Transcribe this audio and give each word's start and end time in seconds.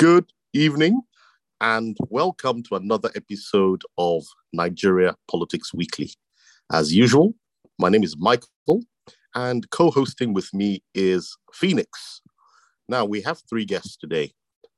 Good 0.00 0.32
evening 0.54 1.02
and 1.60 1.94
welcome 2.08 2.62
to 2.62 2.76
another 2.76 3.10
episode 3.14 3.82
of 3.98 4.24
Nigeria 4.50 5.14
Politics 5.30 5.74
Weekly. 5.74 6.10
As 6.72 6.94
usual, 6.94 7.34
my 7.78 7.90
name 7.90 8.02
is 8.02 8.16
Michael 8.16 8.80
and 9.34 9.68
co 9.68 9.90
hosting 9.90 10.32
with 10.32 10.54
me 10.54 10.82
is 10.94 11.36
Phoenix. 11.52 12.22
Now, 12.88 13.04
we 13.04 13.20
have 13.20 13.42
three 13.46 13.66
guests 13.66 13.98
today. 13.98 14.32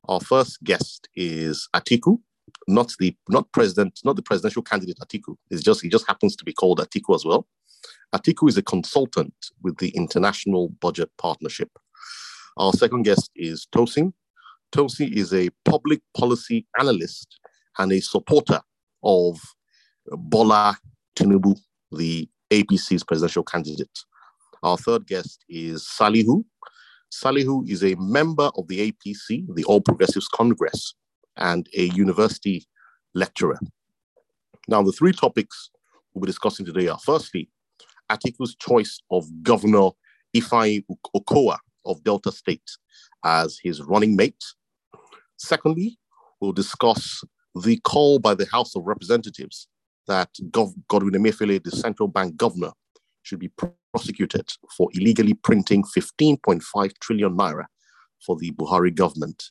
Our 0.09 0.19
first 0.19 0.61
guest 0.65 1.09
is 1.15 1.69
Atiku, 1.73 2.19
not 2.67 2.93
the 2.99 3.15
not 3.29 3.47
president, 3.53 4.01
not 4.05 4.17
the 4.17 4.23
presidential 4.23 4.63
candidate 4.63 4.99
Atiku. 5.01 5.37
It's 5.53 5.63
just 5.63 5.83
he 5.83 5.89
just 5.89 6.09
happens 6.09 6.35
to 6.35 6.45
be 6.45 6.53
called 6.53 6.81
Atiku 6.81 7.15
as 7.15 7.25
well. 7.25 7.47
Atiku 8.13 8.49
is 8.49 8.59
a 8.59 8.63
consultant 8.63 9.35
with 9.63 9.77
the 9.77 9.91
International 9.91 10.71
Budget 10.81 11.11
Partnership. 11.17 11.71
Our 12.57 12.73
second 12.73 13.05
guest 13.05 13.31
is 13.37 13.69
Tosin. 13.73 14.15
Tosin 14.73 15.13
is 15.13 15.33
a 15.35 15.51
public 15.65 16.01
policy 16.17 16.67
analyst 16.81 17.39
and 17.79 17.93
a 17.93 18.01
supporter 18.01 18.61
of 19.03 19.39
Bola 20.07 20.77
Tinubu, 21.17 21.59
the 21.93 22.29
APC's 22.51 23.05
presidential 23.05 23.45
candidate. 23.45 23.99
Our 24.63 24.79
third 24.79 25.07
guest 25.07 25.45
is 25.49 25.83
Salihu. 25.83 26.45
Salihu 27.13 27.69
is 27.69 27.85
a 27.85 27.95
member 27.97 28.51
of 28.57 28.67
the 28.69 28.91
APC, 28.91 29.47
the 29.55 29.65
All 29.65 29.81
Progressives 29.81 30.29
Congress, 30.29 30.95
and 31.37 31.69
a 31.77 31.85
university 31.91 32.67
lecturer. 33.15 33.59
Now, 34.69 34.83
the 34.83 34.93
three 34.93 35.13
topics 35.13 35.71
we'll 36.15 36.23
be 36.23 36.27
discussing 36.27 36.65
today 36.65 36.89
are 36.89 36.99
firstly, 36.99 37.51
Atiku's 38.11 38.55
choice 38.57 39.01
of 39.11 39.27
Governor 39.43 39.91
Ifeanyi 40.35 40.85
Okowa 41.15 41.59
of 41.85 42.03
Delta 42.05 42.33
State 42.33 42.71
as 43.25 43.59
his 43.63 43.83
running 43.83 44.17
mate. 44.17 44.43
Secondly, 45.43 45.99
we'll 46.41 46.53
discuss 46.53 47.25
the 47.61 47.77
call 47.81 48.21
by 48.21 48.33
the 48.33 48.47
House 48.47 48.77
of 48.77 48.85
Representatives 48.87 49.67
that 50.07 50.31
Gov- 50.51 50.75
Godwin 50.87 51.15
Emefiele, 51.15 51.63
the 51.63 51.73
central 51.73 52.07
bank 52.07 52.37
governor, 52.37 52.71
should 53.23 53.41
be 53.41 53.51
prosecuted 53.93 54.49
for 54.77 54.89
illegally 54.95 55.35
printing 55.35 55.83
15.5 55.83 56.93
trillion 57.01 57.37
naira 57.37 57.65
for 58.25 58.37
the 58.37 58.53
Buhari 58.53 58.95
government. 58.95 59.51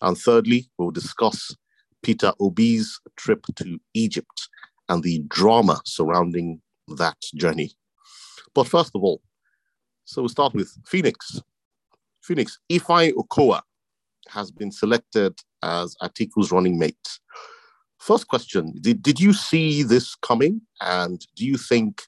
And 0.00 0.16
thirdly, 0.16 0.70
we'll 0.78 0.92
discuss 0.92 1.56
Peter 2.04 2.32
Obi's 2.40 3.00
trip 3.16 3.44
to 3.56 3.80
Egypt 3.94 4.48
and 4.88 5.02
the 5.02 5.24
drama 5.26 5.80
surrounding 5.84 6.62
that 6.96 7.16
journey. 7.34 7.72
But 8.54 8.68
first 8.68 8.92
of 8.94 9.02
all, 9.02 9.20
so 10.04 10.22
we'll 10.22 10.28
start 10.28 10.54
with 10.54 10.70
Phoenix. 10.86 11.40
Phoenix, 12.22 12.60
Ifeanyi 12.70 13.12
Okowa 13.14 13.62
has 14.28 14.50
been 14.50 14.70
selected 14.70 15.38
as 15.62 15.94
Atiku's 16.02 16.52
running 16.52 16.78
mate. 16.78 17.18
First 17.98 18.26
question 18.26 18.74
did, 18.80 19.02
did 19.02 19.20
you 19.20 19.32
see 19.32 19.82
this 19.82 20.14
coming? 20.16 20.62
And 20.80 21.24
do 21.36 21.46
you 21.46 21.56
think 21.56 22.02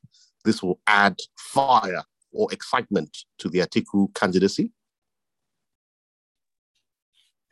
this 0.45 0.63
will 0.63 0.81
add 0.87 1.17
fire 1.39 2.03
or 2.33 2.53
excitement 2.53 3.17
to 3.39 3.49
the 3.49 3.61
Atiku 3.61 4.13
candidacy? 4.15 4.73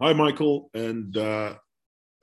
Hi, 0.00 0.12
Michael, 0.12 0.68
and 0.74 1.16
uh, 1.16 1.54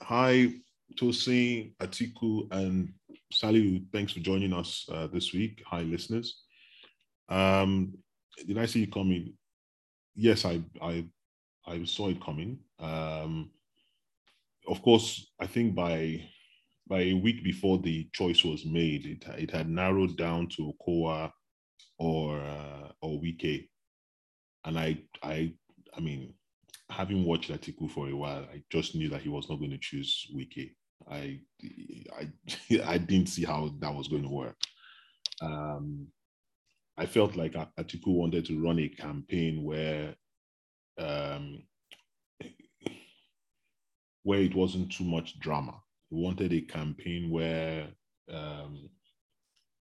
hi, 0.01 0.49
Tosin, 0.95 1.73
Atiku, 1.77 2.51
and 2.51 2.91
Sally. 3.31 3.85
Thanks 3.93 4.11
for 4.11 4.19
joining 4.19 4.51
us 4.51 4.85
uh, 4.91 5.07
this 5.07 5.33
week. 5.33 5.63
Hi, 5.65 5.83
listeners. 5.83 6.41
Um, 7.29 7.93
did 8.45 8.57
I 8.57 8.65
see 8.65 8.81
you 8.81 8.87
coming? 8.87 9.33
Yes, 10.15 10.43
I, 10.43 10.61
I, 10.81 11.05
I 11.69 11.83
saw 11.85 12.09
it 12.09 12.23
coming. 12.23 12.59
Um, 12.79 13.51
of 14.67 14.81
course, 14.81 15.31
I 15.39 15.47
think 15.47 15.75
by 15.75 16.27
by 16.87 17.01
a 17.01 17.13
week 17.13 17.43
before 17.43 17.77
the 17.77 18.09
choice 18.13 18.43
was 18.43 18.65
made, 18.65 19.05
it, 19.05 19.23
it 19.37 19.51
had 19.51 19.69
narrowed 19.69 20.17
down 20.17 20.47
to 20.49 20.73
Okowa 20.73 21.31
or 21.99 22.41
uh, 22.41 22.91
or 23.01 23.21
Wike, 23.21 23.69
and 24.65 24.79
I 24.79 24.97
I 25.21 25.53
I 25.95 25.99
mean, 25.99 26.33
having 26.89 27.23
watched 27.23 27.51
Atiku 27.51 27.89
for 27.89 28.09
a 28.09 28.15
while, 28.15 28.45
I 28.51 28.63
just 28.71 28.95
knew 28.95 29.09
that 29.09 29.21
he 29.21 29.29
was 29.29 29.49
not 29.49 29.59
going 29.59 29.71
to 29.71 29.77
choose 29.77 30.27
Wike. 30.35 30.71
I 31.09 31.39
I 32.17 32.31
I 32.85 32.97
didn't 32.97 33.29
see 33.29 33.45
how 33.45 33.73
that 33.79 33.93
was 33.93 34.07
going 34.07 34.23
to 34.23 34.29
work. 34.29 34.57
Um, 35.41 36.07
I 36.97 37.05
felt 37.05 37.37
like 37.37 37.53
Atiku 37.53 38.07
wanted 38.07 38.45
to 38.45 38.61
run 38.61 38.79
a 38.79 38.89
campaign 38.89 39.63
where 39.63 40.15
um, 40.99 41.63
where 44.23 44.39
it 44.39 44.55
wasn't 44.55 44.91
too 44.91 45.03
much 45.03 45.39
drama. 45.39 45.75
He 46.09 46.15
wanted 46.15 46.53
a 46.53 46.61
campaign 46.61 47.29
where 47.29 47.87
um, 48.31 48.89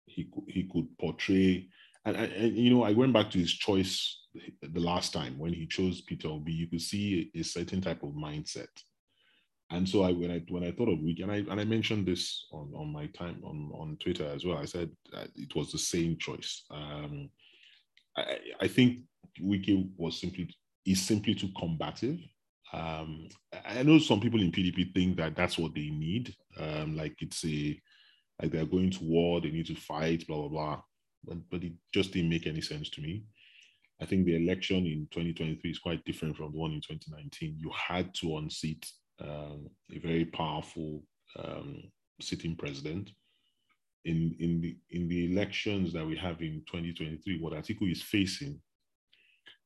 he 0.06 0.30
he 0.48 0.70
could 0.72 0.88
portray 1.00 1.68
and, 2.06 2.16
and, 2.16 2.58
you 2.58 2.70
know 2.70 2.84
I 2.84 2.92
went 2.92 3.14
back 3.14 3.32
to 3.32 3.40
his 3.40 3.54
choice 3.54 4.20
the 4.62 4.80
last 4.80 5.14
time 5.14 5.38
when 5.38 5.54
he 5.54 5.66
chose 5.68 6.02
Peter 6.02 6.28
Obi. 6.28 6.52
You 6.52 6.68
could 6.68 6.82
see 6.82 7.32
a, 7.36 7.40
a 7.40 7.44
certain 7.44 7.82
type 7.82 8.04
of 8.04 8.10
mindset, 8.10 8.68
and 9.70 9.88
so 9.88 10.04
I 10.04 10.12
when 10.12 10.32
I 10.32 10.44
when 10.50 10.64
I 10.64 10.72
thought 10.72 10.90
of 10.90 11.00
Wike, 11.00 11.24
and 11.24 11.32
I 11.32 11.38
and 11.38 11.60
I 11.60 11.64
mentioned 11.64 12.06
this 12.06 12.48
on 12.52 12.74
on 12.76 12.92
my 12.92 13.08
time 13.08 13.42
on 13.44 13.72
on 13.74 13.98
Twitter 14.02 14.28
as 14.28 14.46
well. 14.46 14.58
I 14.58 14.66
said 14.66 14.90
it 15.36 15.56
was 15.56 15.72
the 15.72 15.78
same 15.78 16.18
choice. 16.18 16.66
Um, 16.72 17.30
I, 18.18 18.38
I 18.62 18.68
think 18.68 19.00
Wike 19.42 19.90
was 19.96 20.20
simply 20.20 20.54
is 20.86 21.02
simply 21.02 21.36
too 21.36 21.50
combative 21.58 22.20
um, 22.74 23.28
I 23.66 23.84
know 23.84 24.00
some 24.00 24.20
people 24.20 24.42
in 24.42 24.52
PDP 24.52 24.94
think 24.94 25.18
that 25.18 25.36
that's 25.36 25.58
what 25.58 25.76
they 25.76 25.90
need. 25.90 26.36
Um, 26.58 26.98
like 26.98 27.16
it's 27.20 27.46
a, 27.46 27.80
like 28.42 28.52
they're 28.52 28.66
going 28.66 28.90
to 28.92 29.04
war, 29.04 29.40
they 29.40 29.52
need 29.52 29.68
to 29.68 29.76
fight, 29.76 30.26
blah, 30.28 30.40
blah, 30.40 30.50
blah. 30.50 30.82
But, 31.24 31.38
but 31.52 31.64
it 31.64 31.74
just 31.94 32.12
didn't 32.12 32.32
make 32.32 32.48
any 32.48 32.62
sense 32.62 32.90
to 32.92 33.02
me. 33.02 33.24
I 34.02 34.06
think 34.06 34.26
the 34.26 34.44
election 34.44 34.88
in 34.88 35.08
2023 35.12 35.70
is 35.70 35.80
quite 35.80 36.04
different 36.04 36.36
from 36.36 36.52
the 36.52 36.58
one 36.58 36.72
in 36.72 36.82
2019. 36.82 37.58
You 37.60 37.72
had 37.72 38.14
to 38.16 38.38
unseat 38.38 38.86
um, 39.22 39.68
a 39.94 40.00
very 40.00 40.26
powerful 40.26 41.04
um, 41.40 41.84
sitting 42.20 42.56
president. 42.56 43.12
In, 44.06 44.36
in, 44.40 44.60
the, 44.60 44.76
in 44.90 45.08
the 45.08 45.32
elections 45.32 45.94
that 45.94 46.06
we 46.06 46.18
have 46.18 46.42
in 46.42 46.64
2023, 46.68 47.40
what 47.40 47.54
Atiku 47.54 47.90
is 47.90 48.02
facing, 48.02 48.60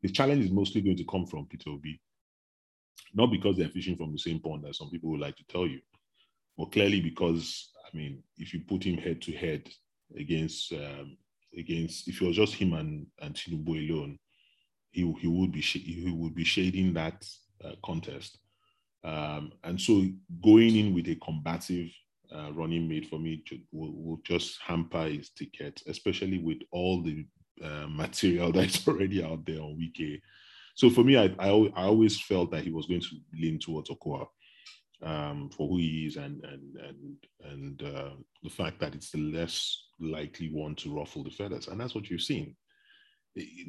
the 0.03 0.09
challenge 0.09 0.45
is 0.45 0.51
mostly 0.51 0.81
going 0.81 0.97
to 0.97 1.05
come 1.05 1.25
from 1.25 1.47
Peter 1.47 1.71
Obi 1.71 1.99
not 3.13 3.31
because 3.31 3.57
they're 3.57 3.69
fishing 3.69 3.95
from 3.95 4.11
the 4.11 4.19
same 4.19 4.39
pond 4.39 4.65
as 4.67 4.77
some 4.77 4.89
people 4.89 5.09
would 5.11 5.21
like 5.21 5.35
to 5.37 5.47
tell 5.47 5.67
you, 5.67 5.79
but 6.57 6.71
clearly 6.71 7.01
because 7.01 7.69
I 7.85 7.95
mean, 7.95 8.23
if 8.37 8.53
you 8.53 8.61
put 8.61 8.83
him 8.83 8.97
head 8.97 9.21
to 9.23 9.31
head 9.31 9.69
against 10.17 10.73
um, 10.73 11.17
against 11.57 12.07
if 12.07 12.21
it 12.21 12.27
was 12.27 12.35
just 12.35 12.53
him 12.55 12.73
and 12.73 13.07
and 13.21 13.35
Tinubu 13.35 13.89
alone, 13.89 14.17
he 14.91 15.11
he 15.19 15.27
would 15.27 15.51
be 15.51 15.61
he 15.61 16.11
would 16.11 16.35
be 16.35 16.43
shading 16.43 16.93
that 16.93 17.25
uh, 17.63 17.73
contest. 17.83 18.39
Um, 19.03 19.53
and 19.63 19.79
so 19.79 20.05
going 20.43 20.75
in 20.75 20.93
with 20.93 21.07
a 21.07 21.15
combative 21.15 21.89
uh, 22.35 22.51
running 22.53 22.87
mate 22.87 23.07
for 23.09 23.19
me 23.19 23.43
will, 23.71 23.93
will 23.93 24.19
just 24.23 24.59
hamper 24.65 25.03
his 25.03 25.29
ticket, 25.29 25.81
especially 25.87 26.39
with 26.39 26.57
all 26.71 27.01
the 27.01 27.25
uh, 27.63 27.87
material 27.87 28.51
that's 28.53 28.87
already 28.87 29.23
out 29.23 29.45
there 29.45 29.61
on 29.61 29.77
Wike 29.79 30.21
so 30.77 30.91
for 30.91 31.03
me, 31.03 31.17
I, 31.17 31.33
I, 31.39 31.49
I 31.75 31.83
always 31.85 32.21
felt 32.21 32.51
that 32.51 32.63
he 32.63 32.69
was 32.69 32.85
going 32.85 33.01
to 33.01 33.15
lean 33.33 33.57
towards 33.57 33.89
Okowa 33.89 34.27
um, 35.01 35.49
for 35.49 35.67
who 35.67 35.77
he 35.77 36.05
is 36.05 36.17
and 36.17 36.43
and 36.43 36.75
and 36.77 37.17
and 37.51 37.81
uh, 37.81 38.11
the 38.43 38.49
fact 38.49 38.79
that 38.79 38.93
it's 38.93 39.09
the 39.09 39.17
less 39.17 39.85
likely 39.99 40.49
one 40.49 40.75
to 40.75 40.95
ruffle 40.95 41.23
the 41.23 41.31
feathers, 41.31 41.67
and 41.67 41.81
that's 41.81 41.95
what 41.95 42.11
you've 42.11 42.21
seen. 42.21 42.55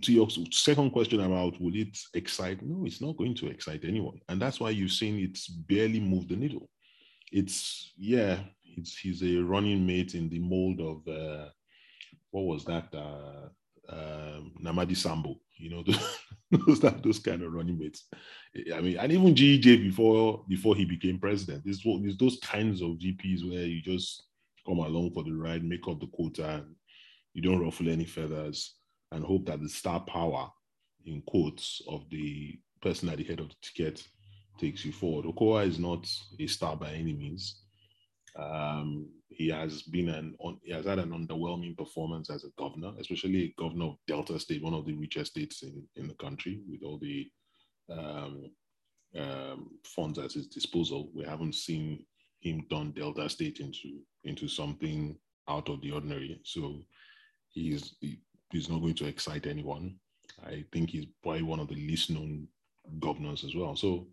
To 0.03 0.13
your 0.13 0.29
second 0.51 0.91
question 0.91 1.21
about 1.21 1.59
will 1.59 1.75
it 1.75 1.97
excite? 2.13 2.61
No, 2.63 2.85
it's 2.85 3.00
not 3.00 3.17
going 3.17 3.35
to 3.37 3.49
excite 3.49 3.85
anyone, 3.87 4.21
and 4.29 4.41
that's 4.41 4.61
why 4.61 4.69
you've 4.69 4.93
seen 4.93 5.19
it's 5.19 5.49
barely 5.49 6.00
moved 6.00 6.29
the 6.29 6.37
needle. 6.37 6.69
It's 7.32 7.91
yeah, 7.97 8.41
it's 8.77 8.99
he's 8.99 9.23
a 9.23 9.37
running 9.37 9.87
mate 9.87 10.15
in 10.15 10.29
the 10.29 10.41
mold 10.41 10.81
of 10.81 11.09
uh, 11.09 11.49
what 12.32 12.44
was 12.44 12.67
that? 12.67 12.94
Uh, 12.94 13.49
um, 13.88 14.52
Namadi 14.62 14.96
Sambo, 14.96 15.40
you 15.56 15.70
know, 15.70 15.82
those, 16.67 16.81
those, 16.81 17.19
kind 17.19 17.43
of 17.43 17.52
running 17.52 17.79
mates. 17.79 18.05
I 18.75 18.81
mean, 18.81 18.99
and 18.99 19.12
even 19.12 19.35
GEJ 19.35 19.82
before 19.82 20.44
before 20.49 20.76
he 20.76 20.85
became 20.85 21.19
president, 21.19 21.64
is 21.67 21.82
those 22.19 22.38
kinds 22.43 22.82
of 22.82 22.99
GPs 22.99 23.49
where 23.49 23.64
you 23.64 23.81
just 23.81 24.25
come 24.67 24.79
along 24.79 25.12
for 25.12 25.25
the 25.25 25.32
ride, 25.32 25.64
make 25.64 25.87
up 25.88 26.00
the 26.00 26.06
quota, 26.08 26.56
and 26.56 26.75
you 27.35 27.43
don't 27.43 27.61
ruffle 27.61 27.88
any 27.88 28.05
feathers, 28.05 28.75
and 29.12 29.25
hope 29.25 29.46
that 29.46 29.61
the 29.61 29.69
star 29.69 30.00
power, 30.00 30.50
in 31.06 31.23
quotes, 31.23 31.81
of 31.88 32.08
the 32.11 32.58
person 32.82 33.08
at 33.08 33.19
the 33.19 33.25
head 33.25 33.41
of 33.41 33.49
the 33.49 33.55
ticket 33.62 34.06
takes 34.58 34.84
you 34.84 34.93
forward. 34.93 35.25
Okowa 35.25 35.67
is 35.67 35.79
not 35.79 36.06
a 36.38 36.46
star 36.46 36.76
by 36.76 36.91
any 36.93 37.12
means. 37.12 37.62
Um, 38.37 39.09
he 39.29 39.49
has 39.49 39.83
been 39.83 40.09
an 40.09 40.37
he 40.63 40.73
has 40.73 40.87
had 40.87 40.99
an 40.99 41.11
underwhelming 41.11 41.77
performance 41.77 42.31
as 42.31 42.45
a 42.45 42.51
governor, 42.59 42.93
especially 42.99 43.45
a 43.45 43.55
governor 43.61 43.87
of 43.87 43.97
Delta 44.07 44.39
State, 44.39 44.63
one 44.63 44.75
of 44.75 44.87
the 44.87 44.95
richest 44.95 45.33
states 45.33 45.63
in, 45.63 45.83
in 45.97 46.09
the 46.09 46.15
country, 46.15 46.61
with 46.69 46.83
all 46.83 46.99
the 46.99 47.31
um, 47.91 48.51
um, 49.17 49.71
funds 49.85 50.19
at 50.19 50.33
his 50.33 50.47
disposal. 50.49 51.11
We 51.15 51.25
haven't 51.25 51.55
seen 51.55 52.05
him 52.41 52.65
turn 52.71 52.93
Delta 52.93 53.29
State 53.29 53.61
into 53.61 54.01
into 54.25 54.49
something 54.49 55.17
out 55.49 55.69
of 55.69 55.81
the 55.81 55.93
ordinary. 55.93 56.41
So 56.45 56.85
he's 57.49 57.95
he, 58.01 58.21
he's 58.51 58.69
not 58.69 58.81
going 58.81 58.95
to 58.95 59.07
excite 59.07 59.47
anyone. 59.47 59.97
I 60.47 60.65
think 60.73 60.91
he's 60.91 61.07
probably 61.23 61.43
one 61.43 61.61
of 61.61 61.69
the 61.69 61.75
least 61.75 62.11
known 62.11 62.49
governors 63.01 63.45
as 63.45 63.55
well. 63.55 63.77
So 63.77 64.09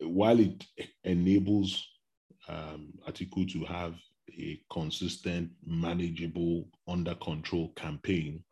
while 0.00 0.38
it 0.38 0.64
enables 1.04 1.86
um, 2.48 2.92
to 3.14 3.64
have 3.64 3.94
a 4.38 4.60
consistent, 4.70 5.50
manageable, 5.66 6.68
under 6.88 7.14
control 7.16 7.72
campaign, 7.76 8.42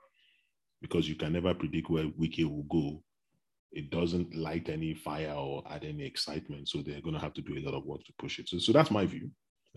because 0.80 1.08
you 1.08 1.14
can 1.14 1.32
never 1.32 1.54
predict 1.54 1.90
where 1.90 2.04
Wike 2.04 2.44
will 2.44 2.64
go, 2.64 3.02
it 3.72 3.90
doesn't 3.90 4.34
light 4.34 4.68
any 4.68 4.94
fire 4.94 5.32
or 5.32 5.62
add 5.70 5.84
any 5.84 6.04
excitement. 6.04 6.68
So 6.68 6.82
they're 6.82 7.00
going 7.00 7.14
to 7.14 7.20
have 7.20 7.34
to 7.34 7.42
do 7.42 7.56
a 7.56 7.64
lot 7.64 7.74
of 7.74 7.86
work 7.86 8.04
to 8.04 8.12
push 8.18 8.38
it. 8.38 8.48
So, 8.48 8.58
so 8.58 8.72
that's 8.72 8.90
my 8.90 9.06
view. 9.06 9.30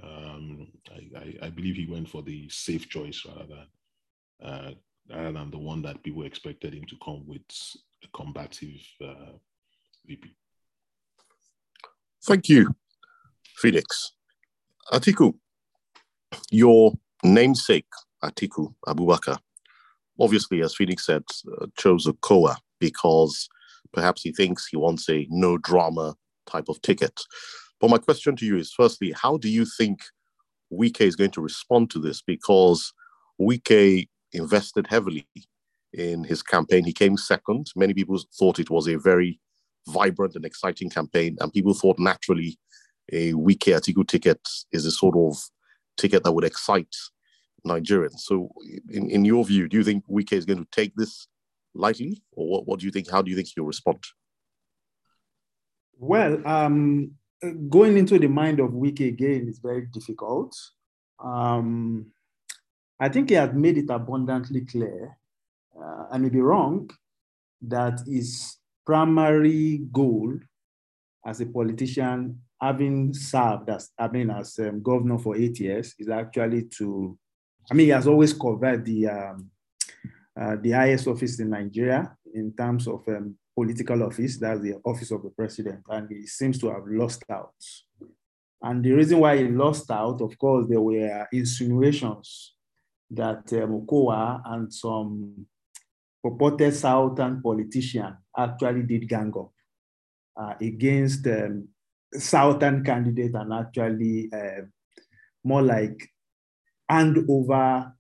Um, 0.03 0.67
I, 0.91 1.17
I, 1.17 1.45
I, 1.47 1.49
believe 1.49 1.77
he 1.77 1.85
went 1.89 2.09
for 2.09 2.21
the 2.21 2.49
safe 2.49 2.89
choice 2.89 3.23
rather 3.25 3.45
than 3.47 4.49
uh, 4.49 4.71
rather 5.09 5.31
than 5.31 5.51
the 5.51 5.57
one 5.57 5.81
that 5.83 6.03
people 6.03 6.23
expected 6.23 6.73
him 6.73 6.83
to 6.89 6.97
come 7.01 7.25
with 7.25 7.41
a 8.03 8.07
combative 8.13 8.75
uh, 9.01 9.37
VP. 10.05 10.35
Thank 12.25 12.49
you, 12.49 12.75
Felix. 13.57 14.11
Atiku, 14.91 15.33
your 16.51 16.93
namesake, 17.23 17.87
Atiku 18.23 18.73
Abubakar, 18.87 19.39
obviously, 20.19 20.61
as 20.61 20.75
Felix 20.75 21.05
said, 21.05 21.23
uh, 21.61 21.67
chose 21.77 22.05
Okowa 22.05 22.57
because 22.79 23.47
perhaps 23.93 24.21
he 24.21 24.31
thinks 24.31 24.67
he 24.67 24.77
wants 24.77 25.09
a 25.09 25.27
no 25.29 25.57
drama 25.57 26.15
type 26.45 26.69
of 26.69 26.81
ticket. 26.81 27.21
But 27.79 27.89
my 27.89 27.97
question 27.97 28.35
to 28.37 28.45
you 28.45 28.57
is 28.57 28.73
firstly, 28.73 29.13
how 29.13 29.37
do 29.37 29.49
you 29.49 29.65
think 29.65 30.01
Wike 30.71 31.01
is 31.01 31.15
going 31.15 31.31
to 31.31 31.41
respond 31.41 31.89
to 31.91 31.99
this? 31.99 32.21
Because 32.21 32.93
Wike 33.39 34.07
invested 34.33 34.87
heavily 34.87 35.27
in 35.93 36.23
his 36.23 36.43
campaign. 36.43 36.83
He 36.85 36.93
came 36.93 37.17
second. 37.17 37.71
Many 37.75 37.93
people 37.93 38.19
thought 38.37 38.59
it 38.59 38.69
was 38.69 38.87
a 38.87 38.97
very 38.97 39.39
vibrant 39.87 40.35
and 40.35 40.45
exciting 40.45 40.89
campaign, 40.89 41.37
and 41.39 41.53
people 41.53 41.73
thought 41.73 41.99
naturally 41.99 42.57
a 43.11 43.33
Wike 43.33 43.73
Atiku 43.75 44.07
ticket 44.07 44.39
is 44.71 44.85
a 44.85 44.91
sort 44.91 45.15
of 45.15 45.37
ticket 45.97 46.23
that 46.23 46.31
would 46.31 46.43
excite 46.43 46.95
Nigerians. 47.65 48.19
So, 48.19 48.49
in, 48.89 49.09
in 49.09 49.25
your 49.25 49.43
view, 49.45 49.67
do 49.67 49.77
you 49.77 49.83
think 49.83 50.05
Wike 50.07 50.33
is 50.33 50.45
going 50.45 50.59
to 50.59 50.67
take 50.71 50.95
this 50.95 51.27
lightly, 51.73 52.23
or 52.31 52.47
what, 52.47 52.67
what 52.67 52.79
do 52.79 52.85
you 52.85 52.91
think? 52.91 53.09
How 53.09 53.21
do 53.21 53.29
you 53.29 53.35
think 53.35 53.49
he'll 53.53 53.65
respond? 53.65 54.03
Well, 55.97 56.45
um, 56.47 57.11
going 57.69 57.97
into 57.97 58.19
the 58.19 58.27
mind 58.27 58.59
of 58.59 58.71
Wike 58.71 59.07
again 59.07 59.47
is 59.47 59.59
very 59.59 59.85
difficult. 59.87 60.55
Um, 61.23 62.07
I 62.99 63.09
think 63.09 63.29
he 63.29 63.35
has 63.35 63.53
made 63.53 63.77
it 63.77 63.89
abundantly 63.89 64.61
clear, 64.61 65.17
uh, 65.77 66.05
I 66.11 66.17
may 66.17 66.29
be 66.29 66.39
wrong, 66.39 66.89
that 67.61 68.01
his 68.07 68.57
primary 68.85 69.81
goal 69.91 70.37
as 71.25 71.41
a 71.41 71.45
politician, 71.45 72.41
having 72.61 73.13
served 73.13 73.69
as, 73.69 73.91
I 73.97 74.07
mean, 74.07 74.29
as 74.29 74.59
um, 74.59 74.81
governor 74.81 75.19
for 75.19 75.35
eight 75.35 75.59
years, 75.59 75.93
is 75.99 76.09
actually 76.09 76.63
to, 76.77 77.17
I 77.69 77.73
mean, 77.73 77.87
he 77.87 77.91
has 77.91 78.07
always 78.07 78.33
covered 78.33 78.85
the 78.85 79.07
um, 79.07 79.51
uh, 80.39 80.57
the 80.61 80.71
highest 80.71 81.07
office 81.07 81.39
in 81.39 81.49
Nigeria 81.49 82.13
in 82.33 82.51
terms 82.53 82.87
of 82.87 83.07
um, 83.07 83.37
political 83.55 84.03
office, 84.03 84.37
that's 84.37 84.59
the 84.59 84.75
office 84.83 85.11
of 85.11 85.23
the 85.23 85.29
president, 85.29 85.81
and 85.89 86.09
he 86.11 86.27
seems 86.27 86.59
to 86.59 86.69
have 86.69 86.83
lost 86.85 87.23
out. 87.29 87.53
And 88.61 88.83
the 88.83 88.91
reason 88.91 89.19
why 89.19 89.37
he 89.37 89.47
lost 89.47 89.89
out, 89.91 90.21
of 90.21 90.37
course, 90.37 90.65
there 90.67 90.81
were 90.81 91.27
insinuations 91.31 92.55
that 93.11 93.53
uh, 93.53 94.39
and 94.51 94.73
some 94.73 95.45
purported 96.21 96.73
Southern 96.73 97.41
politician 97.41 98.17
actually 98.37 98.83
did 98.83 99.07
gang 99.07 99.31
up 99.37 99.51
uh, 100.35 100.55
against 100.59 101.25
um, 101.27 101.67
Southern 102.19 102.83
candidate 102.83 103.33
and 103.33 103.53
actually 103.53 104.29
uh, 104.33 104.61
more 105.43 105.61
like 105.61 106.09
hand 106.87 107.25
over 107.29 107.93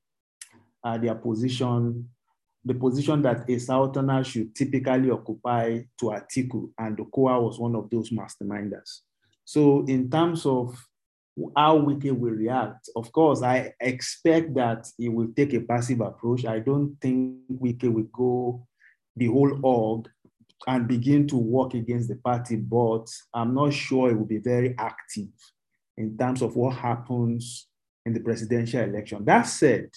uh, 0.83 0.97
their 0.97 1.15
position, 1.15 2.09
the 2.63 2.73
position 2.73 3.21
that 3.21 3.49
a 3.49 3.59
Southerner 3.59 4.23
should 4.23 4.55
typically 4.55 5.09
occupy 5.09 5.83
to 5.99 6.05
Atiku, 6.05 6.69
and 6.77 6.97
Okowa 6.97 7.41
was 7.41 7.59
one 7.59 7.75
of 7.75 7.89
those 7.89 8.09
masterminders. 8.11 9.01
So 9.43 9.85
in 9.87 10.09
terms 10.09 10.45
of 10.45 10.75
how 11.55 11.77
Wike 11.79 12.17
will 12.17 12.31
react. 12.31 12.89
Of 12.95 13.11
course, 13.11 13.41
I 13.41 13.73
expect 13.79 14.53
that 14.55 14.87
he 14.97 15.09
will 15.09 15.27
take 15.35 15.53
a 15.53 15.59
passive 15.59 16.01
approach. 16.01 16.45
I 16.45 16.59
don't 16.59 16.95
think 17.01 17.39
Wike 17.51 17.91
will 17.91 18.07
go 18.13 18.67
the 19.15 19.27
whole 19.27 19.59
org 19.63 20.09
and 20.67 20.87
begin 20.87 21.27
to 21.27 21.37
work 21.37 21.73
against 21.73 22.09
the 22.09 22.15
party, 22.15 22.55
but 22.55 23.05
I'm 23.33 23.53
not 23.53 23.73
sure 23.73 24.09
it 24.09 24.17
will 24.17 24.25
be 24.25 24.39
very 24.39 24.75
active 24.77 25.29
in 25.97 26.17
terms 26.17 26.41
of 26.41 26.55
what 26.55 26.75
happens 26.75 27.67
in 28.05 28.13
the 28.13 28.19
presidential 28.19 28.81
election. 28.81 29.25
That 29.25 29.43
said, 29.43 29.89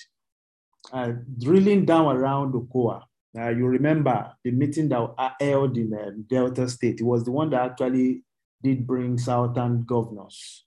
uh, 0.93 1.13
drilling 1.39 1.85
down 1.85 2.17
around 2.17 2.53
Okowa, 2.55 3.03
uh, 3.39 3.51
you 3.51 3.67
remember 3.67 4.33
the 4.43 4.51
meeting 4.51 4.89
that 4.89 5.15
I 5.19 5.33
held 5.41 5.77
in 5.77 5.93
uh, 5.95 6.11
Delta 6.29 6.69
State. 6.69 7.01
It 7.01 7.05
was 7.05 7.25
the 7.25 7.33
one 7.33 7.51
that 7.51 7.73
actually 7.73 8.23
did 8.63 8.87
bring 8.87 9.19
Southern 9.19 9.85
governors 9.85 10.65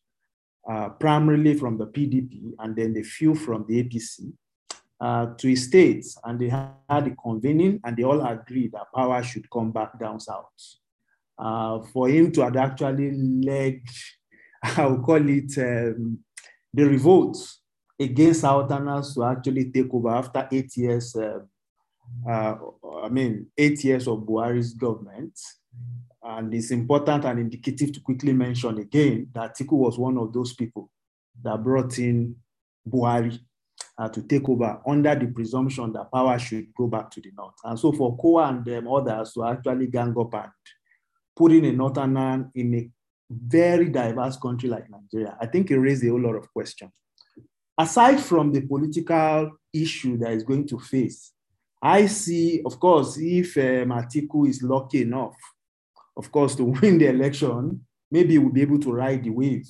uh, 0.70 0.90
primarily 0.90 1.56
from 1.56 1.78
the 1.78 1.88
PDP 1.88 2.54
and 2.60 2.76
then 2.76 2.94
the 2.94 3.04
few 3.04 3.36
from 3.36 3.66
the 3.68 3.84
APC 3.84 4.32
uh, 5.02 5.34
to 5.36 5.48
his 5.48 5.66
states. 5.66 6.18
And 6.24 6.40
they 6.40 6.50
had 6.50 7.08
a 7.08 7.16
convening 7.22 7.80
and 7.84 7.98
they 7.98 8.04
all 8.04 8.22
agreed 8.26 8.72
that 8.74 8.94
power 8.94 9.22
should 9.24 9.50
come 9.50 9.72
back 9.72 10.00
down 10.00 10.20
south. 10.20 10.46
Uh, 11.38 11.82
for 11.92 12.08
him 12.08 12.32
to 12.32 12.44
actually 12.44 13.12
led, 13.12 13.82
I 14.64 14.86
will 14.86 15.02
call 15.02 15.28
it 15.28 15.58
um, 15.58 16.20
the 16.72 16.86
revolt 16.86 17.36
against 18.00 18.42
Southerners 18.42 19.16
to 19.16 19.24
actually 19.24 19.72
take 19.72 19.92
over 19.92 20.10
after 20.10 20.48
eight 20.52 20.76
years, 20.78 21.16
uh, 21.16 21.40
uh, 22.30 22.56
I 23.02 23.10
mean, 23.10 23.48
eight 23.58 23.84
years 23.84 24.08
of 24.08 24.20
Buhari's 24.20 24.74
government. 24.74 25.34
And 26.24 26.54
it's 26.54 26.70
important 26.70 27.26
and 27.26 27.40
indicative 27.40 27.92
to 27.94 28.00
quickly 28.02 28.34
mention 28.34 28.78
again 28.78 29.30
that 29.34 29.58
Tiku 29.58 29.72
was 29.72 29.98
one 29.98 30.20
of 30.20 30.32
those 30.32 30.54
people 30.54 30.92
that 31.44 31.64
brought 31.64 31.98
in 31.98 32.36
Buhari 32.88 33.40
uh, 34.02 34.10
to 34.10 34.24
take 34.24 34.48
over 34.50 34.82
under 34.88 35.14
the 35.16 35.28
presumption 35.28 35.94
that 35.94 36.12
power 36.12 36.40
should 36.40 36.74
go 36.76 36.88
back 36.88 37.12
to 37.12 37.22
the 37.22 37.32
north. 37.38 37.54
And 37.64 37.80
so 37.80 37.92
for 37.92 38.18
Koa 38.18 38.48
and 38.50 38.66
them 38.66 38.88
others 38.88 39.34
to 39.34 39.46
actually 39.46 39.88
gang 39.88 40.16
up 40.20 40.34
and 40.34 40.52
put 41.36 41.52
in 41.52 41.66
a 41.66 41.72
northern 41.72 42.52
in 42.56 42.76
a 42.76 42.90
very 43.30 43.90
diverse 43.90 44.38
country 44.38 44.70
like 44.70 44.90
Nigeria, 44.90 45.38
I 45.40 45.46
think 45.46 45.70
it 45.72 45.78
raised 45.78 46.04
a 46.04 46.10
whole 46.10 46.22
lot 46.22 46.36
of 46.36 46.52
questions. 46.52 46.92
Aside 47.78 48.20
from 48.20 48.52
the 48.52 48.62
political 48.62 49.52
issue 49.74 50.18
that 50.18 50.32
is 50.32 50.44
going 50.44 50.68
to 50.68 50.80
face, 50.80 51.32
I 51.82 52.06
see, 52.08 52.62
of 52.66 52.80
course, 52.80 53.18
if 53.20 53.58
um, 53.58 53.90
Atiku 53.90 54.48
is 54.48 54.62
lucky 54.62 55.02
enough 55.02 55.36
of 56.18 56.32
course, 56.32 56.56
to 56.56 56.64
win 56.82 56.98
the 56.98 57.08
election, 57.08 57.86
maybe 58.10 58.38
we'll 58.38 58.52
be 58.54 58.62
able 58.62 58.80
to 58.80 58.92
ride 58.94 59.24
the 59.24 59.30
wave. 59.30 59.68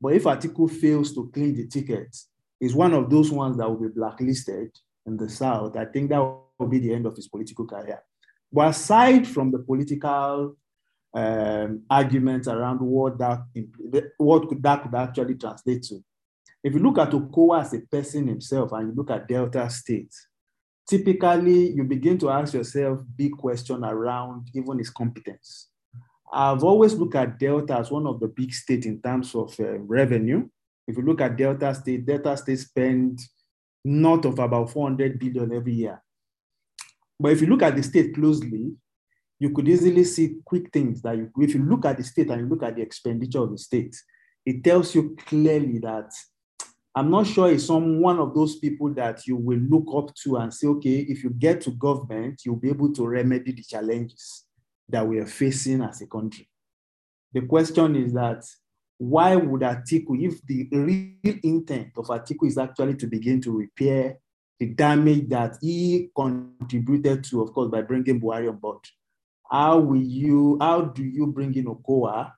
But 0.00 0.14
if 0.14 0.24
Atiku 0.24 0.70
fails 0.70 1.12
to 1.14 1.30
clean 1.32 1.54
the 1.54 1.66
ticket, 1.66 2.16
is 2.60 2.74
one 2.74 2.92
of 2.92 3.08
those 3.10 3.30
ones 3.30 3.56
that 3.56 3.68
will 3.68 3.88
be 3.88 3.94
blacklisted 3.94 4.70
in 5.06 5.16
the 5.16 5.28
South. 5.28 5.76
I 5.76 5.86
think 5.86 6.10
that 6.10 6.18
will 6.18 6.68
be 6.68 6.78
the 6.78 6.92
end 6.92 7.06
of 7.06 7.16
his 7.16 7.28
political 7.28 7.66
career. 7.66 8.02
But 8.52 8.68
aside 8.68 9.26
from 9.26 9.50
the 9.50 9.60
political 9.60 10.56
um, 11.14 11.82
arguments 11.88 12.48
around 12.48 12.80
what 12.80 13.18
that 13.18 13.40
what 14.18 14.48
could, 14.48 14.62
that 14.62 14.82
could 14.82 14.94
actually 14.94 15.34
translate 15.36 15.82
to, 15.84 16.02
if 16.62 16.74
you 16.74 16.80
look 16.80 16.98
at 16.98 17.10
Okowa 17.10 17.62
as 17.62 17.74
a 17.74 17.80
person 17.80 18.28
himself 18.28 18.72
and 18.72 18.88
you 18.88 18.94
look 18.94 19.10
at 19.10 19.26
Delta 19.26 19.68
State, 19.70 20.14
typically 20.88 21.70
you 21.70 21.84
begin 21.84 22.18
to 22.18 22.30
ask 22.30 22.54
yourself 22.54 23.00
big 23.16 23.32
question 23.32 23.84
around 23.84 24.48
even 24.54 24.78
his 24.78 24.90
competence. 24.90 25.68
I've 26.32 26.62
always 26.62 26.94
looked 26.94 27.16
at 27.16 27.38
Delta 27.38 27.78
as 27.78 27.90
one 27.90 28.06
of 28.06 28.20
the 28.20 28.28
big 28.28 28.52
states 28.52 28.86
in 28.86 29.00
terms 29.00 29.34
of 29.34 29.58
uh, 29.58 29.78
revenue. 29.78 30.48
If 30.90 30.96
you 30.96 31.04
look 31.04 31.20
at 31.20 31.36
Delta 31.36 31.74
State, 31.74 32.04
Delta 32.04 32.36
State 32.36 32.58
spend 32.58 33.20
north 33.84 34.24
of 34.24 34.38
about 34.38 34.70
400 34.70 35.18
billion 35.18 35.54
every 35.54 35.72
year. 35.72 36.02
But 37.18 37.32
if 37.32 37.40
you 37.40 37.46
look 37.46 37.62
at 37.62 37.76
the 37.76 37.82
state 37.82 38.14
closely, 38.14 38.72
you 39.38 39.50
could 39.50 39.68
easily 39.68 40.04
see 40.04 40.36
quick 40.44 40.70
things 40.72 41.00
that 41.02 41.16
you, 41.16 41.30
if 41.38 41.54
you 41.54 41.62
look 41.62 41.84
at 41.84 41.96
the 41.96 42.04
state 42.04 42.28
and 42.28 42.40
you 42.42 42.46
look 42.46 42.62
at 42.62 42.76
the 42.76 42.82
expenditure 42.82 43.42
of 43.42 43.52
the 43.52 43.58
state, 43.58 43.96
it 44.44 44.64
tells 44.64 44.94
you 44.94 45.16
clearly 45.26 45.78
that 45.78 46.10
I'm 46.94 47.10
not 47.10 47.26
sure 47.26 47.50
it's 47.50 47.66
some 47.66 48.00
one 48.00 48.18
of 48.18 48.34
those 48.34 48.56
people 48.56 48.92
that 48.94 49.26
you 49.26 49.36
will 49.36 49.58
look 49.60 49.86
up 49.94 50.14
to 50.24 50.38
and 50.38 50.52
say, 50.52 50.66
okay, 50.66 50.98
if 51.08 51.22
you 51.22 51.30
get 51.30 51.60
to 51.62 51.70
government, 51.70 52.42
you'll 52.44 52.56
be 52.56 52.68
able 52.68 52.92
to 52.94 53.06
remedy 53.06 53.52
the 53.52 53.62
challenges 53.62 54.44
that 54.88 55.06
we 55.06 55.18
are 55.18 55.26
facing 55.26 55.82
as 55.82 56.02
a 56.02 56.06
country. 56.06 56.48
The 57.32 57.42
question 57.42 57.94
is 57.94 58.12
that 58.14 58.44
why 59.00 59.34
would 59.34 59.62
Atiku, 59.62 60.22
if 60.22 60.42
the 60.42 60.68
real 60.72 61.38
intent 61.42 61.90
of 61.96 62.08
Atiku 62.08 62.46
is 62.46 62.58
actually 62.58 62.96
to 62.96 63.06
begin 63.06 63.40
to 63.40 63.50
repair 63.50 64.18
the 64.58 64.66
damage 64.66 65.26
that 65.30 65.56
he 65.62 66.10
contributed 66.14 67.24
to, 67.24 67.40
of 67.40 67.50
course, 67.54 67.70
by 67.70 67.80
bringing 67.80 68.20
Buhari 68.20 68.50
on 68.50 68.58
board, 68.58 68.80
how 69.50 69.78
will 69.78 70.02
you, 70.02 70.58
how 70.60 70.82
do 70.82 71.02
you 71.02 71.26
bring 71.28 71.54
in 71.54 71.64
Okowa 71.64 72.30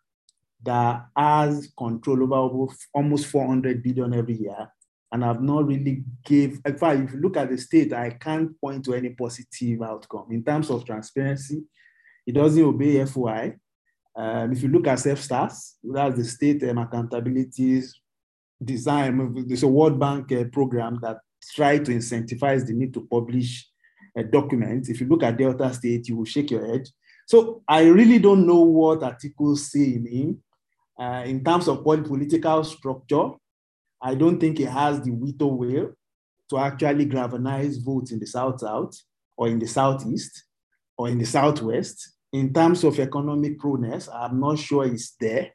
that 0.62 1.07
has 1.16 1.73
control 1.76 2.33
over 2.33 2.73
almost 2.95 3.26
400 3.26 3.83
billion 3.83 4.14
every 4.14 4.35
year 4.35 4.69
and 5.11 5.25
have 5.25 5.42
not 5.42 5.66
really 5.66 6.04
gave, 6.25 6.61
in 6.64 6.78
fact, 6.78 7.00
if 7.00 7.12
you 7.12 7.19
look 7.19 7.37
at 7.37 7.50
the 7.50 7.59
state, 7.59 7.92
I 7.92 8.11
can't 8.11 8.59
point 8.61 8.85
to 8.85 8.95
any 8.95 9.09
positive 9.09 9.83
outcome. 9.83 10.26
In 10.31 10.45
terms 10.45 10.71
of 10.71 10.85
transparency, 10.85 11.64
it 12.25 12.37
doesn't 12.37 12.62
obey 12.62 13.04
FOI. 13.04 13.57
Um, 14.14 14.52
if 14.52 14.62
you 14.62 14.69
look 14.69 14.87
at 14.87 14.99
SFTAS, 14.99 15.75
that's 15.83 16.16
the 16.16 16.25
state 16.25 16.62
um, 16.64 16.78
accountability 16.78 17.83
design. 18.62 19.45
There's 19.47 19.62
a 19.62 19.69
World 19.69 19.99
Bank 19.99 20.31
uh, 20.33 20.45
program 20.45 20.99
that 21.02 21.19
try 21.54 21.78
to 21.78 21.90
incentivize 21.92 22.66
the 22.66 22.75
need 22.75 22.95
to 22.95 23.07
publish 23.11 23.69
a 24.16 24.23
document. 24.23 24.88
If 24.88 25.00
you 25.00 25.09
look 25.09 25.23
at 25.23 25.38
Delta 25.38 25.73
State, 25.73 26.09
you 26.09 26.16
will 26.16 26.25
shake 26.25 26.50
your 26.50 26.66
head. 26.66 26.87
So 27.26 27.62
I 27.66 27.85
really 27.85 28.19
don't 28.19 28.47
know 28.47 28.61
what 28.61 29.02
articles 29.02 29.71
say 29.71 29.95
in 29.95 30.07
him. 30.07 30.42
Uh, 30.99 31.25
in 31.25 31.42
terms 31.42 31.69
of 31.69 31.83
political 31.83 32.64
structure, 32.64 33.31
I 34.00 34.14
don't 34.14 34.38
think 34.38 34.59
he 34.59 34.64
has 34.64 35.00
the 35.00 35.11
veto 35.11 35.47
will 35.47 35.92
to 36.50 36.59
actually 36.59 37.07
galvanize 37.07 37.78
votes 37.78 38.12
in 38.12 38.19
the 38.19 38.26
South 38.26 38.61
South 38.61 38.95
or 39.37 39.49
in 39.49 39.59
the 39.59 39.66
Southeast 39.66 40.45
or 40.99 41.09
in 41.09 41.19
the 41.19 41.25
Southwest. 41.25 42.12
In 42.32 42.52
terms 42.52 42.82
of 42.84 42.98
economic 42.98 43.58
proness, 43.58 44.08
I'm 44.12 44.40
not 44.40 44.58
sure 44.58 44.86
it's 44.86 45.14
there. 45.20 45.52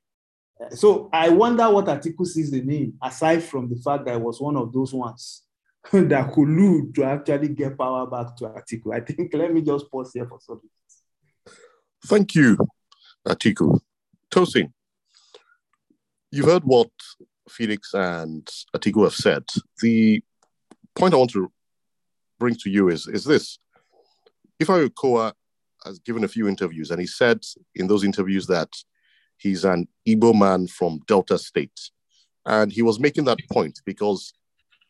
So 0.71 1.09
I 1.13 1.29
wonder 1.29 1.69
what 1.69 1.85
Atiku 1.85 2.25
sees 2.25 2.53
in 2.53 2.69
him, 2.69 2.93
aside 3.01 3.43
from 3.43 3.69
the 3.69 3.75
fact 3.77 4.05
that 4.05 4.13
I 4.13 4.17
was 4.17 4.41
one 4.41 4.55
of 4.55 4.71
those 4.73 4.93
ones 4.93 5.43
that 5.91 6.31
could 6.33 6.49
lead 6.49 6.95
to 6.95 7.03
actually 7.03 7.49
get 7.49 7.77
power 7.77 8.05
back 8.07 8.35
to 8.37 8.45
Atiku. 8.45 8.95
I 8.95 9.01
think 9.01 9.33
let 9.33 9.53
me 9.53 9.61
just 9.61 9.89
pause 9.91 10.11
here 10.13 10.27
for 10.27 10.39
some 10.41 10.57
minutes. 10.57 11.57
Thank 12.05 12.35
you, 12.35 12.57
Atiku. 13.27 13.79
Tosin, 14.31 14.71
you've 16.31 16.45
heard 16.45 16.63
what 16.63 16.89
Felix 17.49 17.93
and 17.93 18.47
Atiku 18.75 19.03
have 19.03 19.15
said. 19.15 19.43
The 19.81 20.21
point 20.95 21.13
I 21.13 21.17
want 21.17 21.31
to 21.31 21.51
bring 22.39 22.55
to 22.55 22.69
you 22.69 22.89
is, 22.89 23.07
is 23.07 23.23
this. 23.23 23.59
Ifeanyi 24.61 24.89
Okowa 24.89 25.33
has 25.87 25.99
given 25.99 26.23
a 26.23 26.27
few 26.27 26.47
interviews, 26.47 26.91
and 26.91 26.99
he 27.01 27.07
said 27.07 27.39
in 27.75 27.87
those 27.87 28.03
interviews 28.03 28.47
that 28.47 28.69
he's 29.37 29.63
an 29.65 29.87
Igbo 30.07 30.37
man 30.37 30.67
from 30.67 30.99
Delta 31.07 31.37
State. 31.37 31.79
And 32.45 32.71
he 32.71 32.81
was 32.81 32.99
making 32.99 33.25
that 33.25 33.39
point 33.51 33.79
because 33.85 34.33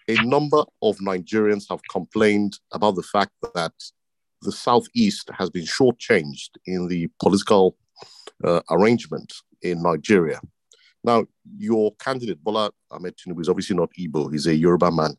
a 0.08 0.16
number 0.25 0.63
of 0.82 0.98
Nigerians 0.98 1.66
have 1.70 1.82
complained 1.89 2.58
about 2.72 2.96
the 2.96 3.04
fact 3.04 3.32
that 3.56 3.74
the 4.42 4.51
Southeast 4.51 5.30
has 5.38 5.50
been 5.50 5.66
shortchanged 5.66 6.50
in 6.66 6.88
the 6.88 7.10
political 7.20 7.75
uh, 8.44 8.62
arrangement 8.70 9.34
in 9.62 9.82
Nigeria. 9.82 10.39
Now, 11.04 11.25
your 11.58 11.96
candidate, 11.96 12.44
Bola 12.44 12.72
Ahmed 12.92 13.16
Tinubu, 13.18 13.42
is 13.42 13.50
obviously 13.50 13.75
not 13.75 13.89
Igbo, 14.00 14.32
he's 14.32 14.48
a 14.48 14.56
Yoruba 14.56 14.92
man. 14.92 15.16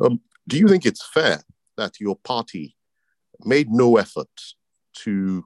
Um, 0.00 0.20
do 0.48 0.58
you 0.58 0.68
think 0.68 0.86
it's 0.86 1.06
fair 1.12 1.42
that 1.76 2.00
your 2.00 2.16
party 2.16 2.76
made 3.44 3.70
no 3.70 3.96
effort 3.96 4.28
to 5.04 5.44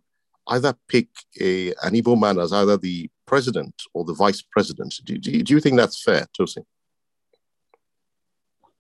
either 0.49 0.75
pick 0.89 1.09
a, 1.41 1.69
an 1.83 1.93
Igbo 1.95 2.19
man 2.19 2.39
as 2.39 2.53
either 2.53 2.77
the 2.77 3.11
president 3.27 3.75
or 3.95 4.05
the 4.05 4.15
vice 4.15 4.43
president? 4.43 4.95
Do, 5.05 5.19
do, 5.19 5.43
do 5.43 5.55
you 5.55 5.61
think 5.61 5.77
that's 5.77 6.03
fair, 6.03 6.27
Tosin? 6.39 6.65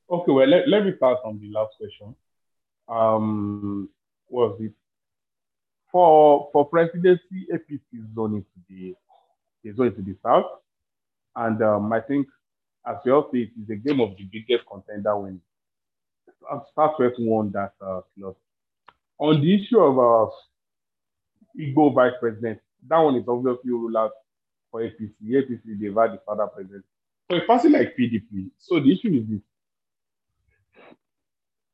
Okay, 0.09 0.33
well, 0.33 0.47
let, 0.47 0.69
let 0.69 0.85
me 0.85 0.93
start 0.97 1.19
from 1.23 1.41
the 1.41 1.51
last 1.51 1.75
question. 1.79 2.15
Um, 2.89 3.89
was 4.29 4.57
it 4.61 4.73
for 5.91 6.49
for 6.53 6.65
presidency? 6.67 7.47
APC 7.53 7.81
is 7.93 8.05
zoning 8.15 8.43
to 8.45 8.61
the 8.69 8.95
is 9.69 9.77
to 9.77 9.91
the 10.03 10.17
south, 10.23 10.47
and 11.35 11.61
um, 11.63 11.93
I 11.93 12.01
think, 12.01 12.29
as 12.87 12.97
we 13.05 13.11
all 13.11 13.29
see, 13.33 13.43
it 13.43 13.51
is 13.61 13.69
a 13.71 13.75
game 13.75 14.01
of 14.01 14.17
the 14.17 14.25
biggest 14.25 14.65
contender 14.71 15.17
when 15.19 15.41
Southwest 16.77 17.17
won 17.19 17.51
that 17.53 17.73
uh, 17.81 18.03
slot. 18.17 18.37
On 19.19 19.41
the 19.41 19.55
issue 19.55 19.81
of 19.81 19.99
uh, 19.99 20.31
Igbo 21.59 21.95
vice 21.95 22.13
president, 22.21 22.61
that 22.89 22.99
one 22.99 23.17
is 23.17 23.25
obviously 23.29 23.71
ruled 23.71 23.97
out 23.97 24.13
for 24.71 24.83
APC. 24.83 25.13
APC, 25.25 25.61
they've 25.81 25.95
had 25.95 26.13
the 26.13 26.21
father 26.27 26.47
president. 26.47 26.85
So 27.31 27.37
a 27.39 27.41
party 27.45 27.69
like 27.69 27.97
PDP, 27.97 28.51
so 28.59 28.79
the 28.81 28.93
issue 28.93 29.13
is 29.15 29.27
this 29.29 29.41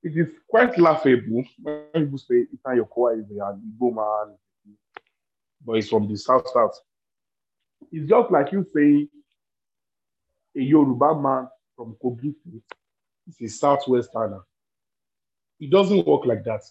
it 0.03 0.17
is 0.17 0.29
quite 0.49 0.77
laughable 0.79 1.45
when 1.63 1.85
people 1.95 2.19
say 2.19 2.47
Ifeanyi 2.57 2.81
Okowa 2.89 3.21
is 3.21 3.31
an 3.31 3.63
Igbo 3.81 3.95
man, 3.95 4.35
but 5.65 5.75
he's 5.77 5.89
from 5.89 6.09
the 6.09 6.17
South 6.17 6.49
South. 6.53 6.77
It's 7.93 8.09
just 8.09 8.31
like 8.31 8.51
you 8.53 8.67
saying 8.75 9.09
a 10.57 10.61
Yoruba 10.61 11.15
man 11.21 11.49
from 11.77 11.97
Kogi 12.03 12.35
is 13.29 13.41
a 13.41 13.67
Southwesterner. 13.67 14.43
It 15.61 15.71
doesn't 15.71 16.07
work 16.07 16.27
like 16.27 16.43
that. 16.45 16.63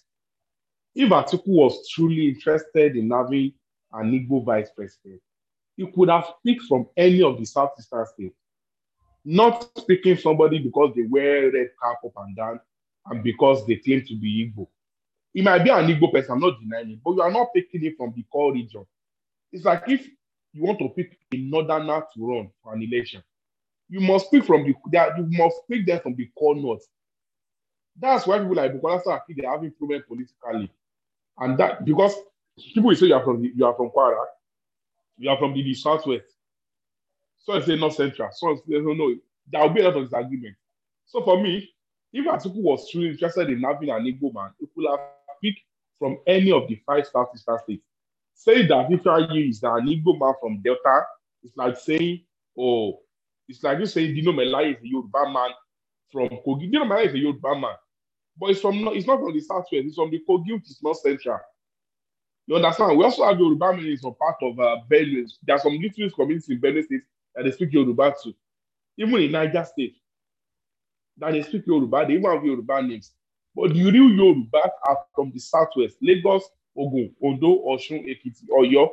If 0.94 1.08
Atiku 1.08 1.46
was 1.48 1.88
truly 1.88 2.28
interested 2.28 2.96
in 2.96 3.10
having 3.10 3.52
an 3.92 4.12
Igbo 4.12 4.44
vice 4.44 4.70
president, 4.70 5.20
he 5.76 5.86
could 5.90 6.10
have 6.10 6.26
picked 6.44 6.62
from 6.64 6.86
any 6.96 7.22
of 7.22 7.38
the 7.38 7.44
Southeastern 7.46 8.06
states, 8.06 8.36
not 9.24 9.70
picking 9.88 10.16
somebody 10.16 10.58
because 10.58 10.92
they 10.94 11.02
wear 11.02 11.50
red 11.50 11.68
cap 11.82 11.96
up 12.04 12.12
and 12.16 12.36
down 12.36 12.60
and 13.06 13.22
because 13.22 13.66
they 13.66 13.76
claim 13.76 14.04
to 14.06 14.14
be 14.16 14.52
Igbo. 14.54 14.66
It 15.34 15.44
might 15.44 15.64
be 15.64 15.70
an 15.70 15.86
Igbo 15.86 16.12
person, 16.12 16.32
I'm 16.32 16.40
not 16.40 16.60
denying 16.60 16.90
it, 16.90 16.98
but 17.02 17.12
you 17.12 17.22
are 17.22 17.30
not 17.32 17.48
picking 17.54 17.84
it 17.84 17.96
from 17.96 18.12
the 18.14 18.22
core 18.30 18.52
region. 18.52 18.84
It's 19.50 19.64
like 19.64 19.84
if 19.88 20.06
you 20.52 20.62
want 20.62 20.78
to 20.80 20.90
pick 20.90 21.18
a 21.32 21.36
northerner 21.38 22.02
to 22.14 22.26
run 22.26 22.50
for 22.62 22.74
an 22.74 22.82
election, 22.82 23.22
you 23.88 24.00
must 24.00 24.30
pick 24.30 24.44
from 24.44 24.64
the 24.64 24.74
you 25.16 25.26
must 25.38 25.56
pick 25.70 25.86
them 25.86 26.00
from 26.00 26.14
the 26.16 26.28
core 26.38 26.54
north. 26.54 26.86
That's 27.98 28.26
why 28.26 28.38
people 28.38 28.56
like 28.56 28.72
Bukola 28.72 29.02
Saraki 29.02 29.36
they 29.36 29.46
have 29.46 29.62
improvement 29.64 30.06
politically, 30.06 30.70
and 31.38 31.58
that 31.58 31.84
because 31.84 32.14
people 32.74 32.88
will 32.88 32.96
say 32.96 33.06
you 33.06 33.14
are 33.14 33.24
from 33.24 33.42
you 33.42 33.64
are 33.64 33.74
from 33.74 33.90
Kwara, 33.90 34.24
you 35.18 35.30
are 35.30 35.38
from 35.38 35.54
the, 35.54 35.74
southwest. 35.74 36.24
So 37.38 37.54
I 37.54 37.60
say 37.60 37.76
not 37.76 37.94
central. 37.94 38.28
So 38.32 38.50
I 38.50 38.54
say 38.56 38.62
no, 38.80 38.92
no. 38.92 39.14
There 39.50 39.60
will 39.62 39.70
be 39.70 39.80
a 39.80 39.84
lot 39.84 39.96
of 39.96 40.04
disagreement. 40.04 40.54
So 41.06 41.22
for 41.24 41.42
me, 41.42 41.68
if 42.12 42.26
Atiku 42.26 42.56
was 42.62 42.88
truly 42.90 43.10
interested 43.10 43.50
in 43.50 43.60
having 43.62 43.90
an 43.90 44.04
Igbo 44.04 44.32
man, 44.34 44.50
he 44.60 44.66
could 44.74 44.88
have 44.90 45.00
picked 45.42 45.60
from 45.98 46.18
any 46.26 46.52
of 46.52 46.68
the 46.68 46.78
five 46.86 47.06
Southeastern 47.06 47.58
states. 47.64 47.84
Say 48.34 48.66
that 48.66 48.90
if 48.90 49.02
Ifeanyi 49.02 49.50
is 49.50 49.62
an 49.62 49.86
Igbo 49.86 50.18
man 50.18 50.34
from 50.40 50.60
Delta, 50.62 51.04
it's 51.42 51.56
like 51.56 51.76
saying, 51.76 52.22
oh, 52.58 53.00
it's 53.48 53.62
like 53.62 53.78
you 53.78 53.86
saying 53.86 54.14
Dino 54.14 54.32
Melaye 54.32 54.76
is 54.76 54.82
a 54.82 54.86
Yoruba 54.88 55.30
man 55.32 55.50
from 56.10 56.28
Kogi. 56.46 56.70
Dino 56.70 56.84
Melaye 56.84 57.06
is 57.08 57.14
a 57.14 57.18
Yoruba 57.18 57.54
man, 57.58 57.74
but 58.38 58.50
it's 58.50 58.60
from 58.60 58.86
it's 58.88 59.06
not 59.06 59.20
from 59.20 59.32
the 59.32 59.40
southwest, 59.40 59.72
it's 59.86 59.96
from 59.96 60.10
the 60.10 60.20
Kogi, 60.28 60.60
is 60.62 60.78
not 60.82 60.96
central. 60.96 61.38
You 62.46 62.56
understand? 62.56 62.98
We 62.98 63.04
also 63.04 63.24
have 63.24 63.38
Yoruba 63.38 63.72
men 63.74 63.86
in 63.86 63.98
part 64.14 64.36
of 64.42 64.58
uh, 64.58 64.78
Benue. 64.90 65.30
There 65.44 65.54
are 65.56 65.60
some 65.60 65.72
little 65.78 66.10
communities 66.10 66.48
in 66.50 66.60
Benue 66.60 66.84
State 66.84 67.02
that 67.34 67.44
they 67.44 67.52
speak 67.52 67.72
Yoruba 67.72 68.14
too. 68.22 68.34
Even 68.98 69.14
in 69.14 69.32
Niger 69.32 69.64
State, 69.64 69.96
that 71.18 71.32
they 71.32 71.42
speak 71.42 71.66
Yoruba, 71.66 72.04
they 72.06 72.14
even 72.14 72.30
have 72.30 72.44
Yoruba 72.44 72.82
names. 72.82 73.12
But 73.54 73.74
the 73.74 73.84
real 73.90 74.10
Yoruba 74.10 74.58
are 74.88 74.98
from 75.14 75.30
the 75.30 75.38
southwest, 75.38 75.96
Lagos, 76.00 76.42
Ogun, 76.76 77.14
Ondo, 77.22 77.64
Osun, 77.68 78.06
Ekiti, 78.08 78.48
Oyo. 78.50 78.88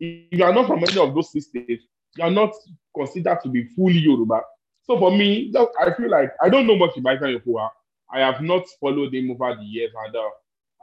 If 0.00 0.38
you 0.38 0.44
are 0.44 0.52
not 0.54 0.66
from 0.68 0.82
any 0.84 0.98
of 0.98 1.14
those 1.14 1.30
states, 1.30 1.84
you 2.16 2.24
are 2.24 2.30
not 2.30 2.52
considered 2.96 3.40
to 3.42 3.48
be 3.48 3.64
fully 3.64 3.98
Yoruba. 3.98 4.40
So 4.84 4.98
for 4.98 5.10
me, 5.10 5.52
I 5.80 5.92
feel 5.92 6.10
like 6.10 6.30
I 6.42 6.48
don't 6.48 6.66
know 6.66 6.76
much 6.76 6.96
about 6.96 7.20
Yoruba. 7.20 7.70
I 8.10 8.20
have 8.20 8.40
not 8.40 8.64
followed 8.80 9.14
him 9.14 9.30
over 9.30 9.54
the 9.54 9.64
years, 9.64 9.92
and 10.04 10.16
uh, 10.16 10.30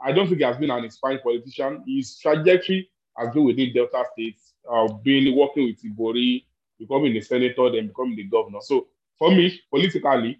I 0.02 0.12
don't 0.12 0.26
think 0.26 0.38
he 0.38 0.44
has 0.44 0.56
been 0.56 0.70
an 0.70 0.84
inspiring 0.84 1.18
politician. 1.22 1.82
His 1.86 2.18
trajectory 2.18 2.90
has 3.16 3.32
been 3.34 3.44
within 3.44 3.72
Delta 3.72 4.04
states, 4.12 4.54
uh, 4.70 4.88
being 5.02 5.36
working 5.36 5.64
with 5.64 5.82
Ibori, 5.82 6.44
becoming 6.78 7.16
a 7.16 7.20
senator, 7.20 7.70
then 7.70 7.88
becoming 7.88 8.16
the 8.16 8.24
governor. 8.24 8.60
So 8.60 8.88
for 9.18 9.30
me, 9.30 9.60
politically, 9.70 10.38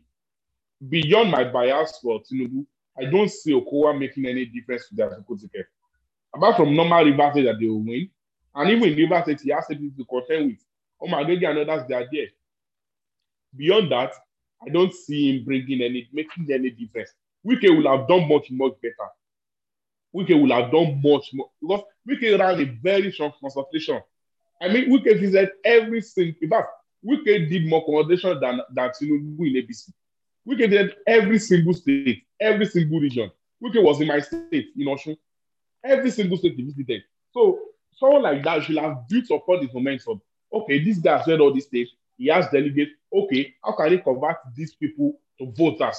beyond 0.88 1.30
my 1.30 1.44
bias 1.44 1.98
for 2.02 2.20
Tinubu, 2.20 2.66
I 2.98 3.06
don't 3.06 3.30
see 3.30 3.52
Okowa 3.52 3.98
making 3.98 4.26
any 4.26 4.44
difference 4.46 4.88
to 4.88 4.94
their 4.94 5.10
Atiku 5.10 5.40
ticket. 5.40 5.66
Apart 6.34 6.56
from 6.56 6.74
normal 6.76 7.04
River 7.04 7.30
State 7.32 7.44
that 7.44 7.58
they 7.58 7.66
will 7.66 7.82
win, 7.82 8.08
and 8.54 8.70
even 8.70 8.88
in 8.90 8.96
River 8.98 9.22
State, 9.22 9.40
he 9.40 9.50
has 9.50 9.66
to 9.68 9.74
contend 10.08 10.46
with. 10.50 10.64
Oh 11.00 11.08
my 11.08 11.22
God, 11.24 11.42
and 11.42 11.70
others, 11.70 11.86
they 11.88 11.94
are 11.94 12.06
there. 12.10 12.28
Beyond 13.56 13.90
that, 13.92 14.12
I 14.64 14.70
don't 14.70 14.92
see 14.92 15.36
him 15.38 15.44
bringing 15.44 15.82
any, 15.82 16.08
making 16.12 16.48
any 16.52 16.70
difference. 16.70 17.10
Wike 17.46 17.76
will 17.76 17.90
have 17.96 18.08
done 18.08 18.28
much, 18.28 18.50
much 18.50 18.74
better. 18.82 19.10
Wike 20.14 20.40
will 20.40 20.54
have 20.54 20.70
done 20.70 21.00
much 21.02 21.30
more 21.32 21.50
because 21.60 21.82
Wike 22.08 22.38
ran 22.38 22.60
a 22.60 22.64
very 22.82 23.12
strong 23.12 23.32
consultation 23.40 24.00
I 24.60 24.68
mean, 24.68 24.90
Wike 24.90 25.20
visited 25.20 25.50
every 25.64 26.00
single, 26.00 26.34
in 26.40 26.48
fact, 26.48 26.68
Wike 27.04 27.48
did 27.48 27.68
more 27.68 27.84
conversation 27.84 28.38
than, 28.40 28.60
than 28.74 28.90
Tinubu 28.90 29.46
in 29.46 29.62
APC. 29.62 29.92
Wike 30.48 30.70
did 30.70 30.94
every 31.06 31.38
single 31.38 31.74
state, 31.74 32.24
every 32.40 32.66
single 32.66 33.00
region. 33.00 33.30
Wike 33.62 33.82
was 33.82 34.00
in 34.00 34.08
my 34.08 34.20
state, 34.20 34.68
in 34.76 34.86
Osun. 34.86 35.16
Every 35.84 36.10
single 36.10 36.38
state 36.38 36.56
he 36.56 36.62
visited. 36.62 37.02
So 37.32 37.58
someone 37.94 38.22
like 38.22 38.42
that 38.44 38.64
should 38.64 38.78
have 38.78 39.08
built 39.08 39.30
upon 39.30 39.60
this 39.60 39.74
momentum. 39.74 40.20
Okay, 40.52 40.82
this 40.82 40.98
guy 40.98 41.18
has 41.18 41.26
read 41.26 41.40
all 41.40 41.52
these 41.52 41.66
states. 41.66 41.90
He 42.16 42.28
has 42.28 42.48
delegates. 42.50 42.92
Okay, 43.12 43.54
how 43.62 43.72
can 43.72 43.92
he 43.92 43.98
convert 43.98 44.36
these 44.54 44.74
people 44.74 45.18
to 45.38 45.52
voters 45.52 45.98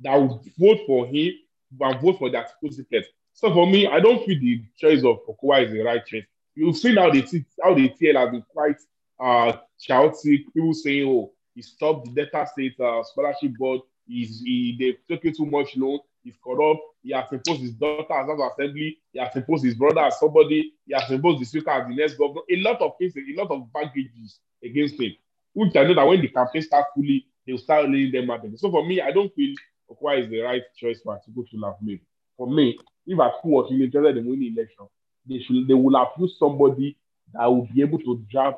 that 0.00 0.14
will 0.16 0.42
vote 0.58 0.80
for 0.86 1.06
him 1.06 1.32
and 1.80 2.00
vote 2.00 2.18
for 2.18 2.30
that 2.30 2.52
ticket? 2.60 3.06
So 3.32 3.52
for 3.52 3.66
me, 3.66 3.86
I 3.86 4.00
don't 4.00 4.24
feel 4.24 4.38
the 4.40 4.62
choice 4.76 5.04
of 5.04 5.20
Okowa 5.26 5.64
is 5.64 5.72
the 5.72 5.82
right 5.82 6.04
choice. 6.04 6.24
You've 6.54 6.76
seen 6.76 6.96
how 6.96 7.10
the 7.10 7.20
how 7.62 7.74
the 7.74 7.88
TL 7.88 8.16
has 8.16 8.30
been 8.30 8.44
quite 8.52 8.76
uh 9.20 9.52
chaotic. 9.80 10.52
People 10.52 10.74
saying, 10.74 11.08
"Oh, 11.08 11.32
he 11.54 11.62
stopped 11.62 12.06
the 12.06 12.24
Delta 12.24 12.48
State 12.52 12.78
uh, 12.80 13.02
scholarship 13.04 13.52
board. 13.56 13.80
He's 14.06 14.40
he 14.40 14.76
they 14.78 15.14
taking 15.14 15.34
too 15.34 15.46
much 15.46 15.76
loan. 15.76 16.00
He's 16.24 16.36
corrupt. 16.44 16.80
He 17.02 17.12
has 17.12 17.30
imposed 17.32 17.62
his 17.62 17.72
daughter 17.72 18.12
as 18.12 18.28
an 18.28 18.40
assembly. 18.40 18.98
He 19.12 19.18
has 19.18 19.34
imposed 19.36 19.64
his 19.64 19.74
brother 19.74 20.00
as 20.00 20.18
somebody. 20.18 20.72
He 20.86 20.94
has 20.94 21.10
imposed 21.10 21.40
the 21.40 21.44
speaker 21.46 21.70
as 21.70 21.88
the 21.88 21.94
next 21.94 22.14
governor. 22.14 22.42
A 22.50 22.56
lot 22.56 22.80
of 22.80 22.98
things, 22.98 23.14
a 23.16 23.40
lot 23.40 23.50
of 23.50 23.72
baggages 23.72 24.40
against 24.62 25.00
him. 25.00 25.12
Which 25.58 25.74
I 25.74 25.82
know 25.82 25.94
that 25.94 26.06
when 26.06 26.20
the 26.20 26.28
campaign 26.28 26.62
starts 26.62 26.90
fully, 26.94 27.26
he'll 27.44 27.58
start 27.58 27.90
laying 27.90 28.12
them 28.12 28.30
out. 28.30 28.46
So 28.56 28.70
for 28.70 28.86
me, 28.86 29.00
I 29.00 29.10
don't 29.10 29.34
feel 29.34 29.56
Okowa 29.90 30.22
is 30.22 30.30
the 30.30 30.40
right 30.40 30.62
choice 30.76 31.00
for 31.02 31.20
people 31.26 31.42
to 31.42 31.50
to 31.50 31.56
Lavme. 31.56 32.00
For 32.36 32.46
me, 32.48 32.78
if 33.04 33.18
I 33.18 33.32
was 33.42 33.72
interested 33.72 34.18
in 34.18 34.26
winning 34.26 34.54
election, 34.56 34.86
they 35.28 35.40
should 35.40 35.66
they 35.66 35.74
will 35.74 35.98
have 35.98 36.12
used 36.16 36.38
somebody 36.38 36.96
that 37.32 37.44
will 37.46 37.66
be 37.74 37.82
able 37.82 37.98
to 37.98 38.24
drive 38.30 38.54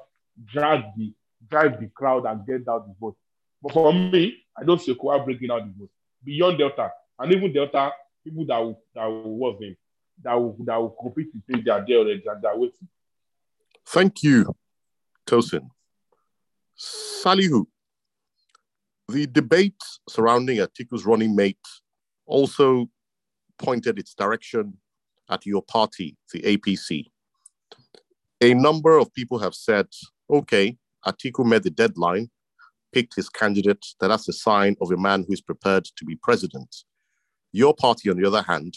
drag 0.53 0.83
the 0.99 1.15
drive 1.49 1.81
the 1.81 1.87
crowd 1.87 2.27
and 2.27 2.47
get 2.47 2.69
out 2.69 2.87
the 2.87 2.95
vote. 3.01 3.17
But 3.63 3.73
for 3.73 3.95
me, 3.95 4.37
I 4.55 4.65
don't 4.65 4.81
see 4.81 4.95
Okowa 4.95 5.25
breaking 5.25 5.51
out 5.51 5.65
the 5.65 5.73
vote 5.79 5.91
beyond 6.23 6.59
Delta 6.59 6.91
and 7.19 7.33
even 7.33 7.51
Delta 7.51 7.93
people 8.23 8.45
that 8.45 8.59
will 8.59 8.83
that 8.95 9.07
will 9.07 9.39
was 9.39 9.59
them 9.59 9.75
that 10.23 10.35
will 10.35 10.55
that 10.67 10.77
will 10.77 10.95
compete 11.01 11.29
to 11.33 11.39
him. 11.49 11.63
They 11.65 11.71
are 11.71 11.83
there 11.87 12.01
and 12.01 12.43
they're 12.43 12.57
waiting. 12.57 12.89
Thank 13.87 14.23
you, 14.23 14.55
Tosin. 15.27 15.71
Salihu, 16.81 17.67
the 19.09 19.27
debate 19.27 19.83
surrounding 20.09 20.59
Atiku's 20.59 21.05
running 21.05 21.37
mate 21.37 21.59
also 22.27 22.89
pointed 23.59 23.99
its 23.99 24.15
direction 24.15 24.79
at 25.29 25.45
your 25.45 25.63
party, 25.63 26.17
the 26.33 26.41
APC. 26.43 27.07
A 28.41 28.55
number 28.55 28.97
of 28.97 29.13
people 29.13 29.39
have 29.39 29.55
said, 29.55 29.87
okay, 30.31 30.79
Atiku 31.07 31.45
met 31.45 31.63
the 31.63 31.71
deadline, 31.71 32.31
picked 32.93 33.15
his 33.15 33.29
candidate, 33.29 33.85
that 34.01 34.09
that's 34.09 34.29
a 34.29 34.33
sign 34.33 34.77
of 34.81 34.91
a 34.91 34.97
man 34.97 35.25
who 35.27 35.35
is 35.35 35.43
prepared 35.43 35.85
to 35.85 36.05
be 36.05 36.17
president. 36.17 36.75
Your 37.53 37.75
party, 37.75 38.09
on 38.09 38.17
the 38.17 38.27
other 38.27 38.43
hand, 38.43 38.75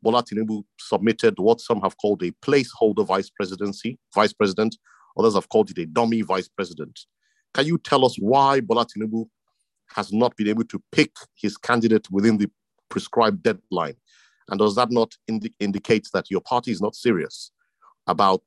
Bola 0.00 0.22
Tinubu 0.22 0.64
submitted 0.78 1.38
what 1.38 1.60
some 1.60 1.80
have 1.80 1.96
called 1.96 2.22
a 2.22 2.30
placeholder 2.44 3.06
vice 3.06 3.30
presidency, 3.30 3.98
vice 4.14 4.32
president, 4.32 4.76
others 5.18 5.34
have 5.34 5.48
called 5.48 5.70
it 5.70 5.78
a 5.78 5.86
dummy 5.86 6.22
vice 6.22 6.48
president. 6.48 7.00
Can 7.54 7.66
you 7.66 7.78
tell 7.78 8.04
us 8.04 8.16
why 8.18 8.60
Bola 8.60 8.86
Tinubu 8.86 9.28
has 9.94 10.12
not 10.12 10.34
been 10.36 10.48
able 10.48 10.64
to 10.64 10.82
pick 10.90 11.12
his 11.34 11.56
candidate 11.56 12.10
within 12.10 12.38
the 12.38 12.50
prescribed 12.88 13.42
deadline? 13.42 13.94
And 14.48 14.58
does 14.58 14.74
that 14.76 14.90
not 14.90 15.14
indi- 15.28 15.54
indicate 15.60 16.08
that 16.14 16.30
your 16.30 16.40
party 16.40 16.72
is 16.72 16.80
not 16.80 16.94
serious 16.94 17.52
about 18.06 18.42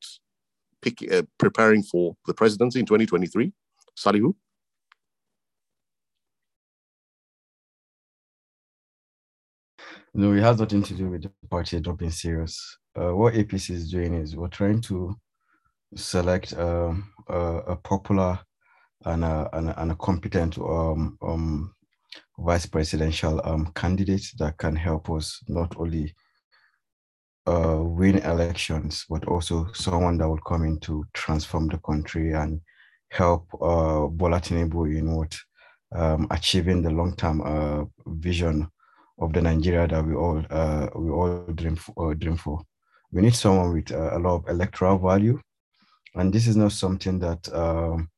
pick, 0.82 1.12
uh, 1.12 1.24
preparing 1.38 1.84
for 1.84 2.16
the 2.26 2.34
presidency 2.34 2.80
in 2.80 2.86
2023? 2.86 3.52
Salihu? 3.98 4.34
No, 10.14 10.34
it 10.34 10.42
has 10.42 10.60
nothing 10.60 10.82
to 10.84 10.94
do 10.94 11.10
with 11.10 11.24
the 11.24 11.32
party 11.50 11.80
not 11.80 11.98
being 11.98 12.12
serious. 12.12 12.78
Uh, 12.96 13.14
what 13.14 13.34
APC 13.34 13.72
is 13.72 13.92
doing 13.92 14.14
is 14.14 14.36
we're 14.36 14.48
trying 14.48 14.82
to 14.82 15.16
select 15.96 16.54
um, 16.58 17.12
a, 17.28 17.38
a 17.38 17.76
popular 17.76 18.40
and 19.06 19.24
a, 19.24 19.50
and 19.54 19.70
a, 19.70 19.82
and 19.82 19.92
a 19.92 19.96
competent 19.96 20.58
um, 20.58 21.18
um, 21.22 21.74
vice 22.40 22.66
presidential 22.66 23.42
um, 23.46 23.72
candidate 23.76 24.26
that 24.40 24.58
can 24.58 24.76
help 24.76 25.10
us 25.10 25.42
not 25.48 25.76
only 25.78 26.14
uh, 27.48 27.78
win 27.80 28.18
elections, 28.20 29.06
but 29.10 29.28
also 29.28 29.68
someone 29.74 30.18
that 30.18 30.28
will 30.28 30.40
come 30.40 30.64
in 30.64 30.80
to 30.80 31.06
transform 31.14 31.68
the 31.68 31.78
country 31.80 32.34
and 32.34 32.60
help 33.12 33.48
uh, 33.62 34.08
Bola 34.08 34.42
Tinubu 34.42 34.98
in 34.98 35.16
what 35.16 35.36
um, 35.94 36.28
achieving 36.32 36.82
the 36.82 36.90
long-term 36.90 37.42
uh, 37.42 37.86
vision 38.08 38.68
of 39.20 39.32
the 39.32 39.42
Nigeria 39.42 39.88
that 39.88 40.06
we 40.06 40.14
all 40.14 40.44
uh, 40.50 40.88
we 40.96 41.10
all 41.10 41.46
dream 41.54 41.76
for, 41.76 42.12
uh, 42.12 42.14
dream 42.16 42.36
for. 42.36 42.62
We 43.12 43.22
need 43.22 43.36
someone 43.36 43.74
with 43.74 43.92
uh, 43.92 44.18
a 44.18 44.20
lot 44.20 44.36
of 44.36 44.50
electoral 44.50 44.98
value, 44.98 45.40
and 46.16 46.34
this 46.34 46.48
is 46.48 46.58
not 46.58 46.74
something 46.74 47.20
that 47.20 47.48
um, 47.54 48.10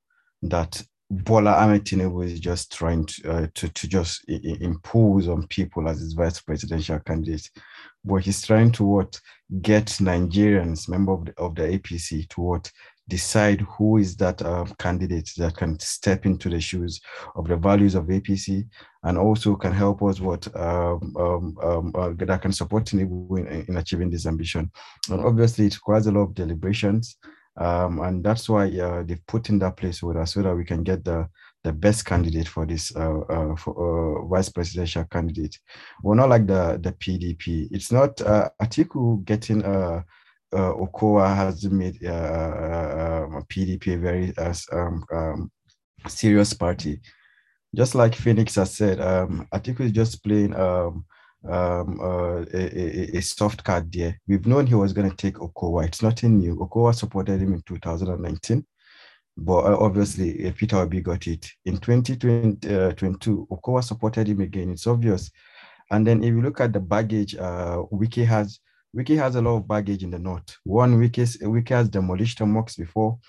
that 0.43 0.81
Bola 1.09 1.53
Ahmed 1.53 1.85
Tinubu 1.85 2.25
is 2.25 2.39
just 2.39 2.73
trying 2.73 3.05
to, 3.05 3.31
uh, 3.31 3.47
to, 3.55 3.69
to 3.69 3.87
just 3.87 4.27
impose 4.27 5.29
on 5.29 5.47
people 5.47 5.87
as 5.87 5.99
his 5.99 6.13
vice 6.13 6.41
presidential 6.41 6.99
candidate, 6.99 7.49
but 8.03 8.17
he's 8.17 8.45
trying 8.45 8.71
to 8.73 8.83
what 8.83 9.19
get 9.61 9.85
Nigerians, 9.85 10.89
member 10.89 11.13
of 11.13 11.25
the, 11.25 11.33
of 11.37 11.55
the 11.55 11.63
APC, 11.63 12.27
to 12.29 12.41
what 12.41 12.71
decide 13.07 13.61
who 13.61 13.97
is 13.97 14.17
that 14.17 14.41
uh, 14.41 14.65
candidate 14.79 15.31
that 15.37 15.55
can 15.55 15.79
step 15.79 16.25
into 16.25 16.49
the 16.49 16.59
shoes 16.59 16.99
of 17.35 17.47
the 17.47 17.55
values 17.55 17.95
of 17.95 18.05
APC 18.07 18.67
and 19.03 19.17
also 19.17 19.55
can 19.55 19.71
help 19.71 20.03
us 20.03 20.19
what 20.19 20.45
um, 20.57 21.13
um, 21.17 21.57
um, 21.63 21.93
uh, 21.95 22.11
that 22.17 22.41
can 22.41 22.51
support 22.51 22.85
Tinubu 22.85 23.39
in, 23.39 23.65
in, 23.69 23.77
achieving 23.77 24.09
this 24.09 24.25
ambition. 24.25 24.69
And 25.09 25.21
obviously, 25.21 25.67
it 25.67 25.75
requires 25.75 26.07
a 26.07 26.11
lot 26.11 26.21
of 26.21 26.33
deliberations. 26.33 27.17
Um, 27.57 27.99
and 28.01 28.23
that's 28.23 28.47
why 28.47 28.69
uh, 28.69 29.03
they've 29.03 29.25
put 29.27 29.49
in 29.49 29.59
that 29.59 29.77
place 29.77 30.03
with 30.03 30.15
us 30.17 30.33
so 30.33 30.41
that 30.43 30.55
we 30.55 30.63
can 30.63 30.83
get 30.83 31.03
the 31.03 31.27
the 31.63 31.73
best 31.73 32.05
candidate 32.05 32.47
for 32.47 32.65
this 32.65 32.95
uh, 32.95 33.19
uh, 33.19 33.55
for, 33.55 33.73
uh, 33.75 34.25
vice 34.27 34.49
presidential 34.49 35.03
candidate. 35.05 35.59
We're 36.03 36.15
not 36.15 36.29
like 36.29 36.47
the 36.47 36.79
the 36.81 36.93
PDP. 36.93 37.67
It's 37.71 37.91
not 37.91 38.21
uh, 38.21 38.49
Atiku 38.61 39.25
getting 39.25 39.65
uh, 39.65 40.03
uh, 40.53 40.73
Okowa 40.73 41.35
has 41.35 41.65
made 41.65 41.99
PDP 41.99 43.95
a 43.95 43.97
very 43.97 44.33
um, 44.71 45.03
um, 45.11 45.51
serious 46.07 46.53
party. 46.53 47.01
Just 47.75 47.95
like 47.95 48.15
Phoenix 48.15 48.55
has 48.55 48.73
said, 48.73 49.01
um, 49.01 49.47
Atiku 49.53 49.81
is 49.81 49.91
just 49.91 50.23
playing 50.23 50.53
um, 51.49 51.99
uh, 52.01 52.45
a, 52.53 52.79
a, 53.13 53.17
a, 53.17 53.21
soft 53.21 53.63
card 53.63 53.91
there. 53.91 54.19
We've 54.27 54.45
known 54.45 54.67
he 54.67 54.75
was 54.75 54.93
going 54.93 55.09
to 55.09 55.15
take 55.15 55.35
Okowa. 55.35 55.85
It's 55.85 56.01
nothing 56.01 56.39
new. 56.39 56.55
Okowa 56.55 56.93
supported 56.93 57.41
him 57.41 57.53
in 57.53 57.61
2019, 57.61 58.65
but 59.37 59.59
uh, 59.59 59.77
obviously 59.79 60.47
uh, 60.47 60.51
Peter 60.55 60.77
Obi 60.77 61.01
got 61.01 61.27
it. 61.27 61.49
In 61.65 61.77
2022, 61.77 63.47
uh, 63.49 63.55
Okowa 63.55 63.83
supported 63.83 64.27
him 64.27 64.41
again. 64.41 64.71
It's 64.71 64.87
obvious. 64.87 65.31
And 65.89 66.05
then 66.05 66.23
if 66.23 66.29
you 66.29 66.41
look 66.41 66.59
at 66.59 66.73
the 66.73 66.79
baggage 66.79 67.35
uh, 67.35 67.83
Wike 67.91 68.25
has, 68.25 68.59
Wike 68.95 69.17
has 69.17 69.35
a 69.35 69.41
lot 69.41 69.57
of 69.57 69.67
baggage 69.67 70.03
in 70.03 70.11
the 70.11 70.19
north. 70.19 70.57
One, 70.63 70.99
Wike, 70.99 71.41
Wike 71.41 71.69
has 71.69 71.89
demolished 71.89 72.39
the 72.39 72.45
mosques 72.45 72.75
before. 72.75 73.19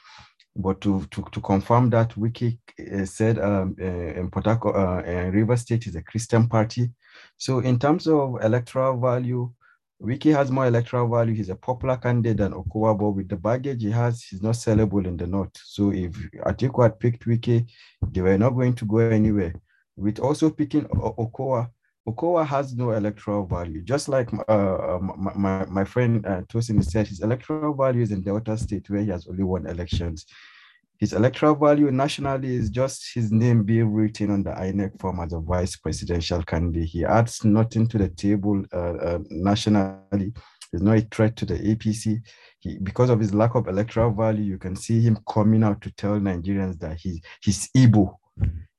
But 0.56 0.80
to, 0.80 1.06
to, 1.12 1.24
to 1.30 1.40
confirm 1.40 1.90
that, 1.90 2.10
Wike 2.16 2.58
uh, 2.92 3.04
said 3.04 3.38
um, 3.38 3.76
uh, 3.80 3.84
in 3.84 4.28
uh, 4.34 4.40
uh, 4.40 5.30
River 5.32 5.56
State 5.56 5.86
is 5.86 5.94
a 5.94 6.02
Christian 6.02 6.48
party. 6.48 6.90
So 7.38 7.60
in 7.60 7.78
terms 7.78 8.06
of 8.06 8.42
electoral 8.42 9.00
value, 9.00 9.50
Wike 10.02 10.32
has 10.34 10.50
more 10.50 10.66
electoral 10.66 11.08
value. 11.08 11.34
He's 11.34 11.48
a 11.48 11.56
popular 11.56 11.96
candidate 11.96 12.36
than 12.36 12.52
Okowa, 12.52 12.98
but 12.98 13.10
with 13.10 13.28
the 13.28 13.36
baggage 13.36 13.82
he 13.82 13.90
has, 13.90 14.22
he's 14.22 14.42
not 14.42 14.54
sellable 14.54 15.04
in 15.06 15.16
the 15.16 15.26
north. 15.26 15.56
So 15.56 15.92
if 15.92 16.12
Atiku 16.46 16.82
had 16.82 17.00
picked 17.00 17.26
Wike, 17.26 17.68
they 18.10 18.20
were 18.20 18.38
not 18.38 18.50
going 18.50 18.74
to 18.74 18.84
go 18.84 18.98
anywhere. 18.98 19.54
With 19.96 20.20
also 20.20 20.50
picking 20.50 20.84
Okowa, 20.84 21.70
Okowa 22.08 22.46
has 22.46 22.74
no 22.74 22.92
electoral 22.92 23.46
value. 23.46 23.82
Just 23.82 24.08
like 24.08 24.30
uh, 24.48 24.98
my, 25.00 25.32
my, 25.34 25.64
my, 25.66 25.84
friend 25.84 26.24
uh, 26.24 26.42
Tosin 26.42 26.82
said, 26.84 27.08
his 27.08 27.20
electoral 27.20 27.74
value 27.74 28.02
is 28.02 28.12
in 28.12 28.22
Delta 28.22 28.56
State 28.56 28.88
where 28.88 29.02
he 29.02 29.10
has 29.10 29.26
only 29.26 29.42
won 29.42 29.66
elections. 29.66 30.26
His 30.98 31.12
electoral 31.12 31.54
value 31.54 31.92
nationally 31.92 32.56
is 32.56 32.70
just 32.70 33.14
his 33.14 33.30
name 33.30 33.62
being 33.62 33.92
written 33.92 34.32
on 34.32 34.42
the 34.42 34.50
INEC 34.50 35.00
form 35.00 35.20
as 35.20 35.32
a 35.32 35.38
vice 35.38 35.76
presidential 35.76 36.42
candidate. 36.42 36.88
He 36.88 37.04
adds 37.04 37.44
nothing 37.44 37.86
to 37.88 37.98
the 37.98 38.08
table 38.08 38.64
uh, 38.72 38.94
uh, 38.94 39.18
nationally. 39.30 40.32
There's 40.72 40.82
no 40.82 41.00
threat 41.12 41.36
to 41.36 41.46
the 41.46 41.54
APC. 41.54 42.20
He, 42.58 42.78
because 42.78 43.10
of 43.10 43.20
his 43.20 43.32
lack 43.32 43.54
of 43.54 43.68
electoral 43.68 44.10
value, 44.12 44.42
you 44.42 44.58
can 44.58 44.74
see 44.74 45.00
him 45.00 45.18
coming 45.32 45.62
out 45.62 45.80
to 45.82 45.90
tell 45.92 46.18
Nigerians 46.18 46.80
that 46.80 46.98
he, 46.98 47.22
he's 47.42 47.70
able. 47.76 48.20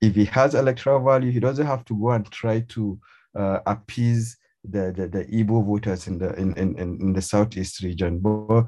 If 0.01 0.15
he 0.15 0.25
has 0.25 0.55
electoral 0.55 1.03
value, 1.03 1.31
he 1.31 1.39
doesn't 1.39 1.65
have 1.65 1.85
to 1.85 1.97
go 1.97 2.11
and 2.11 2.29
try 2.29 2.59
to 2.69 2.99
uh, 3.37 3.59
appease 3.65 4.37
the, 4.65 4.91
the, 4.95 5.07
the 5.07 5.25
Igbo 5.25 5.65
voters 5.65 6.07
in 6.07 6.17
the 6.17 6.33
in, 6.35 6.53
in, 6.57 6.77
in 6.77 7.13
the 7.13 7.21
southeast 7.21 7.81
region. 7.81 8.19
But 8.19 8.65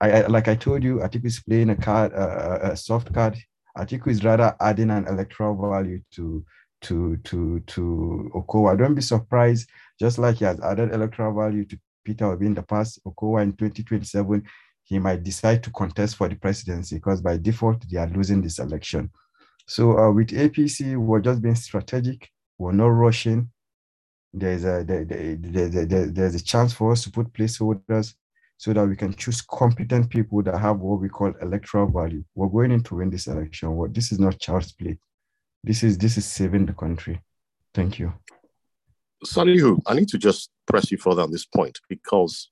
I, 0.00 0.10
I 0.10 0.26
like 0.26 0.48
I 0.48 0.54
told 0.54 0.84
you, 0.84 0.96
Atiku 0.96 1.26
is 1.26 1.40
playing 1.40 1.70
a 1.70 1.76
card, 1.76 2.12
uh, 2.12 2.58
a 2.62 2.76
soft 2.76 3.12
card. 3.12 3.36
Atiku 3.78 4.08
is 4.08 4.24
rather 4.24 4.54
adding 4.60 4.90
an 4.90 5.06
electoral 5.06 5.56
value 5.70 6.00
to 6.12 6.44
to 6.82 7.16
to 7.18 7.60
to 7.60 8.30
Okowa. 8.34 8.76
Don't 8.78 8.94
be 8.94 9.02
surprised, 9.02 9.68
just 9.98 10.18
like 10.18 10.36
he 10.36 10.44
has 10.44 10.60
added 10.60 10.92
electoral 10.92 11.34
value 11.34 11.64
to 11.66 11.78
Peter 12.04 12.26
Obi 12.26 12.46
in 12.46 12.54
the 12.54 12.62
past, 12.62 13.00
Okowa 13.04 13.42
in 13.42 13.52
2027, 13.52 14.42
he 14.84 14.98
might 14.98 15.22
decide 15.24 15.62
to 15.64 15.70
contest 15.70 16.16
for 16.16 16.28
the 16.28 16.36
presidency 16.36 16.96
because 16.96 17.20
by 17.20 17.36
default 17.36 17.84
they 17.90 17.98
are 17.98 18.08
losing 18.08 18.40
this 18.40 18.58
election. 18.58 19.10
So 19.66 19.98
uh, 19.98 20.12
with 20.12 20.28
APC, 20.28 20.96
we're 20.96 21.20
just 21.20 21.42
being 21.42 21.56
strategic. 21.56 22.30
We're 22.58 22.72
not 22.72 22.88
rushing. 22.88 23.50
There's 24.32 24.64
a 24.64 24.84
there, 24.84 25.04
there, 25.04 25.36
there, 25.36 26.06
there's 26.06 26.34
a 26.34 26.44
chance 26.44 26.72
for 26.72 26.92
us 26.92 27.02
to 27.04 27.10
put 27.10 27.32
placeholders 27.32 28.14
so 28.58 28.72
that 28.72 28.86
we 28.86 28.96
can 28.96 29.12
choose 29.14 29.42
competent 29.42 30.08
people 30.08 30.42
that 30.42 30.58
have 30.58 30.78
what 30.78 31.00
we 31.00 31.08
call 31.08 31.32
electoral 31.42 31.90
value. 31.90 32.24
We're 32.34 32.48
going 32.48 32.72
in 32.72 32.82
to 32.84 32.96
win 32.96 33.10
this 33.10 33.26
election. 33.26 33.72
What 33.72 33.94
this 33.94 34.12
is 34.12 34.18
not 34.18 34.38
child's 34.38 34.72
play. 34.72 34.98
This 35.62 35.82
is 35.82 35.98
this 35.98 36.16
is 36.16 36.24
saving 36.24 36.66
the 36.66 36.72
country. 36.72 37.20
Thank 37.74 37.98
you. 37.98 38.14
Salihu, 39.24 39.80
I 39.86 39.94
need 39.94 40.08
to 40.08 40.18
just 40.18 40.50
press 40.66 40.90
you 40.90 40.98
further 40.98 41.22
on 41.22 41.32
this 41.32 41.44
point 41.44 41.80
because 41.88 42.50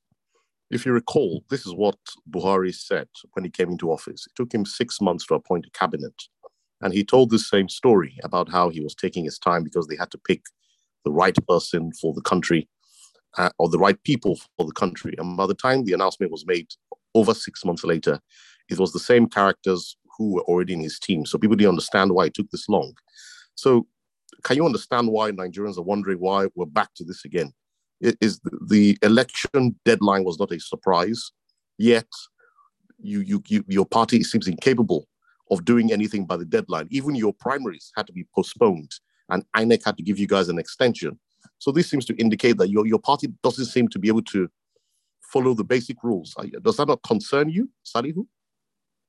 if 0.71 0.85
you 0.85 0.93
recall, 0.93 1.45
this 1.51 1.67
is 1.67 1.75
what 1.75 1.97
Buhari 2.31 2.75
said 2.75 3.09
when 3.33 3.45
he 3.45 3.51
came 3.51 3.71
into 3.71 3.93
office. 3.93 4.27
It 4.27 4.35
took 4.35 4.53
him 4.53 4.65
six 4.65 5.01
months 5.01 5.27
to 5.27 5.35
appoint 5.35 5.67
a 5.67 5.79
cabinet. 5.79 6.15
And 6.81 6.93
he 6.93 7.05
told 7.05 7.31
the 7.31 7.39
same 7.39 7.69
story 7.69 8.19
about 8.25 8.51
how 8.51 8.71
he 8.71 8.81
was 8.81 8.95
taking 8.95 9.25
his 9.25 9.39
time 9.39 9.63
because 9.63 9.87
they 9.87 9.97
had 9.97 10.11
to 10.11 10.19
pick 10.19 10.43
the 11.05 11.13
right 11.13 11.37
person 11.47 11.93
for 11.93 12.13
the 12.13 12.23
country 12.23 12.69
uh, 13.39 13.51
or 13.59 13.69
the 13.69 13.79
right 13.79 14.03
people 14.05 14.39
for 14.57 14.67
the 14.67 14.73
country. 14.73 15.15
And 15.19 15.37
by 15.37 15.47
the 15.47 15.55
time 15.55 15.85
the 15.85 15.93
announcement 15.93 16.33
was 16.33 16.47
made 16.47 16.69
over 17.15 17.35
six 17.35 17.65
months 17.65 17.85
later, 17.85 18.21
it 18.69 18.79
was 18.79 18.93
the 18.93 18.99
same 18.99 19.29
characters 19.29 19.97
who 20.17 20.35
were 20.35 20.43
already 20.43 20.73
in 20.75 20.81
his 20.81 20.99
team. 20.99 21.27
So 21.27 21.39
people 21.39 21.57
didn't 21.57 21.71
understand 21.71 22.13
why 22.13 22.27
it 22.27 22.35
took 22.35 22.51
this 22.51 22.69
long. 22.69 22.95
So 23.55 23.87
can 24.45 24.57
you 24.57 24.67
understand 24.67 25.09
why 25.09 25.31
Nigerians 25.31 25.79
are 25.79 25.83
wondering 25.83 26.19
why 26.19 26.47
we're 26.55 26.67
back 26.67 26.95
to 26.97 27.05
this 27.05 27.25
again? 27.25 27.53
Is 28.01 28.41
the 28.69 28.99
election 29.03 29.79
deadline 29.85 30.25
was 30.25 30.39
not 30.39 30.53
a 30.53 30.61
surprise, 30.61 31.31
yet 31.79 32.07
you, 33.01 33.21
you, 33.21 33.43
you 33.47 33.65
your 33.67 33.87
party 33.87 34.23
seems 34.23 34.47
incapable 34.47 35.09
of 35.51 35.65
doing 35.65 35.93
anything 35.93 36.27
by 36.27 36.37
the 36.37 36.45
deadline. 36.45 36.89
Even 36.91 37.15
your 37.15 37.33
primaries 37.33 37.93
had 37.97 38.07
to 38.07 38.13
be 38.13 38.27
postponed, 38.35 38.91
and 39.31 39.45
INEC 39.57 39.85
had 39.85 39.97
to 39.97 40.03
give 40.03 40.19
you 40.19 40.27
guys 40.27 40.49
an 40.49 40.59
extension. 40.59 41.19
So 41.65 41.73
this 41.73 41.89
seems 41.89 42.05
to 42.05 42.15
indicate 42.17 42.59
that 42.59 42.69
your, 42.69 42.87
your 42.87 42.99
party 42.99 43.29
doesn't 43.43 43.65
seem 43.65 43.89
to 43.89 43.99
be 43.99 44.09
able 44.09 44.21
to 44.25 44.51
follow 45.23 45.55
the 45.55 45.65
basic 45.65 45.97
rules. 46.05 46.37
Does 46.63 46.77
that 46.77 46.87
not 46.87 47.03
concern 47.03 47.49
you, 47.49 47.71
Salihu? 47.83 48.27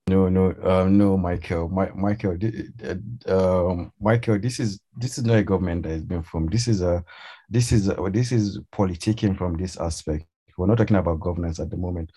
No, 0.07 0.29
no, 0.29 0.55
uh, 0.63 0.87
no, 0.87 1.17
Michael, 1.17 1.67
My, 1.67 1.89
Michael, 1.93 2.37
um, 3.27 3.91
Michael. 3.99 4.39
This 4.39 4.61
is 4.61 4.79
this 4.95 5.17
is 5.17 5.25
not 5.25 5.39
a 5.39 5.43
government 5.43 5.83
that 5.83 5.89
has 5.89 6.05
been 6.05 6.23
formed. 6.23 6.53
This 6.53 6.69
is 6.69 6.81
a, 6.81 7.03
this 7.49 7.73
is 7.73 7.89
a, 7.89 8.09
this 8.09 8.31
is 8.31 8.57
politicking 8.71 9.37
from 9.37 9.57
this 9.57 9.75
aspect. 9.75 10.25
We're 10.57 10.67
not 10.67 10.77
talking 10.77 10.95
about 10.95 11.19
governance 11.19 11.59
at 11.59 11.69
the 11.69 11.75
moment. 11.75 12.09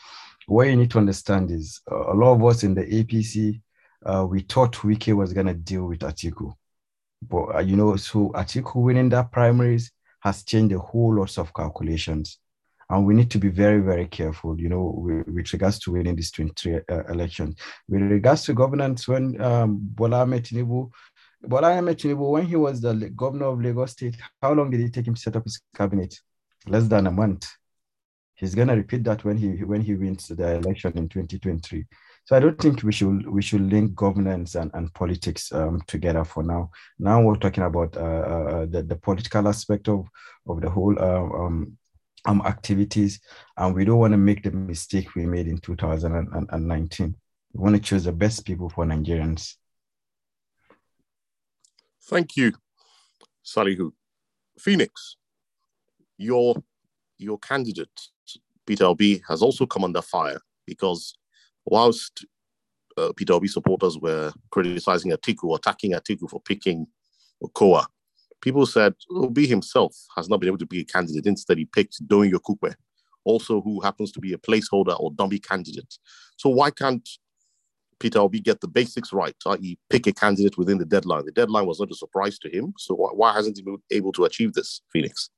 What 0.46 0.68
you 0.68 0.76
need 0.76 0.92
to 0.92 0.98
understand 0.98 1.50
is 1.50 1.80
uh, 1.90 2.12
a 2.12 2.14
lot 2.14 2.34
of 2.34 2.44
us 2.44 2.62
in 2.62 2.74
the 2.74 2.84
APC, 2.84 3.60
uh, 4.06 4.24
we 4.24 4.42
thought 4.42 4.76
Wike 4.76 5.16
was 5.16 5.32
gonna 5.32 5.54
deal 5.54 5.86
with 5.86 6.00
Atiku, 6.00 6.54
but 7.28 7.56
uh, 7.56 7.58
you 7.58 7.74
know, 7.74 7.96
so 7.96 8.30
Atiku 8.36 8.76
winning 8.76 9.08
that 9.08 9.32
primaries 9.32 9.90
has 10.20 10.42
changed 10.42 10.74
a 10.74 10.78
whole 10.78 11.14
lot 11.14 11.38
of 11.38 11.52
calculations. 11.54 12.38
And 12.90 13.04
we 13.04 13.14
need 13.14 13.30
to 13.32 13.38
be 13.38 13.48
very 13.48 13.80
very 13.80 14.06
careful 14.06 14.58
you 14.58 14.68
know 14.68 14.94
with, 14.96 15.26
with 15.28 15.52
regards 15.52 15.78
to 15.80 15.92
winning 15.92 16.16
this 16.16 16.30
23 16.30 16.80
uh, 16.90 17.04
election. 17.08 17.54
With 17.88 18.02
regards 18.02 18.44
to 18.44 18.54
governance 18.54 19.06
when 19.06 19.40
um, 19.40 19.78
bola 19.80 20.24
Tinubu 20.26 20.90
bola 21.42 21.68
Tinubu 21.94 22.30
when 22.30 22.46
he 22.46 22.56
was 22.56 22.80
the 22.80 22.94
governor 23.14 23.46
of 23.46 23.60
lagos 23.60 23.92
state 23.92 24.16
how 24.40 24.52
long 24.52 24.70
did 24.70 24.80
it 24.80 24.92
take 24.94 25.06
him 25.06 25.14
to 25.14 25.20
set 25.20 25.36
up 25.36 25.44
his 25.44 25.60
cabinet? 25.76 26.18
Less 26.66 26.88
than 26.88 27.06
a 27.06 27.10
month. 27.10 27.46
He's 28.34 28.54
going 28.54 28.68
to 28.68 28.74
repeat 28.74 29.04
that 29.04 29.24
when 29.24 29.36
he 29.36 29.64
when 29.64 29.82
he 29.82 29.94
wins 29.94 30.28
the 30.28 30.54
election 30.54 30.96
in 30.96 31.08
2023 31.08 31.84
so 32.28 32.36
i 32.36 32.40
don't 32.40 32.60
think 32.60 32.82
we 32.82 32.92
should 32.92 33.26
we 33.26 33.40
should 33.40 33.62
link 33.72 33.94
governance 33.94 34.54
and, 34.54 34.70
and 34.74 34.92
politics 34.92 35.50
um, 35.52 35.80
together 35.86 36.24
for 36.24 36.42
now 36.42 36.70
now 36.98 37.22
we're 37.22 37.36
talking 37.36 37.64
about 37.64 37.96
uh, 37.96 38.00
uh, 38.00 38.66
the, 38.66 38.82
the 38.82 38.96
political 38.96 39.48
aspect 39.48 39.88
of 39.88 40.06
of 40.46 40.60
the 40.60 40.68
whole 40.68 40.94
uh, 40.98 41.44
um, 41.46 41.78
um, 42.26 42.42
activities, 42.44 43.20
and 43.56 43.74
we 43.74 43.84
don't 43.84 43.98
want 43.98 44.12
to 44.12 44.18
make 44.18 44.42
the 44.42 44.50
mistake 44.50 45.14
we 45.14 45.24
made 45.24 45.46
in 45.48 45.58
2019. 45.58 47.14
We 47.52 47.62
want 47.62 47.76
to 47.76 47.80
choose 47.80 48.04
the 48.04 48.12
best 48.12 48.44
people 48.44 48.68
for 48.68 48.84
Nigerians. 48.84 49.54
Thank 52.04 52.36
you, 52.36 52.52
Salihu. 53.44 53.92
Phoenix, 54.58 55.16
your 56.18 56.62
your 57.16 57.38
candidate, 57.38 58.00
Peter 58.66 58.84
Obi, 58.84 59.22
has 59.26 59.40
also 59.40 59.64
come 59.64 59.84
under 59.84 60.02
fire 60.02 60.40
because 60.66 61.14
whilst 61.70 62.24
uh, 62.96 63.12
Obi 63.30 63.48
supporters 63.48 63.98
were 63.98 64.32
criticizing 64.50 65.12
Atiku, 65.12 65.56
attacking 65.56 65.92
Atiku 65.92 66.28
for 66.28 66.40
picking 66.40 66.86
Okowa, 67.42 67.86
people 68.40 68.66
said 68.66 68.94
Obi 69.10 69.46
himself 69.46 69.94
has 70.16 70.28
not 70.28 70.40
been 70.40 70.48
able 70.48 70.58
to 70.58 70.66
be 70.66 70.80
a 70.80 70.84
candidate. 70.84 71.26
Instead, 71.26 71.58
he 71.58 71.64
picked 71.64 72.06
Doyin 72.06 72.32
Okupe, 72.32 72.74
also 73.24 73.60
who 73.60 73.80
happens 73.80 74.12
to 74.12 74.20
be 74.20 74.32
a 74.32 74.38
placeholder 74.38 74.98
or 74.98 75.12
dummy 75.12 75.38
candidate. 75.38 75.98
So 76.36 76.48
why 76.50 76.70
can't 76.70 77.08
Peter 78.00 78.20
Obi 78.20 78.40
get 78.40 78.60
the 78.60 78.68
basics 78.68 79.12
right, 79.12 79.34
i.e., 79.46 79.78
pick 79.90 80.06
a 80.06 80.12
candidate 80.12 80.56
within 80.56 80.78
the 80.78 80.84
deadline? 80.84 81.24
The 81.26 81.32
deadline 81.32 81.66
was 81.66 81.80
not 81.80 81.90
a 81.90 81.94
surprise 81.94 82.38
to 82.40 82.48
him. 82.48 82.74
So 82.78 82.94
why, 82.94 83.10
why 83.10 83.32
hasn't 83.34 83.56
he 83.56 83.62
been 83.62 83.78
able 83.90 84.12
to 84.12 84.24
achieve 84.24 84.54
this, 84.54 84.82
Phoenix? 84.92 85.30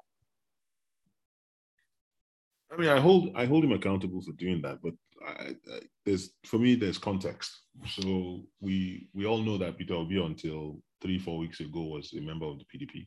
I 2.73 2.77
mean, 2.77 2.89
I 2.89 3.01
hold 3.01 3.31
I 3.35 3.47
hold 3.47 3.65
him 3.65 3.73
accountable 3.73 4.23
for 4.23 4.33
doing 4.33 4.63
that, 4.63 4.79
but 4.81 4.95
I, 5.27 5.55
I, 5.73 5.81
there's 6.05 6.31
for 6.47 6.59
me 6.59 6.75
there's 6.75 6.99
context. 6.99 7.51
So 7.87 8.43
we 8.61 9.09
we 9.15 9.27
all 9.27 9.39
know 9.39 9.59
that 9.59 9.79
Peter 9.79 9.95
Obi 9.95 10.23
until 10.23 10.81
three, 11.01 11.19
four 11.19 11.39
weeks 11.39 11.61
ago 11.61 11.83
was 11.83 12.13
a 12.13 12.21
member 12.21 12.47
of 12.47 12.59
the 12.59 12.65
PDP. 12.65 13.07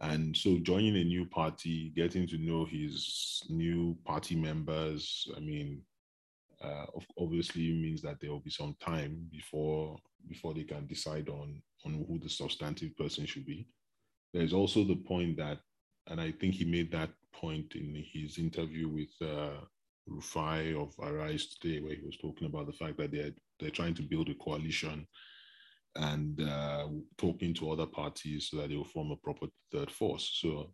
And 0.00 0.36
so 0.36 0.58
joining 0.58 0.96
a 0.96 1.04
new 1.04 1.26
party, 1.26 1.92
getting 1.96 2.26
to 2.28 2.38
know 2.38 2.66
his 2.66 3.42
new 3.48 3.96
party 4.04 4.36
members, 4.36 5.26
I 5.36 5.40
mean, 5.40 5.82
uh, 6.62 6.86
obviously 7.18 7.72
means 7.72 8.02
that 8.02 8.20
there 8.20 8.30
will 8.30 8.40
be 8.40 8.50
some 8.50 8.76
time 8.80 9.26
before 9.30 9.96
before 10.28 10.54
they 10.54 10.64
can 10.64 10.86
decide 10.86 11.28
on 11.28 11.62
on 11.84 12.04
who 12.08 12.18
the 12.18 12.28
substantive 12.28 12.96
person 12.96 13.26
should 13.26 13.46
be. 13.46 13.68
There's 14.32 14.52
also 14.52 14.84
the 14.84 14.96
point 14.96 15.36
that, 15.38 15.58
and 16.08 16.20
I 16.20 16.32
think 16.32 16.54
he 16.54 16.64
made 16.64 16.90
that 16.92 17.10
point 17.32 17.74
in 17.74 18.04
his 18.12 18.38
interview 18.38 18.88
with 18.88 19.10
uh, 19.22 19.60
Rufai 20.08 20.74
of 20.80 20.94
Arise 21.00 21.46
today, 21.48 21.80
where 21.80 21.94
he 21.94 22.02
was 22.04 22.16
talking 22.18 22.46
about 22.46 22.66
the 22.66 22.72
fact 22.72 22.96
that 22.98 23.12
they're 23.12 23.32
they're 23.58 23.70
trying 23.70 23.94
to 23.94 24.02
build 24.02 24.28
a 24.28 24.34
coalition 24.34 25.06
and 25.96 26.40
uh, 26.42 26.88
talking 27.16 27.54
to 27.54 27.70
other 27.70 27.86
parties 27.86 28.48
so 28.50 28.58
that 28.58 28.68
they 28.68 28.76
will 28.76 28.84
form 28.84 29.10
a 29.10 29.16
proper 29.16 29.46
third 29.72 29.90
force. 29.90 30.38
So 30.40 30.72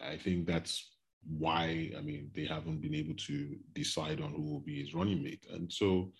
I 0.00 0.16
think 0.16 0.46
that's 0.46 0.90
why, 1.26 1.90
I 1.98 2.00
mean, 2.00 2.30
they 2.34 2.46
haven't 2.46 2.80
been 2.80 2.94
able 2.94 3.14
to 3.14 3.56
decide 3.74 4.20
on 4.20 4.32
who 4.32 4.42
will 4.42 4.60
be 4.60 4.80
his 4.80 4.94
running 4.94 5.22
mate. 5.22 5.44
And 5.52 5.72
so 5.72 6.12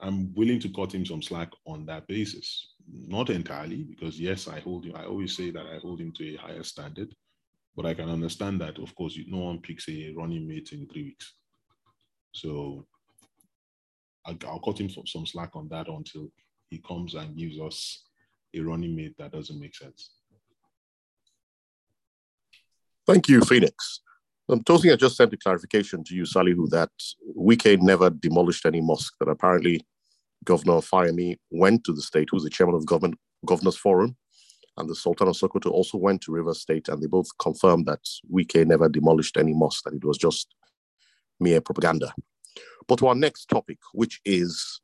I'm 0.00 0.32
willing 0.34 0.60
to 0.60 0.70
cut 0.70 0.94
him 0.94 1.04
some 1.04 1.22
slack 1.22 1.50
on 1.66 1.84
that 1.86 2.06
basis. 2.06 2.74
Not 2.90 3.30
entirely, 3.30 3.84
because 3.84 4.18
yes, 4.18 4.48
I 4.48 4.60
hold 4.60 4.86
him, 4.86 4.96
I 4.96 5.04
always 5.04 5.36
say 5.36 5.50
that 5.50 5.66
I 5.66 5.78
hold 5.78 6.00
him 6.00 6.12
to 6.12 6.34
a 6.34 6.38
higher 6.38 6.62
standard, 6.62 7.14
but 7.76 7.86
I 7.86 7.94
can 7.94 8.08
understand 8.08 8.60
that, 8.62 8.78
of 8.78 8.94
course, 8.94 9.18
no 9.26 9.38
one 9.38 9.60
picks 9.60 9.88
a 9.88 10.14
running 10.16 10.48
mate 10.48 10.70
in 10.72 10.88
three 10.88 11.04
weeks. 11.04 11.34
So 12.32 12.86
I'll, 14.26 14.36
I'll 14.46 14.60
cut 14.60 14.80
him 14.80 14.90
some, 14.90 15.06
some 15.06 15.26
slack 15.26 15.56
on 15.56 15.68
that 15.68 15.88
until 15.88 16.28
he 16.68 16.78
comes 16.78 17.14
and 17.14 17.36
gives 17.36 17.58
us 17.58 18.04
a 18.54 18.60
running 18.60 18.94
mate 18.94 19.14
that 19.18 19.32
doesn't 19.32 19.60
make 19.60 19.74
sense. 19.74 20.10
Thank 23.06 23.28
you, 23.28 23.40
Phoenix. 23.40 24.00
Um, 24.48 24.62
Tosin, 24.62 24.92
I 24.92 24.96
just 24.96 25.16
sent 25.16 25.32
a 25.32 25.36
clarification 25.36 26.02
to 26.04 26.14
you, 26.14 26.24
Salihu, 26.24 26.68
that 26.70 26.90
Wike 27.36 27.80
never 27.80 28.10
demolished 28.10 28.66
any 28.66 28.80
mosque, 28.80 29.14
that 29.20 29.28
apparently 29.28 29.84
Governor 30.44 30.80
Fayemi 30.80 31.36
went 31.50 31.84
to 31.84 31.92
the 31.92 32.02
state, 32.02 32.28
who's 32.30 32.44
the 32.44 32.50
chairman 32.50 32.74
of 32.74 32.86
government 32.86 33.18
governors 33.46 33.76
forum, 33.76 34.16
and 34.76 34.88
the 34.88 34.94
Sultan 34.94 35.28
of 35.28 35.36
Sokoto 35.36 35.70
also 35.70 35.98
went 35.98 36.20
to 36.22 36.32
River 36.32 36.54
State, 36.54 36.88
and 36.88 37.02
they 37.02 37.06
both 37.06 37.26
confirmed 37.38 37.86
that 37.86 38.00
Wike 38.32 38.66
never 38.66 38.88
demolished 38.88 39.36
any 39.36 39.52
mosque, 39.52 39.84
that 39.84 39.94
it 39.94 40.04
was 40.04 40.18
just 40.18 40.54
mere 41.40 41.60
propaganda. 41.60 42.12
But 42.86 42.98
to 42.98 43.08
our 43.08 43.14
next 43.14 43.46
topic, 43.46 43.78
which 43.92 44.20
is 44.24 44.80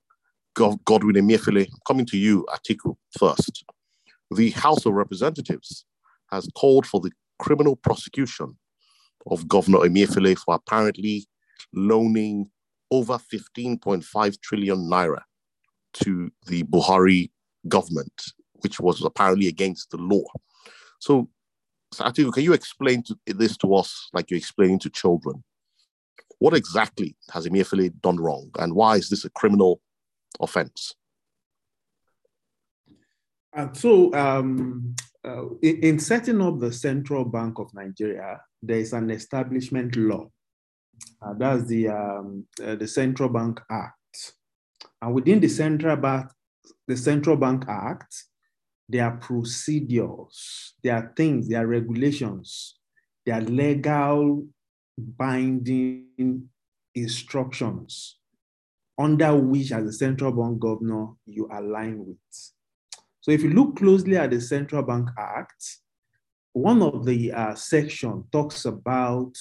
Godwin 0.54 1.16
Emefiele, 1.16 1.68
coming 1.86 2.06
to 2.06 2.16
you, 2.16 2.46
Atiku, 2.48 2.96
first. 3.18 3.64
The 4.34 4.50
House 4.50 4.86
of 4.86 4.94
Representatives 4.94 5.84
has 6.30 6.48
called 6.56 6.86
for 6.86 7.00
the 7.00 7.12
criminal 7.38 7.76
prosecution 7.76 8.56
of 9.30 9.46
Governor 9.48 9.80
Emefiele 9.80 10.38
for 10.38 10.54
apparently 10.54 11.26
loaning 11.72 12.50
over 12.90 13.18
15.5 13.18 14.40
trillion 14.40 14.78
naira 14.78 15.22
to 15.94 16.30
the 16.46 16.62
Buhari 16.64 17.30
government, 17.68 18.32
which 18.60 18.80
was 18.80 19.04
apparently 19.04 19.48
against 19.48 19.90
the 19.90 19.96
law. 19.96 20.24
So, 21.00 21.28
Satu, 21.94 22.32
can 22.32 22.42
you 22.42 22.52
explain 22.52 23.02
to, 23.04 23.16
this 23.26 23.56
to 23.58 23.74
us 23.74 24.08
like 24.12 24.30
you're 24.30 24.38
explaining 24.38 24.78
to 24.80 24.90
children? 24.90 25.42
What 26.38 26.54
exactly 26.54 27.16
has 27.32 27.46
Emir 27.46 27.64
Emefiele 27.64 28.00
done 28.02 28.18
wrong, 28.18 28.50
and 28.58 28.74
why 28.74 28.96
is 28.96 29.08
this 29.08 29.24
a 29.24 29.30
criminal 29.30 29.80
offense? 30.40 30.94
And 33.54 33.74
so, 33.74 34.12
um, 34.12 34.94
uh, 35.24 35.46
in, 35.62 35.76
in, 35.82 35.98
setting 35.98 36.42
up 36.42 36.60
the 36.60 36.72
Central 36.72 37.24
Bank 37.24 37.58
of 37.58 37.72
Nigeria, 37.72 38.38
there 38.62 38.78
is 38.78 38.92
an 38.92 39.10
establishment 39.10 39.96
law. 39.96 40.28
Uh, 41.22 41.32
that's 41.38 41.64
the 41.64 41.88
um, 41.88 42.46
uh, 42.62 42.74
the 42.74 42.86
Central 42.86 43.30
Bank 43.30 43.60
Act, 43.70 44.32
and 45.00 45.14
within 45.14 45.40
the 45.40 45.48
Central 45.48 45.96
Bank, 45.96 46.30
the 46.86 46.96
Central 46.96 47.36
Bank 47.36 47.64
Act, 47.66 48.14
there 48.88 49.04
are 49.04 49.16
procedures, 49.16 50.74
there 50.82 50.96
are 50.96 51.12
things, 51.16 51.48
there 51.48 51.62
are 51.62 51.66
regulations, 51.66 52.78
there 53.24 53.36
are 53.36 53.40
legal 53.40 54.46
binding 54.98 56.48
instructions 56.94 58.18
under 58.98 59.36
which, 59.36 59.72
as 59.72 59.84
a 59.84 59.92
central 59.92 60.32
bank 60.32 60.58
governor, 60.58 61.08
you 61.26 61.48
align 61.52 61.98
with. 61.98 62.16
So 63.20 63.30
if 63.30 63.42
you 63.42 63.50
look 63.50 63.76
closely 63.76 64.16
at 64.16 64.30
the 64.30 64.40
Central 64.40 64.82
Bank 64.82 65.10
Act, 65.18 65.78
one 66.52 66.80
of 66.80 67.04
the 67.04 67.32
uh, 67.32 67.54
section 67.54 68.24
talks 68.32 68.64
about, 68.64 69.32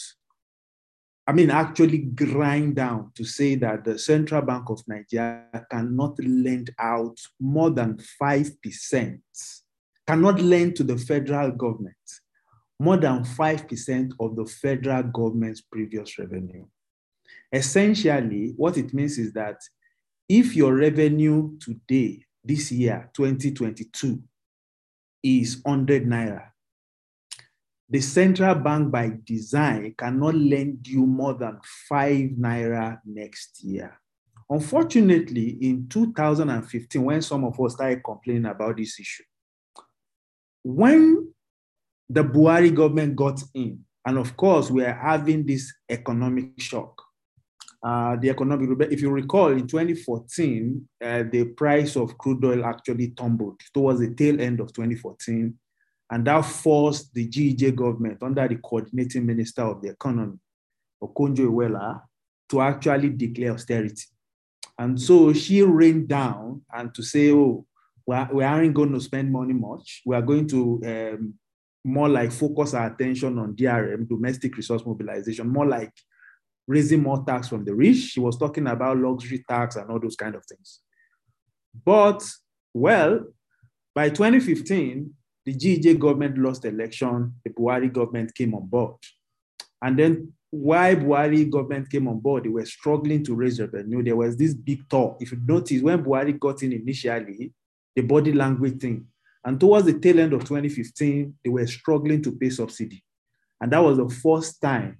I 1.25 1.31
mean, 1.31 1.49
actually 1.49 1.99
grind 1.99 2.75
down 2.75 3.11
to 3.15 3.23
say 3.23 3.55
that 3.55 3.85
the 3.85 3.97
Central 3.97 4.41
Bank 4.41 4.69
of 4.69 4.81
Nigeria 4.87 5.65
cannot 5.71 6.19
lend 6.19 6.71
out 6.77 7.17
more 7.39 7.69
than 7.69 7.97
5%, 8.21 9.19
cannot 10.05 10.41
lend 10.41 10.75
to 10.75 10.83
the 10.83 10.97
federal 10.97 11.51
government 11.51 11.95
more 12.79 12.97
than 12.97 13.23
5% 13.23 14.13
of 14.19 14.35
the 14.35 14.45
federal 14.45 15.03
government's 15.03 15.61
previous 15.61 16.17
revenue. 16.19 16.65
Essentially, 17.51 18.53
what 18.57 18.77
it 18.77 18.93
means 18.93 19.17
is 19.17 19.33
that 19.33 19.57
if 20.27 20.55
your 20.55 20.75
revenue 20.75 21.57
today, 21.59 22.25
this 22.43 22.71
year, 22.71 23.09
2022, 23.13 24.21
is 25.23 25.61
100 25.63 26.05
naira, 26.05 26.49
the 27.89 28.01
central 28.01 28.55
bank 28.55 28.91
by 28.91 29.11
design 29.23 29.93
cannot 29.97 30.35
lend 30.35 30.87
you 30.87 31.05
more 31.05 31.35
than 31.35 31.59
5 31.87 32.31
naira 32.31 32.99
next 33.05 33.63
year. 33.63 33.99
Unfortunately, 34.49 35.57
in 35.61 35.87
2015, 35.87 37.03
when 37.03 37.21
some 37.21 37.45
of 37.45 37.59
us 37.59 37.73
started 37.73 38.03
complaining 38.03 38.45
about 38.45 38.77
this 38.77 38.99
issue, 38.99 39.23
when 40.63 41.33
the 42.09 42.23
Buhari 42.23 42.73
government 42.73 43.15
got 43.15 43.41
in. 43.53 43.83
And 44.05 44.17
of 44.17 44.37
course, 44.37 44.69
we 44.69 44.83
are 44.83 44.93
having 44.93 45.45
this 45.45 45.73
economic 45.89 46.59
shock. 46.59 47.01
Uh, 47.83 48.15
the 48.17 48.29
economic, 48.29 48.69
if 48.91 49.01
you 49.01 49.09
recall, 49.11 49.51
in 49.51 49.67
2014, 49.67 50.87
uh, 51.03 51.23
the 51.31 51.45
price 51.55 51.95
of 51.95 52.17
crude 52.17 52.43
oil 52.43 52.65
actually 52.65 53.09
tumbled 53.09 53.59
towards 53.73 53.99
the 53.99 54.13
tail 54.13 54.39
end 54.41 54.59
of 54.59 54.73
2014. 54.73 55.53
And 56.11 56.25
that 56.25 56.45
forced 56.45 57.13
the 57.13 57.27
GEJ 57.27 57.75
government, 57.75 58.21
under 58.21 58.47
the 58.47 58.57
coordinating 58.57 59.25
minister 59.25 59.63
of 59.63 59.81
the 59.81 59.89
economy, 59.89 60.37
Okonjo-Iweala, 61.03 62.01
to 62.49 62.61
actually 62.61 63.09
declare 63.09 63.53
austerity. 63.53 64.03
And 64.77 65.01
so 65.01 65.33
she 65.33 65.61
rained 65.63 66.07
down 66.07 66.61
and 66.73 66.93
to 66.93 67.01
say, 67.01 67.31
oh, 67.31 67.65
we 68.05 68.43
aren't 68.43 68.73
going 68.73 68.93
to 68.93 69.01
spend 69.01 69.31
money 69.31 69.53
much. 69.53 70.01
We 70.05 70.15
are 70.15 70.21
going 70.21 70.47
to 70.49 70.81
um, 70.85 71.33
more 71.85 72.09
like 72.09 72.31
focus 72.31 72.73
our 72.73 72.87
attention 72.87 73.37
on 73.37 73.55
DRM, 73.55 74.09
domestic 74.09 74.57
resource 74.57 74.83
mobilization, 74.85 75.47
more 75.47 75.67
like 75.67 75.93
raising 76.67 77.03
more 77.03 77.23
tax 77.23 77.47
from 77.47 77.63
the 77.63 77.75
rich. 77.75 77.97
She 77.97 78.19
was 78.19 78.37
talking 78.37 78.65
about 78.65 78.97
luxury 78.97 79.45
tax 79.47 79.75
and 79.75 79.89
all 79.91 79.99
those 79.99 80.15
kind 80.15 80.33
of 80.33 80.43
things. 80.45 80.79
But, 81.85 82.23
well, 82.73 83.25
by 83.93 84.09
2015, 84.09 85.13
the 85.45 85.53
GEJ 85.53 85.99
government 85.99 86.39
lost 86.39 86.65
election, 86.65 87.35
the 87.43 87.51
Buhari 87.51 87.93
government 87.93 88.33
came 88.33 88.55
on 88.55 88.65
board. 88.65 88.95
And 89.79 89.99
then 89.99 90.33
why 90.49 90.95
Buhari 90.95 91.47
government 91.47 91.91
came 91.91 92.07
on 92.07 92.19
board, 92.19 92.45
they 92.45 92.49
were 92.49 92.65
struggling 92.65 93.23
to 93.25 93.35
raise 93.35 93.59
revenue. 93.59 94.01
There 94.01 94.15
was 94.15 94.37
this 94.37 94.55
big 94.55 94.89
talk. 94.89 95.17
If 95.21 95.33
you 95.33 95.39
notice, 95.45 95.83
when 95.83 96.03
Buhari 96.03 96.39
got 96.39 96.63
in 96.63 96.73
initially, 96.73 97.53
the 97.95 98.01
body 98.01 98.33
language 98.33 98.81
thing, 98.81 99.05
and 99.45 99.59
towards 99.59 99.85
the 99.85 99.93
tail 99.99 100.19
end 100.19 100.33
of 100.33 100.41
2015, 100.41 101.35
they 101.43 101.49
were 101.51 101.67
struggling 101.67 102.21
to 102.23 102.31
pay 102.31 102.49
subsidy. 102.49 103.03
And 103.61 103.71
that 103.71 103.83
was 103.83 103.97
the 103.97 104.09
first 104.09 104.59
time 104.59 104.97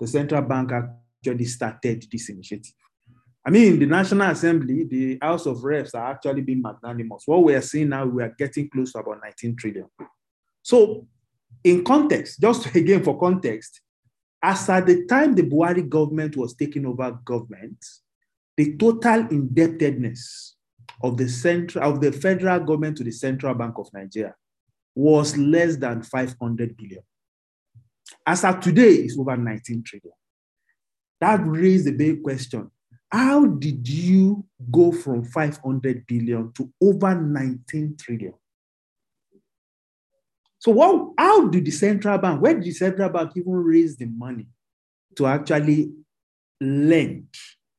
the 0.00 0.06
central 0.06 0.40
bank 0.42 0.72
actually 0.72 1.44
started 1.44 2.04
this 2.10 2.30
initiative. 2.30 2.72
I 3.44 3.50
mean, 3.50 3.78
the 3.78 3.86
National 3.86 4.30
Assembly, 4.30 4.84
the 4.84 5.18
House 5.20 5.46
of 5.46 5.62
Reps 5.62 5.94
are 5.94 6.12
actually 6.12 6.40
being 6.40 6.62
magnanimous. 6.62 7.24
What 7.26 7.44
we 7.44 7.54
are 7.54 7.60
seeing 7.60 7.90
now, 7.90 8.06
we 8.06 8.22
are 8.22 8.34
getting 8.38 8.70
close 8.70 8.92
to 8.92 9.00
about 9.00 9.20
19 9.22 9.56
trillion. 9.56 9.86
So, 10.62 11.06
in 11.62 11.84
context, 11.84 12.40
just 12.40 12.66
again 12.74 13.04
for 13.04 13.18
context, 13.18 13.80
as 14.42 14.68
at 14.70 14.86
the 14.86 15.04
time 15.06 15.34
the 15.34 15.42
Buhari 15.42 15.86
government 15.86 16.36
was 16.36 16.54
taking 16.54 16.86
over 16.86 17.18
government, 17.24 17.78
the 18.56 18.76
total 18.76 19.26
indebtedness 19.28 20.56
of 21.02 21.16
the 21.16 21.28
central 21.28 21.84
of 21.84 22.00
the 22.00 22.12
federal 22.12 22.60
government 22.60 22.96
to 22.98 23.04
the 23.04 23.12
Central 23.12 23.54
Bank 23.54 23.74
of 23.78 23.88
Nigeria 23.92 24.34
was 24.94 25.36
less 25.36 25.76
than 25.76 26.02
500 26.02 26.76
billion. 26.76 27.02
As 28.26 28.44
of 28.44 28.60
today, 28.60 28.92
it's 28.92 29.18
over 29.18 29.36
19 29.36 29.82
trillion. 29.84 30.12
That 31.20 31.40
raised 31.44 31.86
the 31.86 31.92
big 31.92 32.22
question. 32.22 32.70
How 33.10 33.44
did 33.46 33.88
you 33.88 34.44
go 34.70 34.90
from 34.90 35.24
500 35.24 36.06
billion 36.06 36.52
to 36.54 36.72
over 36.80 37.14
19 37.14 37.96
trillion? 37.98 38.34
So 40.58 40.70
what, 40.72 41.12
how 41.18 41.48
did 41.48 41.64
the 41.64 41.70
central 41.70 42.18
bank, 42.18 42.40
where 42.40 42.54
did 42.54 42.64
the 42.64 42.70
central 42.70 43.08
bank 43.10 43.32
even 43.36 43.52
raise 43.52 43.96
the 43.96 44.06
money 44.06 44.46
to 45.16 45.26
actually 45.26 45.92
lend 46.60 47.26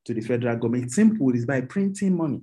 to 0.05 0.13
the 0.13 0.21
federal 0.21 0.57
government? 0.57 0.85
It's 0.85 0.95
simple, 0.95 1.33
it's 1.33 1.45
by 1.45 1.61
printing 1.61 2.17
money. 2.17 2.41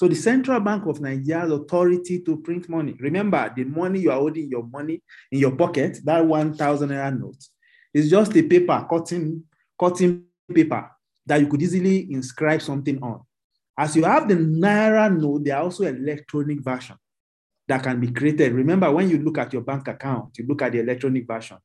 So 0.00 0.08
the 0.08 0.14
Central 0.14 0.58
Bank 0.60 0.86
of 0.86 0.98
Nigeria's 1.02 1.52
authority 1.52 2.22
to 2.22 2.38
print 2.38 2.70
money. 2.70 2.96
Remember, 3.00 3.52
the 3.54 3.64
money 3.64 4.00
you 4.00 4.10
are 4.10 4.18
holding 4.18 4.48
your 4.48 4.62
money 4.62 5.02
in 5.30 5.40
your 5.40 5.54
pocket, 5.54 5.98
that 6.04 6.24
1,000 6.24 6.88
naira 6.88 7.20
note, 7.20 7.36
is 7.92 8.08
just 8.08 8.34
a 8.34 8.42
paper, 8.42 8.86
cutting, 8.88 9.44
cutting 9.78 10.24
paper 10.54 10.90
that 11.26 11.38
you 11.38 11.48
could 11.48 11.60
easily 11.60 12.10
inscribe 12.10 12.62
something 12.62 12.98
on. 13.02 13.20
As 13.76 13.94
you 13.94 14.04
have 14.04 14.26
the 14.26 14.36
naira 14.36 15.14
note, 15.14 15.44
there 15.44 15.58
are 15.58 15.64
also 15.64 15.84
electronic 15.84 16.64
version 16.64 16.96
that 17.68 17.82
can 17.82 18.00
be 18.00 18.10
created. 18.10 18.54
Remember, 18.54 18.90
when 18.90 19.10
you 19.10 19.18
look 19.18 19.36
at 19.36 19.52
your 19.52 19.60
bank 19.60 19.86
account, 19.86 20.30
you 20.38 20.46
look 20.46 20.62
at 20.62 20.72
the 20.72 20.80
electronic 20.80 21.26
version, 21.26 21.58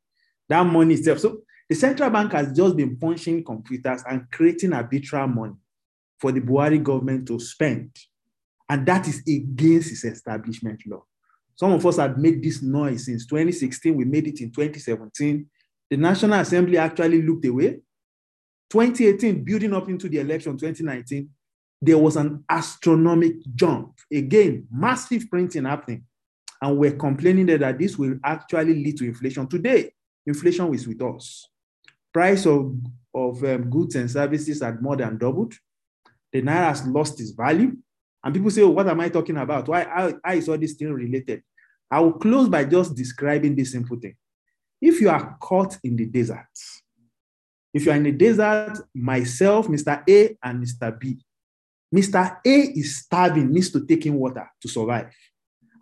that 0.49 0.61
money 0.63 0.95
itself. 0.95 1.19
So 1.19 1.37
the 1.69 1.75
central 1.75 2.09
bank 2.09 2.33
has 2.33 2.51
just 2.51 2.75
been 2.75 2.97
punching 2.97 3.45
computers 3.45 4.03
and 4.05 4.29
creating 4.29 4.73
arbitrary 4.73 5.25
money 5.29 5.55
for 6.19 6.33
the 6.33 6.41
Buhari 6.41 6.83
government 6.83 7.29
to 7.29 7.39
spend 7.39 7.91
and 8.69 8.85
that 8.85 9.07
is 9.07 9.21
against 9.27 9.89
his 9.89 10.03
establishment 10.03 10.81
law. 10.87 11.03
Some 11.55 11.71
of 11.71 11.85
us 11.85 11.97
have 11.97 12.17
made 12.17 12.43
this 12.43 12.61
noise 12.61 13.05
since 13.05 13.25
2016. 13.25 13.95
We 13.95 14.05
made 14.05 14.27
it 14.27 14.41
in 14.41 14.51
2017. 14.51 15.45
The 15.89 15.97
National 15.97 16.39
Assembly 16.39 16.77
actually 16.77 17.21
looked 17.21 17.45
away. 17.45 17.79
2018, 18.69 19.43
building 19.43 19.73
up 19.73 19.87
into 19.87 20.09
the 20.09 20.19
election 20.19 20.57
2019, 20.57 21.29
there 21.81 21.97
was 21.97 22.17
an 22.17 22.43
astronomical 22.49 23.41
jump. 23.53 23.93
Again, 24.11 24.67
massive 24.71 25.29
printing 25.29 25.65
happening. 25.65 26.03
And 26.61 26.77
we're 26.77 26.95
complaining 26.95 27.45
that, 27.47 27.59
that 27.59 27.77
this 27.79 27.97
will 27.97 28.17
actually 28.23 28.73
lead 28.83 28.97
to 28.97 29.05
inflation. 29.05 29.47
Today, 29.47 29.91
inflation 30.25 30.73
is 30.73 30.87
with 30.87 31.01
us. 31.01 31.47
Price 32.11 32.45
of, 32.45 32.75
of 33.13 33.43
um, 33.43 33.69
goods 33.69 33.95
and 33.95 34.09
services 34.09 34.61
had 34.61 34.81
more 34.81 34.95
than 34.95 35.17
doubled. 35.17 35.53
The 36.33 36.41
Naira 36.41 36.69
has 36.69 36.87
lost 36.87 37.19
its 37.21 37.31
value. 37.31 37.77
And 38.25 38.33
people 38.33 38.49
say, 38.49 38.63
oh, 38.63 38.69
what 38.69 38.89
am 38.89 38.99
I 38.99 39.09
talking 39.09 39.37
about? 39.37 39.67
Why 39.67 39.83
how, 39.83 40.11
how 40.23 40.33
is 40.33 40.49
all 40.49 40.57
this 40.57 40.73
thing 40.73 40.91
related? 40.91 41.43
I 41.91 41.99
will 41.99 42.13
close 42.13 42.49
by 42.49 42.65
just 42.65 42.95
describing 42.95 43.55
this 43.55 43.73
simple 43.73 43.97
thing. 43.97 44.15
If 44.81 44.99
you 44.99 45.09
are 45.09 45.37
caught 45.39 45.77
in 45.83 45.95
the 45.95 46.07
desert, 46.07 46.47
if 47.71 47.85
you 47.85 47.91
are 47.91 47.95
in 47.95 48.03
the 48.03 48.11
desert, 48.11 48.79
myself, 48.95 49.67
Mr. 49.67 50.03
A, 50.09 50.35
and 50.43 50.63
Mr. 50.63 50.99
B, 50.99 51.23
Mr. 51.93 52.37
A 52.43 52.49
is 52.49 52.97
starving, 52.97 53.51
needs 53.51 53.69
to 53.69 53.85
take 53.85 54.07
in 54.07 54.15
water 54.15 54.49
to 54.59 54.67
survive. 54.67 55.13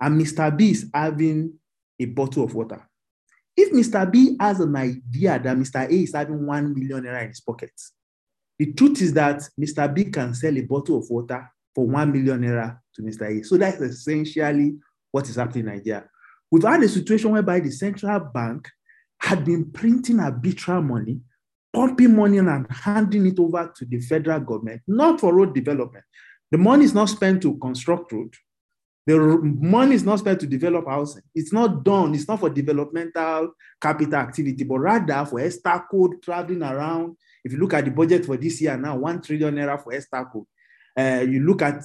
And 0.02 0.22
Mr. 0.22 0.56
B 0.56 0.72
is 0.72 0.90
having 0.94 1.54
a 1.98 2.06
bottle 2.06 2.44
of 2.44 2.54
water. 2.54 2.86
If 3.56 3.72
Mr. 3.72 4.12
B 4.12 4.36
has 4.40 4.60
an 4.60 4.76
idea 4.76 5.40
that 5.40 5.58
Mr. 5.58 5.86
A 5.86 5.94
is 5.94 6.14
having 6.14 6.46
one 6.46 6.74
million 6.78 7.04
naira 7.04 7.22
in 7.22 7.30
his 7.30 7.40
pocket, 7.40 7.72
The 8.60 8.74
truth 8.74 9.02
is 9.02 9.14
that 9.14 9.42
Mr. 9.60 9.94
B 9.94 10.06
can 10.06 10.34
sell 10.34 10.58
a 10.58 10.62
bottle 10.62 10.98
of 10.98 11.10
water 11.10 11.50
for 11.74 11.86
one 11.86 12.12
million 12.12 12.42
naira 12.42 12.78
to 12.96 13.02
Mr. 13.02 13.30
A. 13.30 13.44
So 13.44 13.58
that's 13.58 13.82
essentially 13.82 14.76
what 15.12 15.28
is 15.30 15.36
happening 15.36 15.68
in 15.68 15.74
Nigeria. 15.74 16.06
We've 16.52 16.64
had 16.64 16.84
a 16.84 16.90
situation 16.90 17.32
whereby 17.32 17.60
the 17.60 17.72
central 17.72 18.20
bank 18.20 18.70
had 19.20 19.46
been 19.46 19.72
printing 19.72 20.20
arbitrary 20.20 20.82
money, 20.82 21.20
pumping 21.74 22.16
money 22.16 22.38
and 22.38 22.68
handing 22.70 23.26
it 23.26 23.40
over 23.40 23.72
to 23.76 23.86
the 23.86 24.00
federal 24.00 24.40
government, 24.40 24.82
not 24.88 25.20
for 25.20 25.34
road 25.34 25.56
development. 25.56 26.04
The 26.52 26.58
money 26.58 26.86
is 26.86 26.94
not 26.94 27.10
spent 27.10 27.42
to 27.42 27.58
construct 27.58 28.12
road. 28.12 28.36
The 29.06 29.18
money 29.18 29.96
is 29.96 30.04
not 30.04 30.20
spent 30.20 30.40
to 30.42 30.48
develop 30.48 30.88
housing. 30.88 31.24
It's 31.36 31.52
not 31.52 31.84
done. 31.84 32.16
It's 32.16 32.28
not 32.28 32.40
for 32.40 32.50
developmental 32.50 33.54
capital 33.82 34.16
activity, 34.16 34.64
but 34.64 34.80
rather 34.80 35.26
for 35.26 35.40
Esther 35.42 35.84
code 35.92 36.22
traveling 36.22 36.64
around. 36.64 37.18
If 37.44 37.52
you 37.52 37.58
look 37.58 37.74
at 37.74 37.84
the 37.84 37.92
budget 37.92 38.26
for 38.26 38.38
this 38.38 38.62
year 38.62 38.78
now, 38.78 38.98
one 38.98 39.22
trillion 39.22 39.56
naira 39.56 39.84
for 39.84 39.94
Esther 39.94 40.26
code. 40.32 40.46
Uh, 40.98 41.26
you 41.28 41.44
look 41.44 41.62
at 41.62 41.84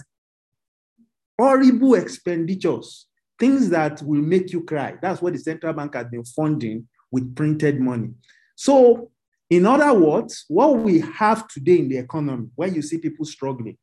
horrible 1.39 1.95
expenditures, 1.95 3.07
things 3.39 3.71
that 3.71 4.03
will 4.03 4.21
make 4.21 4.53
you 4.53 4.65
cry. 4.65 4.97
That's 5.01 5.23
what 5.23 5.33
the 5.33 5.39
central 5.39 5.73
bank 5.73 5.95
has 5.95 6.07
been 6.07 6.25
funding 6.25 6.89
with 7.11 7.35
printed 7.35 7.81
money. 7.81 8.11
So, 8.57 9.11
in 9.49 9.65
other 9.65 9.99
words, 9.99 10.45
what 10.49 10.79
we 10.79 11.01
have 11.01 11.49
today 11.49 11.79
in 11.79 11.89
the 11.89 11.99
economy, 11.99 12.49
when 12.55 12.75
you 12.75 12.83
see 12.83 12.99
people 12.99 13.25
struggling, 13.25 13.79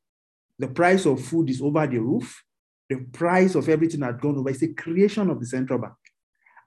the 0.59 0.67
price 0.67 1.05
of 1.05 1.21
food 1.21 1.49
is 1.49 1.61
over 1.61 1.87
the 1.87 1.97
roof, 1.97 2.43
the 2.89 2.97
price 2.97 3.55
of 3.55 3.67
everything 3.67 4.01
had 4.01 4.19
gone 4.21 4.37
over. 4.37 4.49
It's 4.49 4.61
a 4.61 4.73
creation 4.73 5.29
of 5.29 5.39
the 5.39 5.45
central 5.45 5.79
bank. 5.79 5.93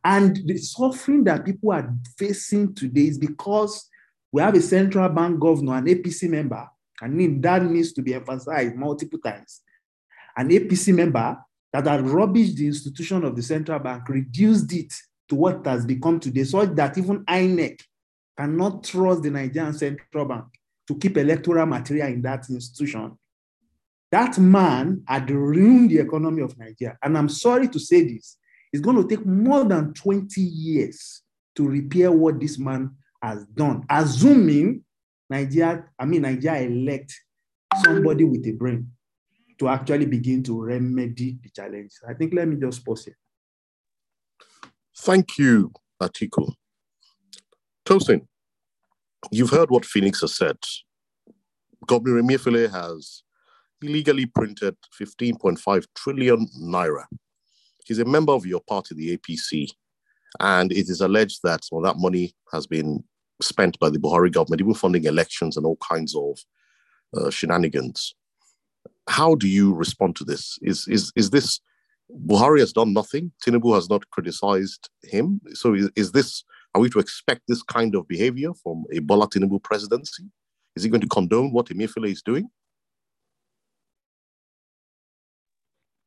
And 0.04 0.36
the 0.46 0.56
suffering 0.56 1.24
that 1.24 1.44
people 1.44 1.72
are 1.72 1.92
facing 2.16 2.74
today 2.74 3.08
is 3.08 3.18
because 3.18 3.88
we 4.32 4.42
have 4.42 4.54
a 4.54 4.60
central 4.60 5.08
bank 5.08 5.38
governor, 5.40 5.76
an 5.76 5.86
APC 5.86 6.28
member, 6.28 6.68
and 7.00 7.42
that 7.42 7.62
needs 7.62 7.92
to 7.92 8.02
be 8.02 8.14
emphasized 8.14 8.74
multiple 8.74 9.18
times. 9.18 9.60
An 10.36 10.48
APC 10.48 10.94
member 10.94 11.36
that 11.72 11.86
had 11.86 12.00
rubbished 12.04 12.56
the 12.56 12.66
institution 12.66 13.24
of 13.24 13.36
the 13.36 13.42
central 13.42 13.78
bank, 13.78 14.08
reduced 14.08 14.72
it 14.72 14.92
to 15.28 15.34
what 15.34 15.66
has 15.66 15.84
become 15.84 16.18
today, 16.18 16.44
so 16.44 16.64
that 16.64 16.96
even 16.96 17.24
INEC 17.26 17.80
cannot 18.36 18.84
trust 18.84 19.22
the 19.22 19.30
Nigerian 19.30 19.74
central 19.74 20.24
bank 20.24 20.44
to 20.86 20.96
keep 20.96 21.16
electoral 21.16 21.66
material 21.66 22.08
in 22.08 22.22
that 22.22 22.48
institution 22.48 23.16
that 24.10 24.38
man 24.38 25.02
had 25.06 25.30
ruined 25.30 25.90
the 25.90 25.98
economy 25.98 26.42
of 26.42 26.56
Nigeria. 26.58 26.96
And 27.02 27.16
I'm 27.16 27.28
sorry 27.28 27.68
to 27.68 27.78
say 27.78 28.02
this, 28.02 28.38
it's 28.72 28.80
going 28.82 28.96
to 28.96 29.16
take 29.16 29.24
more 29.26 29.64
than 29.64 29.92
20 29.94 30.40
years 30.40 31.22
to 31.56 31.66
repair 31.66 32.10
what 32.12 32.40
this 32.40 32.58
man 32.58 32.92
has 33.22 33.44
done, 33.46 33.84
assuming 33.90 34.84
Nigeria, 35.30 35.84
I 35.98 36.04
mean, 36.04 36.22
Nigeria 36.22 36.68
elect 36.68 37.14
somebody 37.84 38.24
with 38.24 38.46
a 38.46 38.52
brain 38.52 38.90
to 39.58 39.68
actually 39.68 40.06
begin 40.06 40.42
to 40.44 40.62
remedy 40.62 41.38
the 41.42 41.50
challenge. 41.50 41.92
I 42.08 42.14
think 42.14 42.32
let 42.34 42.48
me 42.48 42.56
just 42.56 42.84
pause 42.84 43.04
here. 43.04 43.18
Thank 44.96 45.38
you, 45.38 45.72
Atiku. 46.02 46.52
Tosin, 47.84 48.26
you've 49.30 49.50
heard 49.50 49.70
what 49.70 49.84
Phoenix 49.84 50.20
has 50.20 50.36
said. 50.36 50.58
Governor 51.86 52.22
Emefiele 52.22 52.70
has 52.70 53.22
illegally 53.80 54.26
printed 54.26 54.76
15.5 55.00 55.84
trillion 55.94 56.46
naira. 56.60 57.04
He's 57.84 57.98
a 57.98 58.04
member 58.04 58.32
of 58.32 58.44
your 58.44 58.60
party, 58.60 58.94
the 58.94 59.16
APC, 59.16 59.70
and 60.40 60.72
it 60.72 60.90
is 60.90 61.00
alleged 61.00 61.40
that 61.44 61.60
well, 61.70 61.82
that 61.82 61.96
money 61.96 62.34
has 62.52 62.66
been 62.66 63.02
spent 63.40 63.78
by 63.78 63.90
the 63.90 63.98
Buhari 63.98 64.32
government, 64.32 64.60
even 64.60 64.74
funding 64.74 65.04
elections 65.04 65.56
and 65.56 65.64
all 65.64 65.76
kinds 65.76 66.14
of 66.14 66.38
uh, 67.16 67.30
shenanigans. 67.30 68.14
How 69.08 69.34
do 69.34 69.48
you 69.48 69.74
respond 69.74 70.16
to 70.16 70.24
this? 70.24 70.58
Is, 70.62 70.86
is, 70.88 71.12
is 71.16 71.30
this 71.30 71.60
Buhari 72.26 72.60
has 72.60 72.72
done 72.72 72.92
nothing? 72.92 73.32
Tinubu 73.44 73.74
has 73.74 73.88
not 73.88 74.08
criticized 74.10 74.88
him. 75.02 75.40
So 75.54 75.74
is, 75.74 75.90
is 75.96 76.12
this, 76.12 76.44
are 76.74 76.80
we 76.80 76.90
to 76.90 76.98
expect 76.98 77.42
this 77.48 77.62
kind 77.62 77.94
of 77.94 78.06
behavior 78.08 78.52
from 78.62 78.84
a 78.92 78.98
Bola 78.98 79.28
Tinubu 79.28 79.62
presidency? 79.62 80.24
Is 80.76 80.84
he 80.84 80.90
going 80.90 81.00
to 81.00 81.08
condone 81.08 81.52
what 81.52 81.66
Emefiele 81.66 82.10
is 82.10 82.22
doing? 82.22 82.48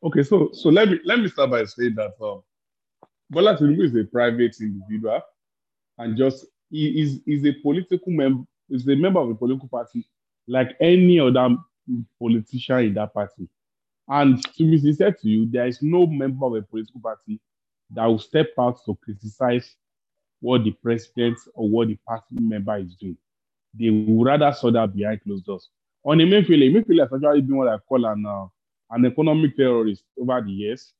Okay, 0.03 0.23
so 0.23 0.49
so 0.53 0.69
let 0.69 0.89
me 0.89 0.99
let 1.05 1.19
me 1.19 1.29
start 1.29 1.51
by 1.51 1.63
saying 1.65 1.93
that 1.95 2.13
um, 2.21 2.41
Bola 3.29 3.55
Tinubu 3.55 3.85
is 3.85 3.95
a 3.95 4.03
private 4.03 4.55
individual, 4.59 5.21
and 5.99 6.17
just 6.17 6.47
he 6.71 7.01
is 7.01 7.19
is 7.27 7.45
a 7.45 7.53
political 7.62 8.12
member, 8.12 8.43
is 8.69 8.88
a 8.88 8.95
member 8.95 9.19
of 9.19 9.29
a 9.29 9.36
political 9.36 9.67
party 9.67 10.07
like 10.47 10.75
any 10.79 11.19
other 11.19 11.55
politician 12.19 12.79
in 12.79 12.93
that 12.95 13.13
party. 13.13 13.47
And 14.07 14.43
to 14.55 14.63
be 14.69 14.77
sincere 14.79 15.12
to 15.12 15.29
you, 15.29 15.45
there 15.49 15.67
is 15.67 15.81
no 15.81 16.07
member 16.07 16.45
of 16.45 16.55
a 16.55 16.62
political 16.62 16.99
party 17.01 17.39
that 17.91 18.05
will 18.05 18.19
step 18.19 18.47
out 18.60 18.79
to 18.86 18.97
criticize 19.03 19.75
what 20.39 20.63
the 20.63 20.71
president 20.71 21.38
or 21.53 21.69
what 21.69 21.88
the 21.88 21.97
party 22.07 22.36
member 22.39 22.77
is 22.77 22.95
doing. 22.95 23.17
They 23.73 23.89
would 23.89 24.25
rather 24.25 24.51
saw 24.51 24.71
that 24.71 24.93
behind 24.93 25.21
closed 25.21 25.45
doors. 25.45 25.69
On 26.03 26.17
Emefiele, 26.17 26.71
Emefiele 26.71 27.10
has 27.10 27.13
actually 27.13 27.41
been 27.41 27.57
what 27.57 27.67
I 27.67 27.77
call 27.77 28.05
an 28.05 28.25
uh, 28.25 28.47
an 28.89 29.05
economic 29.05 29.55
terrorist 29.55 30.03
over 30.19 30.41
the 30.41 30.51
years. 30.51 30.93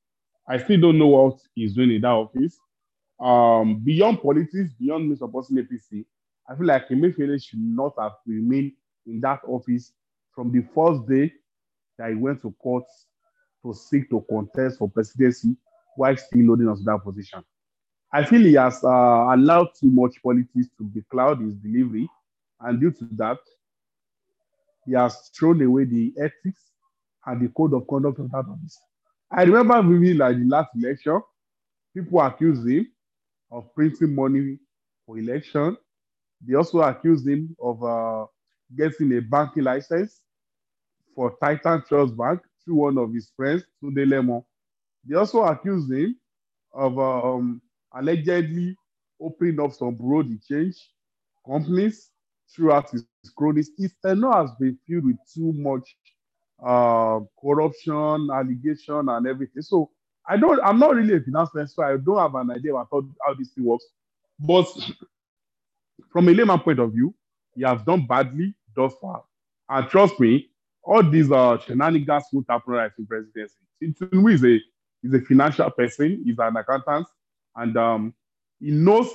I 0.48 0.58
still 0.58 0.80
don't 0.80 0.98
know 0.98 1.08
what 1.08 1.40
he's 1.54 1.74
doing 1.74 1.92
in 1.92 2.02
that 2.02 2.10
office. 2.12 2.58
Um, 3.22 3.76
beyond 3.84 4.20
politics, 4.22 4.72
beyond 4.80 5.12
Mr. 5.12 5.32
Boston 5.32 5.58
APC, 5.58 6.06
I 6.50 6.56
feel 6.56 6.66
like 6.66 6.90
Emefiele 6.90 7.42
should 7.42 7.60
not 7.60 7.94
have 8.00 8.14
remained 8.26 8.72
in 9.06 9.22
that 9.22 9.42
office 9.48 9.94
from 10.34 10.52
the 10.52 10.66
first 10.74 11.08
day 11.08 11.32
that 12.00 12.10
he 12.10 12.16
went 12.16 12.42
to 12.42 12.52
court 12.54 12.84
to 13.64 13.74
seek 13.76 14.10
to 14.10 14.26
contest 14.28 14.80
for 14.80 14.90
presidency 14.90 15.56
while 15.96 16.18
still 16.18 16.48
loading 16.48 16.68
us 16.68 16.82
that 16.84 17.04
position. 17.04 17.44
I 18.12 18.24
feel 18.26 18.42
he 18.42 18.56
has 18.56 18.84
uh, 18.84 18.88
allowed 18.88 19.70
too 19.80 19.92
much 19.92 20.16
politics 20.24 20.68
to 20.78 20.84
becloud 20.84 21.46
his 21.46 21.54
delivery, 21.56 22.10
and 22.60 22.80
due 22.80 22.92
to 22.92 23.08
that, 23.18 23.38
he 24.86 24.94
has 24.94 25.30
thrown 25.38 25.62
away 25.62 25.84
the 25.84 26.12
ethics 26.18 26.72
and 27.28 27.40
the 27.40 27.50
code 27.50 27.76
of 27.76 27.88
conduct 27.88 28.18
of 28.20 28.32
that 28.32 28.46
office. 28.50 28.80
I 29.30 29.44
remember 29.44 29.80
vividly 29.84 30.16
like 30.16 30.38
the 30.38 30.46
last 30.46 30.72
election, 30.76 31.22
people 31.94 32.20
accused 32.20 32.68
him 32.68 32.88
of 33.52 33.74
printing 33.76 34.16
money 34.16 34.58
for 35.06 35.18
election. 35.20 35.78
They 36.42 36.56
also 36.56 36.82
accused 36.82 37.28
him 37.28 37.56
of 37.62 37.84
uh, 37.84 38.26
getting 38.78 39.14
a 39.18 39.22
banking 39.22 39.64
license 39.64 40.22
for 41.16 41.36
Titan 41.42 41.84
Trust 41.88 42.18
Bank 42.18 42.42
through 42.64 42.76
one 42.76 42.98
of 42.98 43.14
his 43.14 43.32
friends, 43.36 43.64
Tunde 43.84 44.06
Lemo. 44.08 44.46
They 45.06 45.16
also 45.16 45.44
accused 45.44 45.92
him 45.92 46.16
of 46.74 46.98
um, 47.00 47.62
allegedly 47.94 48.76
opening 49.22 49.60
up 49.60 49.74
some 49.74 49.96
broad 49.96 50.28
change 50.48 50.76
companies 51.46 52.12
throughout 52.54 52.90
his 52.92 53.06
cronies. 53.14 53.48
His 53.56 53.74
tenure 53.78 54.32
has 54.32 54.52
been 54.60 54.78
filled 54.88 55.06
with 55.06 55.18
too 55.34 55.54
much 55.54 55.96
uh, 56.64 57.20
corruption, 57.40 58.30
allegation, 58.34 59.10
and 59.10 59.28
everything. 59.28 59.62
So 59.62 59.92
I 60.28 60.38
don't, 60.38 60.60
I'm 60.64 60.80
not 60.80 60.96
really 60.96 61.16
a 61.16 61.20
finance 61.22 61.50
person, 61.50 61.68
so 61.68 61.84
I 61.84 61.98
don't 61.98 62.18
have 62.18 62.36
an 62.36 62.52
idea 62.52 62.74
about 62.74 62.88
how, 62.92 63.04
how 63.26 63.34
this 63.34 63.50
thing 63.50 63.66
works. 63.66 63.86
But 64.40 64.68
from 66.12 66.28
a 66.30 66.32
layman 66.32 66.60
point 66.60 66.80
of 66.80 66.94
view, 66.94 67.14
he 67.56 67.64
has 67.64 67.82
done 67.84 68.06
badly 68.06 68.54
thus 68.76 68.94
far. 69.02 69.24
And 69.70 69.88
trust 69.90 70.20
me, 70.20 70.50
all 70.84 71.04
these 71.04 71.32
uh, 71.32 71.58
shenanigans 71.60 72.26
will 72.34 72.46
happen 72.50 72.74
right 72.74 72.92
in 72.98 73.06
presidency. 73.06 73.56
Tinubu 73.82 74.34
is 74.34 74.44
a 74.44 74.60
is 75.04 75.14
a 75.14 75.22
financial 75.26 75.70
person, 75.72 76.22
he's 76.24 76.38
an 76.38 76.56
accountant, 76.56 77.08
and 77.56 77.76
um, 77.76 78.14
he 78.60 78.70
knows 78.70 79.10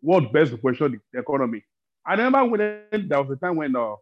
what 0.00 0.32
best 0.32 0.52
to 0.52 0.58
position 0.58 1.00
the 1.12 1.18
economy. 1.18 1.62
I 2.06 2.14
remember 2.14 2.44
when 2.44 3.08
there 3.08 3.22
was 3.22 3.30
a 3.30 3.36
time 3.36 3.56
when 3.56 3.74
uh, 3.74 3.94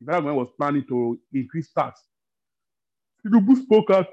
the 0.00 0.12
government 0.12 0.36
was 0.36 0.48
planning 0.56 0.84
to 0.88 1.18
increase 1.32 1.70
tax. 1.72 2.00
Tinubu 3.24 3.62
spoke 3.62 3.90
out 3.90 4.06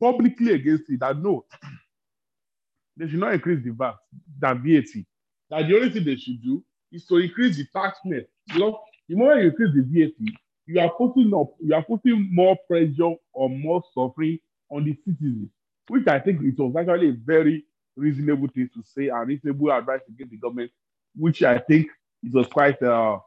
publicly 0.00 0.54
against 0.54 0.84
it 0.88 1.00
that 1.00 1.18
no, 1.18 1.44
they 2.96 3.08
should 3.08 3.20
not 3.20 3.34
increase 3.34 3.64
the 3.64 3.70
VAT, 3.70 3.94
the 4.40 4.54
VAT. 4.54 5.04
That 5.50 5.68
the 5.68 5.76
only 5.76 5.90
thing 5.90 6.04
they 6.04 6.16
should 6.16 6.42
do 6.42 6.62
is 6.92 7.06
to 7.06 7.16
increase 7.16 7.56
the 7.56 7.66
tax 7.72 7.98
net. 8.04 8.28
You 8.48 8.60
know, 8.60 8.80
the 9.08 9.16
moment 9.16 9.42
you 9.42 9.48
increase 9.48 9.74
the 9.74 9.82
VAT, 9.82 10.34
you 10.66 10.80
are 10.80 10.90
putting 10.90 11.32
up, 11.34 11.54
you 11.60 11.74
are 11.74 11.82
putting 11.82 12.28
more 12.32 12.56
pressure 12.68 13.14
or 13.32 13.48
more 13.48 13.82
suffering 13.94 14.38
on 14.70 14.84
the 14.84 14.94
citizens, 15.04 15.48
which 15.88 16.06
I 16.06 16.18
think 16.18 16.42
it 16.42 16.58
was 16.58 16.74
actually 16.76 17.10
a 17.10 17.16
very 17.24 17.64
reasonable 17.96 18.48
thing 18.48 18.68
to 18.74 18.82
say 18.82 19.08
and 19.08 19.26
reasonable 19.26 19.72
advice 19.72 20.00
to 20.06 20.12
give 20.12 20.30
the 20.30 20.36
government, 20.36 20.70
which 21.16 21.42
I 21.42 21.58
think 21.58 21.88
it 22.22 22.34
was 22.34 22.46
quite 22.46 22.82
uh, 22.82 23.18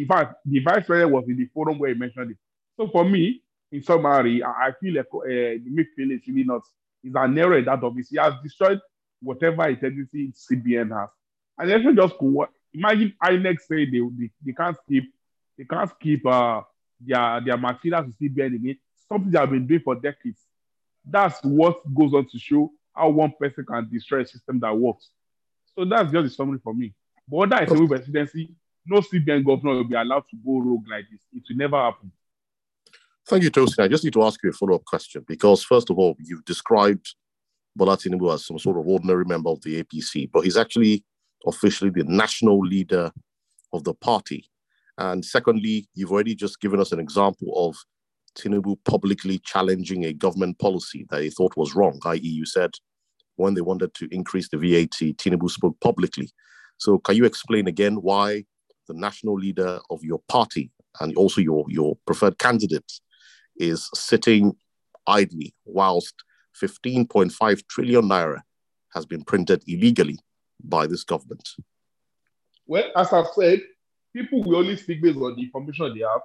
in 0.00 0.06
fact, 0.06 0.36
the 0.46 0.60
vice 0.60 0.86
president 0.86 1.12
was 1.12 1.24
in 1.28 1.36
the 1.36 1.46
forum 1.52 1.78
where 1.78 1.92
he 1.92 1.98
mentioned 1.98 2.30
it. 2.30 2.36
So 2.78 2.88
for 2.88 3.04
me, 3.04 3.42
in 3.72 3.82
summary, 3.82 4.42
I, 4.42 4.72
feel 4.80 4.94
like 4.94 5.06
uh, 5.12 5.28
Emefiele 5.28 6.16
is 6.16 6.22
really 6.26 6.44
not, 6.44 6.62
is 7.04 7.14
an 7.14 7.38
error 7.38 7.58
in 7.58 7.64
that 7.66 7.82
office. 7.82 8.08
He 8.10 8.18
has 8.18 8.34
destroyed 8.42 8.80
whatever 9.22 9.62
identity 9.62 10.32
CBN 10.32 10.98
has. 10.98 11.10
And 11.58 11.82
should 11.82 11.96
just 11.96 12.18
go, 12.18 12.46
imagine 12.72 13.14
INEC 13.22 13.60
say 13.60 13.84
they, 13.84 14.00
they, 14.18 14.30
they 14.44 14.52
can't 14.52 14.76
keep 14.88 15.12
They 15.56 15.64
can't 15.64 15.90
keep 16.00 16.26
uh, 16.26 16.62
their, 17.00 17.40
their 17.44 17.58
materials 17.58 18.06
to 18.06 18.28
CBN 18.28 18.56
again. 18.56 18.78
Something 19.08 19.30
they 19.30 19.38
have 19.38 19.50
been 19.50 19.66
doing 19.66 19.80
for 19.80 19.94
decades. 19.94 20.40
That's 21.04 21.38
what 21.42 21.82
goes 21.94 22.14
on 22.14 22.28
to 22.28 22.38
show 22.38 22.72
how 22.94 23.10
one 23.10 23.32
person 23.38 23.64
can 23.64 23.88
destroy 23.90 24.20
a 24.20 24.26
system 24.26 24.58
that 24.60 24.76
works. 24.76 25.10
So 25.76 25.84
that's 25.84 26.10
just 26.10 26.24
the 26.24 26.30
summary 26.30 26.58
for 26.62 26.74
me. 26.74 26.94
But 27.28 27.40
under 27.40 27.56
a 27.56 27.68
civil 27.68 27.88
presidency, 27.88 28.54
no 28.86 29.00
CBN 29.00 29.44
governor 29.44 29.74
will 29.74 29.84
be 29.84 29.94
allowed 29.94 30.24
to 30.30 30.36
go 30.44 30.58
rogue 30.58 30.88
like 30.90 31.04
this. 31.10 31.20
It 31.32 31.42
will 31.48 31.56
never 31.56 31.76
happen. 31.76 32.10
Thank 33.30 33.44
you, 33.44 33.50
Tosin. 33.52 33.84
I 33.84 33.86
just 33.86 34.02
need 34.02 34.14
to 34.14 34.24
ask 34.24 34.42
you 34.42 34.50
a 34.50 34.52
follow-up 34.52 34.84
question 34.86 35.24
because, 35.28 35.62
first 35.62 35.88
of 35.88 35.96
all, 36.00 36.16
you've 36.18 36.44
described 36.44 37.14
Bola 37.76 37.96
Tinubu 37.96 38.34
as 38.34 38.44
some 38.44 38.58
sort 38.58 38.76
of 38.76 38.88
ordinary 38.88 39.24
member 39.24 39.50
of 39.50 39.62
the 39.62 39.84
APC, 39.84 40.28
but 40.32 40.40
he's 40.40 40.56
actually 40.56 41.04
officially 41.46 41.90
the 41.90 42.02
national 42.02 42.58
leader 42.58 43.12
of 43.72 43.84
the 43.84 43.94
party. 43.94 44.50
And 44.98 45.24
secondly, 45.24 45.86
you've 45.94 46.10
already 46.10 46.34
just 46.34 46.60
given 46.60 46.80
us 46.80 46.90
an 46.90 46.98
example 46.98 47.52
of 47.54 47.76
Tinubu 48.36 48.78
publicly 48.84 49.38
challenging 49.44 50.06
a 50.06 50.12
government 50.12 50.58
policy 50.58 51.06
that 51.10 51.22
he 51.22 51.30
thought 51.30 51.56
was 51.56 51.76
wrong, 51.76 52.00
i.e., 52.06 52.18
you 52.20 52.44
said 52.44 52.72
when 53.36 53.54
they 53.54 53.60
wanted 53.60 53.94
to 53.94 54.08
increase 54.12 54.48
the 54.48 54.58
VAT, 54.58 55.14
Tinubu 55.18 55.48
spoke 55.48 55.78
publicly. 55.78 56.32
So, 56.78 56.98
can 56.98 57.14
you 57.14 57.26
explain 57.26 57.68
again 57.68 57.94
why 58.02 58.42
the 58.88 58.94
national 58.94 59.34
leader 59.34 59.78
of 59.88 60.02
your 60.02 60.20
party 60.26 60.72
and 61.00 61.16
also 61.16 61.40
your, 61.40 61.64
your 61.68 61.96
preferred 62.06 62.36
candidate 62.36 62.90
is 63.60 63.90
sitting 63.94 64.56
idly 65.06 65.54
whilst 65.64 66.14
15.5 66.60 67.66
trillion 67.68 68.02
naira 68.02 68.40
has 68.94 69.06
been 69.06 69.22
printed 69.22 69.62
illegally 69.66 70.18
by 70.64 70.86
this 70.86 71.04
government? 71.04 71.48
Well, 72.66 72.90
as 72.96 73.12
I've 73.12 73.28
said, 73.28 73.60
people 74.12 74.42
will 74.42 74.56
only 74.56 74.76
speak 74.76 75.02
based 75.02 75.18
on 75.18 75.36
the 75.36 75.42
information 75.42 75.94
they 75.94 76.04
have. 76.04 76.22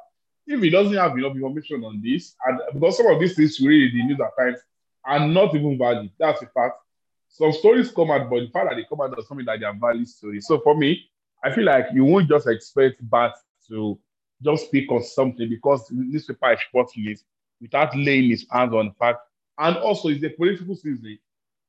If 0.47 0.61
he 0.61 0.69
doesn't 0.69 0.95
have 0.95 1.17
enough 1.17 1.35
information 1.35 1.83
on 1.83 2.01
this, 2.03 2.35
and 2.45 2.59
because 2.73 2.97
some 2.97 3.07
of 3.07 3.19
these 3.19 3.35
things 3.35 3.59
we 3.59 3.67
read 3.67 3.93
in 3.93 3.99
the 3.99 4.05
news 4.05 4.19
at 4.21 4.37
times 4.37 4.59
are 5.03 5.27
not 5.27 5.55
even 5.55 5.77
valid, 5.77 6.11
that's 6.19 6.41
a 6.41 6.47
fact. 6.47 6.77
Some 7.29 7.51
stories 7.51 7.91
come 7.91 8.11
out, 8.11 8.29
but 8.29 8.41
the 8.41 8.49
fact 8.49 8.69
that 8.69 8.75
they 8.75 8.85
come 8.87 9.01
out 9.01 9.17
as 9.17 9.27
something 9.27 9.45
that 9.45 9.59
they 9.59 9.65
are 9.65 9.73
valid 9.73 10.07
stories. 10.07 10.45
So 10.47 10.59
for 10.59 10.75
me, 10.75 11.09
I 11.43 11.51
feel 11.51 11.65
like 11.65 11.87
you 11.93 12.05
won't 12.05 12.29
just 12.29 12.47
expect 12.47 12.97
Bat 13.09 13.33
to 13.69 13.99
just 14.43 14.65
speak 14.65 14.91
on 14.91 15.03
something 15.03 15.49
because 15.49 15.87
newspaper 15.91 16.53
is 16.53 16.59
it 16.95 17.19
without 17.61 17.95
laying 17.95 18.29
his 18.29 18.45
hands 18.49 18.73
on 18.73 18.87
the 18.87 18.93
fact. 18.93 19.19
And 19.57 19.77
also, 19.77 20.09
it's 20.09 20.23
a 20.23 20.29
political 20.29 20.75
season. 20.75 21.17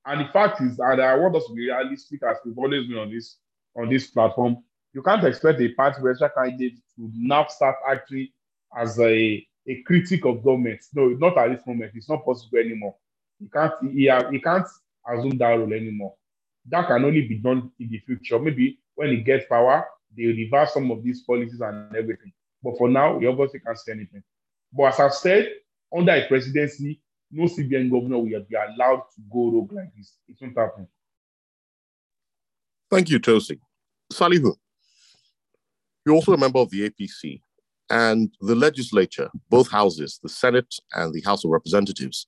And 0.04 0.20
the 0.20 0.32
fact 0.32 0.60
is, 0.60 0.78
and 0.78 1.00
I 1.00 1.14
want 1.16 1.36
us 1.36 1.46
to 1.46 1.54
be 1.54 1.70
realistic 1.70 2.22
as 2.22 2.36
we've 2.44 2.58
always 2.58 2.86
been 2.86 2.98
on 2.98 3.10
this 3.10 3.36
on 3.76 3.88
this 3.88 4.08
platform. 4.08 4.58
You 4.92 5.02
can't 5.02 5.24
expect 5.24 5.60
a 5.60 5.68
party 5.74 6.00
presidential 6.00 6.34
candidate 6.36 6.78
to 6.96 7.10
now 7.14 7.46
start 7.48 7.76
acting 7.88 8.28
as 8.76 8.98
a, 8.98 9.46
a 9.68 9.82
critic 9.82 10.24
of 10.24 10.42
government. 10.42 10.80
No, 10.94 11.08
not 11.08 11.36
at 11.36 11.56
this 11.56 11.66
moment. 11.66 11.92
It's 11.94 12.08
not 12.08 12.24
possible 12.24 12.58
anymore. 12.58 12.94
You 13.40 13.48
can't 13.52 13.74
he, 13.92 14.10
he 14.30 14.40
can't 14.40 14.66
assume 15.06 15.38
that 15.38 15.48
role 15.48 15.72
anymore. 15.72 16.14
That 16.68 16.88
can 16.88 17.04
only 17.04 17.26
be 17.28 17.36
done 17.36 17.70
in 17.78 17.88
the 17.88 17.98
future. 17.98 18.38
Maybe 18.38 18.78
when 18.94 19.10
he 19.10 19.18
gets 19.18 19.46
power, 19.48 19.86
they 20.16 20.24
reverse 20.24 20.72
some 20.72 20.90
of 20.90 21.02
these 21.02 21.22
policies 21.22 21.60
and 21.60 21.94
everything. 21.94 22.32
But 22.66 22.78
for 22.78 22.88
now, 22.88 23.20
he 23.20 23.28
obviously 23.28 23.60
can't 23.60 23.78
say 23.78 23.92
anything. 23.92 24.24
But 24.72 24.86
as 24.86 24.98
I've 24.98 25.14
said, 25.14 25.50
under 25.96 26.10
a 26.10 26.26
presidency, 26.26 27.00
no 27.30 27.44
CBN 27.44 27.92
governor 27.92 28.18
will 28.18 28.24
be 28.24 28.56
allowed 28.56 29.04
to 29.14 29.22
go 29.32 29.52
rogue 29.52 29.72
like 29.72 29.94
this. 29.96 30.16
It 30.26 30.36
won't 30.40 30.58
happen. 30.58 30.88
Thank 32.90 33.08
you, 33.08 33.20
Tosi. 33.20 33.60
Salihu, 34.12 34.52
you're 36.04 36.16
also 36.16 36.32
a 36.32 36.36
member 36.36 36.58
of 36.58 36.68
the 36.70 36.90
APC, 36.90 37.40
and 37.88 38.34
the 38.40 38.56
legislature, 38.56 39.30
both 39.48 39.70
houses, 39.70 40.18
the 40.20 40.28
Senate 40.28 40.74
and 40.94 41.14
the 41.14 41.20
House 41.20 41.44
of 41.44 41.52
Representatives, 41.52 42.26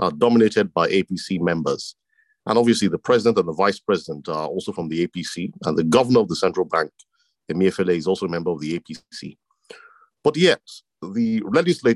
are 0.00 0.12
dominated 0.12 0.74
by 0.74 0.86
APC 0.88 1.40
members. 1.40 1.96
And 2.44 2.58
obviously, 2.58 2.88
the 2.88 2.98
president 2.98 3.38
and 3.38 3.48
the 3.48 3.54
vice 3.54 3.80
president 3.80 4.28
are 4.28 4.48
also 4.48 4.70
from 4.70 4.90
the 4.90 5.06
APC, 5.06 5.50
and 5.64 5.78
the 5.78 5.84
governor 5.84 6.20
of 6.20 6.28
the 6.28 6.36
central 6.36 6.66
bank, 6.66 6.90
Emir 7.48 7.70
Emefiele, 7.70 7.96
is 7.96 8.06
also 8.06 8.26
a 8.26 8.30
member 8.30 8.50
of 8.50 8.60
the 8.60 8.78
APC. 8.78 9.38
But 10.28 10.36
yet, 10.36 10.60
the 11.00 11.40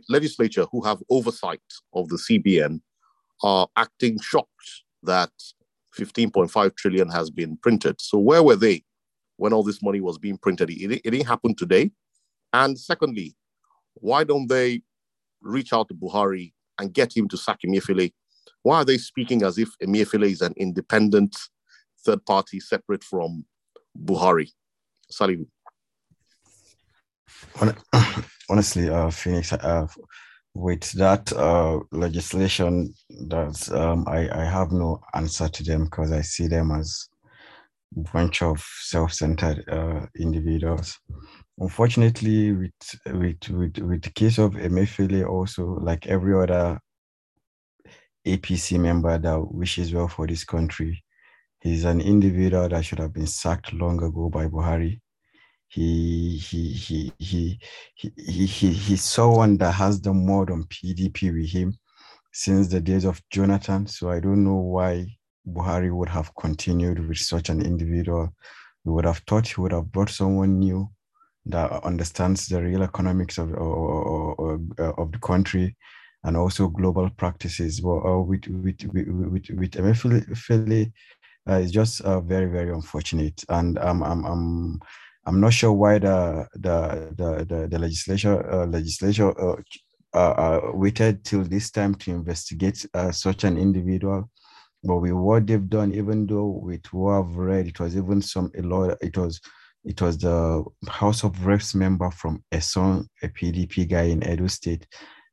legislature 0.09 0.65
who 0.73 0.83
have 0.85 1.03
oversight 1.11 1.61
of 1.93 2.09
the 2.09 2.17
CBN 2.17 2.81
are 3.43 3.69
acting 3.77 4.19
shocked 4.21 4.71
that 5.03 5.29
15.5 5.95 6.75
trillion 6.75 7.11
has 7.11 7.29
been 7.29 7.59
printed. 7.59 8.01
So 8.01 8.17
where 8.17 8.43
were 8.43 8.57
they 8.57 8.85
when 9.37 9.53
all 9.53 9.63
this 9.63 9.83
money 9.83 10.01
was 10.01 10.17
being 10.17 10.39
printed? 10.39 10.71
It, 10.71 11.03
it 11.05 11.11
didn't 11.11 11.27
happen 11.27 11.55
today. 11.55 11.91
And 12.55 12.79
secondly, 12.79 13.35
why 13.97 14.25
don't 14.25 14.47
they 14.49 14.81
reach 15.43 15.75
out 15.75 15.89
to 15.89 15.95
Buhari 15.95 16.55
and 16.79 16.95
get 16.95 17.15
him 17.15 17.29
to 17.29 17.37
sack 17.37 17.59
Emefiele? 17.67 18.15
Why 18.63 18.77
are 18.79 18.85
they 18.87 18.97
speaking 18.97 19.43
as 19.43 19.59
if 19.59 19.69
Emefiele 19.83 20.31
is 20.31 20.41
an 20.41 20.55
independent 20.57 21.37
third 22.03 22.25
party 22.25 22.61
separate 22.61 23.05
from 23.05 23.45
Buhari? 24.07 24.49
Salihu 25.13 25.45
honestly, 28.51 28.89
uh, 28.89 29.11
Phoenix, 29.11 29.53
uh, 29.53 29.87
with 30.55 30.91
that 30.93 31.33
uh, 31.33 31.81
legislation, 31.93 32.93
that 33.29 33.71
um, 33.73 34.07
I, 34.07 34.29
I 34.31 34.45
have 34.45 34.73
no 34.73 35.01
answer 35.15 35.49
to 35.49 35.65
them 35.65 35.85
because 35.85 36.13
I 36.13 36.21
see 36.23 36.47
them 36.47 36.71
as 36.73 37.09
a 37.97 38.01
bunch 38.13 38.43
of 38.43 38.63
self-centered 38.83 39.69
uh, 39.69 40.07
individuals. 40.19 40.99
Unfortunately, 41.59 42.53
with 42.53 42.73
with 43.07 43.49
with 43.51 43.79
with 43.79 44.03
the 44.03 44.11
case 44.15 44.39
of 44.39 44.53
Emefiele, 44.53 45.29
also 45.29 45.79
like 45.81 46.07
every 46.07 46.35
other 46.35 46.79
APC 48.27 48.79
member 48.79 49.19
that 49.19 49.53
wishes 49.53 49.93
well 49.93 50.09
for 50.09 50.27
this 50.27 50.45
country, 50.45 51.03
he's 51.61 51.85
an 51.85 52.01
individual 52.01 52.69
that 52.69 52.85
should 52.85 52.99
have 52.99 53.13
been 53.13 53.27
sacked 53.27 53.73
long 53.73 54.03
ago 54.03 54.29
by 54.29 54.47
Buhari 54.47 55.01
he 55.73 56.37
he 56.37 56.73
he 56.73 57.13
he 57.19 57.59
he 57.97 58.47
he, 58.47 58.73
he 58.73 58.97
saw 58.97 59.37
one 59.37 59.57
that 59.57 59.73
has 59.73 60.01
the 60.01 60.13
mod 60.13 60.51
on 60.51 60.65
PDP 60.65 61.33
with 61.33 61.51
him 61.51 61.75
since 62.33 62.69
the 62.69 62.81
days 62.81 63.05
of 63.05 63.23
Jonathan. 63.31 63.87
So 63.87 64.11
I 64.11 64.21
don't 64.21 64.45
know 64.45 64.57
why 64.57 65.07
Buhari 65.49 65.91
would 65.91 66.11
have 66.11 66.35
continued 66.37 67.09
with 67.09 67.19
such 67.19 67.49
an 67.49 67.63
individual. 67.63 68.35
We 68.85 68.93
would 68.93 69.07
have 69.07 69.23
thought 69.27 69.49
he 69.49 69.61
would 69.63 69.73
have 69.73 69.91
brought 69.91 70.11
someone 70.11 70.59
new 70.59 70.91
that 71.47 71.73
understands 71.85 72.47
the 72.49 72.63
real 72.63 72.83
economics 72.83 73.39
of 73.39 73.55
of, 73.55 74.61
of 74.79 75.13
the 75.13 75.19
country 75.23 75.75
and 76.25 76.37
also 76.37 76.69
global 76.69 77.09
practices. 77.11 77.81
But 77.81 77.99
uh, 78.05 78.21
with 78.21 78.47
with 78.47 78.85
with 78.93 79.09
with, 79.09 79.51
with 79.59 79.71
Emefiele, 79.71 80.93
uh, 81.49 81.55
it's 81.55 81.73
just 81.73 82.03
uh, 82.03 82.21
very 82.21 82.47
very 82.47 82.73
unfortunate, 82.73 83.43
and 83.49 83.79
um, 83.79 84.03
I'm 84.03 84.25
I'm 84.27 84.81
I'm 85.25 85.41
not 85.41 85.53
sure 85.53 85.73
why 85.73 85.99
the 85.99 86.47
the 86.55 87.15
the 87.17 87.45
the, 87.45 87.69
the 87.69 87.79
legislature 87.79 88.51
uh, 88.53 88.67
legislature 88.67 89.31
uh, 89.41 89.57
uh, 90.15 90.19
uh, 90.19 90.61
waited 90.75 91.25
till 91.25 91.45
this 91.45 91.71
time 91.71 91.95
to 91.95 92.11
investigate 92.11 92.85
such 93.13 93.45
an 93.45 93.57
individual. 93.57 94.31
But 94.85 94.97
with 94.97 95.13
what 95.13 95.47
they've 95.47 95.69
done, 95.69 95.95
even 95.95 96.27
though 96.27 96.61
with 96.63 96.93
what 96.93 97.21
I've 97.21 97.37
read, 97.37 97.69
it 97.69 97.79
was 97.79 97.97
even 97.97 98.21
some 98.21 98.51
a 98.59 98.63
law. 98.63 98.91
It 99.01 99.17
was 99.17 99.41
it 99.85 100.01
was 100.01 100.19
the 100.19 100.65
House 100.89 101.25
of 101.25 101.47
Reps 101.47 101.75
member 101.75 102.11
from 102.11 102.43
Esan, 102.53 103.07
a 103.23 103.29
PDP 103.29 103.89
guy 103.89 104.03
in 104.03 104.29
Edo 104.29 104.49
State, 104.49 104.87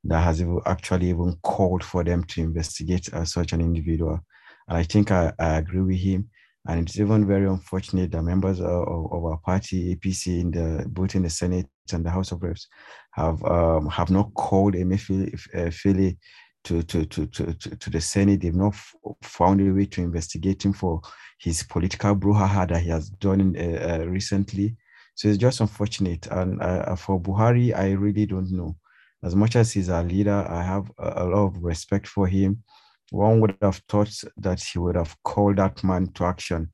that 0.04 0.22
has 0.22 0.44
actually 0.66 1.10
even 1.10 1.36
called 1.44 1.84
for 1.84 2.04
them 2.04 2.24
to 2.26 2.42
investigate 2.42 3.12
uh, 3.14 3.26
such 3.26 3.54
an 3.54 3.62
individual. 3.62 4.20
And 4.68 4.78
I 4.78 4.84
think 4.84 5.12
I, 5.12 5.34
I 5.40 5.58
agree 5.58 5.82
with 5.82 5.98
him 5.98 6.30
and 6.70 6.88
it's 6.88 7.00
even 7.00 7.26
very 7.26 7.48
unfortunate 7.48 8.12
that 8.12 8.22
members 8.22 8.60
of, 8.60 8.68
of 8.68 9.26
our 9.26 9.38
party, 9.44 9.96
APC, 9.96 10.40
in 10.40 10.52
the 10.52 10.86
both 10.88 11.16
in 11.16 11.24
the 11.24 11.30
Senate 11.30 11.66
and 11.92 12.06
the 12.06 12.12
House 12.12 12.32
of 12.32 12.44
Reps, 12.44 12.68
have 13.14 13.44
um, 13.44 13.88
have 13.88 14.12
not 14.12 14.32
called 14.36 14.76
Emefiele 14.76 16.18
to, 16.66 16.84
to, 16.84 17.06
to, 17.06 17.26
to, 17.26 17.54
to 17.54 17.90
the 17.90 18.00
Senate. 18.00 18.42
They've 18.42 18.54
not 18.54 18.76
found 19.24 19.62
a 19.62 19.74
way 19.74 19.86
to 19.88 20.02
investigate 20.02 20.64
him 20.64 20.74
for 20.74 21.02
his 21.40 21.64
political 21.64 22.16
brouhaha 22.16 22.68
that 22.70 22.82
he 22.82 22.90
has 22.90 23.10
done 23.10 23.56
uh, 23.58 24.02
uh, 24.02 24.06
recently. 24.06 24.76
So 25.16 25.28
it's 25.28 25.38
just 25.38 25.62
unfortunate. 25.62 26.28
And 26.28 26.62
uh, 26.62 26.96
for 26.96 27.20
Buhari, 27.20 27.76
I 27.76 27.92
really 27.94 28.28
don't 28.28 28.52
know. 28.52 28.78
As 29.24 29.36
much 29.36 29.56
as 29.56 29.72
he's 29.72 29.90
our 29.90 30.04
leader, 30.04 30.46
I 30.48 30.62
have 30.62 30.92
a 31.00 31.26
lot 31.26 31.48
of 31.48 31.64
respect 31.64 32.06
for 32.08 32.28
him 32.28 32.64
one 33.12 33.40
would 33.42 33.58
have 33.62 33.82
thought 33.90 34.14
that 34.38 34.62
he 34.62 34.80
would 34.80 34.96
have 34.96 35.16
called 35.24 35.58
that 35.58 35.84
man 35.84 36.08
to 36.14 36.26
action. 36.26 36.72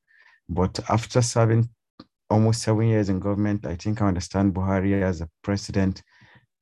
But 0.49 0.79
after 0.89 1.21
serving 1.21 1.69
almost 2.29 2.61
seven 2.63 2.87
years 2.87 3.09
in 3.09 3.19
government, 3.19 3.65
I 3.65 3.75
think 3.75 4.01
I 4.01 4.07
understand 4.07 4.53
Buhari 4.53 5.01
as 5.01 5.21
a 5.21 5.29
president 5.43 6.03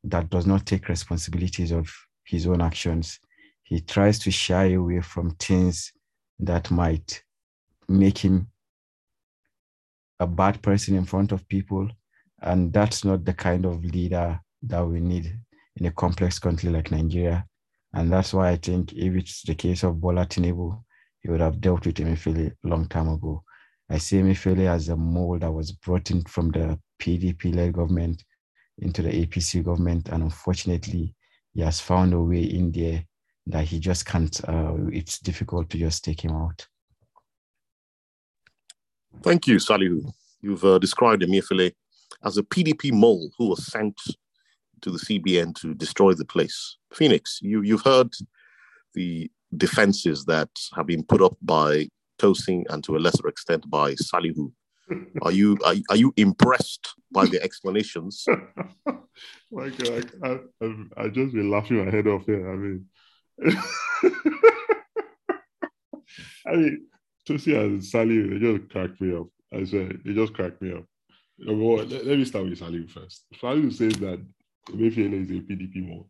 that 0.03 0.29
does 0.29 0.45
not 0.45 0.65
take 0.65 0.89
responsibilities 0.89 1.71
of 1.71 1.89
his 2.25 2.47
own 2.47 2.61
actions. 2.61 3.19
He 3.63 3.81
tries 3.81 4.19
to 4.19 4.31
shy 4.31 4.73
away 4.73 5.01
from 5.01 5.31
things 5.35 5.91
that 6.39 6.69
might 6.71 7.23
make 7.87 8.17
him 8.17 8.47
a 10.19 10.27
bad 10.27 10.61
person 10.61 10.95
in 10.95 11.05
front 11.05 11.31
of 11.31 11.47
people 11.47 11.89
And 12.43 12.73
that's 12.73 13.05
not 13.05 13.23
the 13.23 13.33
kind 13.33 13.65
of 13.65 13.83
leader 13.85 14.39
that 14.63 14.85
we 14.85 14.99
need 14.99 15.39
in 15.77 15.85
a 15.85 15.91
complex 15.91 16.39
country 16.39 16.69
like 16.69 16.91
Nigeria. 16.91 17.45
And 17.93 18.11
that's 18.11 18.33
why 18.33 18.49
I 18.49 18.55
think 18.55 18.93
if 18.93 19.15
it's 19.15 19.43
the 19.43 19.55
case 19.55 19.83
of 19.83 20.01
Bola 20.01 20.25
Tinubu, 20.25 20.83
he 21.19 21.29
would 21.29 21.41
have 21.41 21.61
dealt 21.61 21.85
with 21.85 21.95
Emefiele 21.95 22.51
a 22.51 22.67
long 22.67 22.87
time 22.87 23.07
ago. 23.09 23.43
I 23.89 23.97
see 23.97 24.17
Emefiele 24.17 24.67
as 24.67 24.89
a 24.89 24.97
mold 24.97 25.41
that 25.41 25.51
was 25.51 25.71
brought 25.71 26.09
in 26.09 26.23
from 26.23 26.49
the 26.49 26.79
PDP-led 26.99 27.73
government 27.73 28.23
into 28.79 29.01
the 29.01 29.09
APC 29.09 29.63
government, 29.63 30.09
and 30.09 30.23
unfortunately, 30.23 31.13
he 31.53 31.61
has 31.61 31.79
found 31.79 32.13
a 32.13 32.19
way 32.19 32.43
in 32.43 32.71
there 32.71 33.03
that 33.47 33.65
he 33.65 33.79
just 33.79 34.05
can't. 34.05 34.41
Uh, 34.47 34.75
it's 34.91 35.19
difficult 35.19 35.69
to 35.69 35.77
just 35.77 36.03
take 36.03 36.23
him 36.23 36.31
out. 36.31 36.67
Thank 39.21 39.47
you, 39.47 39.57
Salihu. 39.57 40.11
You've 40.41 40.65
uh, 40.65 40.79
described 40.79 41.21
Emefiele 41.21 41.73
as 42.23 42.37
a 42.37 42.43
PDP 42.43 42.91
mole 42.91 43.29
who 43.37 43.49
was 43.49 43.65
sent 43.67 43.95
to 44.83 44.91
the 44.91 44.99
CBN 44.99 45.55
to 45.55 45.73
destroy 45.73 46.13
the 46.13 46.25
place. 46.25 46.77
Phoenix, 46.93 47.39
you, 47.41 47.61
you've 47.61 47.81
heard 47.81 48.13
the 48.93 49.31
defenses 49.55 50.25
that 50.25 50.49
have 50.75 50.87
been 50.87 51.03
put 51.03 51.21
up 51.21 51.35
by 51.41 51.87
Tosin 52.19 52.63
and 52.69 52.83
to 52.83 52.95
a 52.95 52.99
lesser 52.99 53.27
extent 53.27 53.69
by 53.69 53.93
Salihu. 53.95 54.51
Are 55.21 55.31
you 55.31 55.57
are, 55.65 55.75
are 55.89 55.95
you 55.95 56.13
impressed 56.17 56.93
by 57.09 57.25
the 57.25 57.41
explanations? 57.41 58.25
My 59.51 59.69
God, 59.69 60.11
I, 60.21 60.39
I, 60.61 60.69
I 60.97 61.07
just 61.07 61.33
been 61.33 61.49
laughing 61.49 61.85
my 61.85 61.89
head 61.89 62.05
off 62.05 62.25
here. 62.25 62.51
I 62.51 62.55
mean, 62.55 62.85
I 66.45 66.55
mean, 66.55 66.87
Tosin 67.27 67.59
and 67.59 67.81
Salihu, 67.81 68.31
they 68.31 68.39
just 68.39 68.69
cracked 68.71 68.99
me 68.99 69.15
up. 69.15 69.27
I 69.53 69.63
said, 69.63 69.99
they 70.03 70.13
just 70.13 70.33
cracked 70.33 70.61
me 70.61 70.73
up. 70.73 70.83
Number 71.39 71.63
one, 71.63 71.89
let, 71.89 72.05
let 72.05 72.17
me 72.17 72.25
start 72.25 72.45
with 72.45 72.59
Salihu 72.59 72.89
first. 72.89 73.23
Salihu 73.41 73.71
says 73.71 73.93
that 73.99 74.19
Emefiele 74.69 75.23
is 75.23 75.29
a 75.29 75.41
PDP 75.41 75.87
more. 75.87 76.05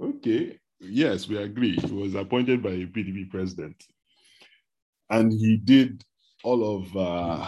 Okay, 0.00 0.58
yes, 0.80 1.28
we 1.28 1.38
agree. 1.38 1.76
He 1.76 1.92
was 1.92 2.14
appointed 2.14 2.62
by 2.62 2.70
a 2.70 2.86
PDP 2.86 3.30
president. 3.30 3.82
And 5.10 5.32
he 5.32 5.56
did 5.56 6.04
all 6.42 6.76
of, 6.76 6.96
uh, 6.96 7.46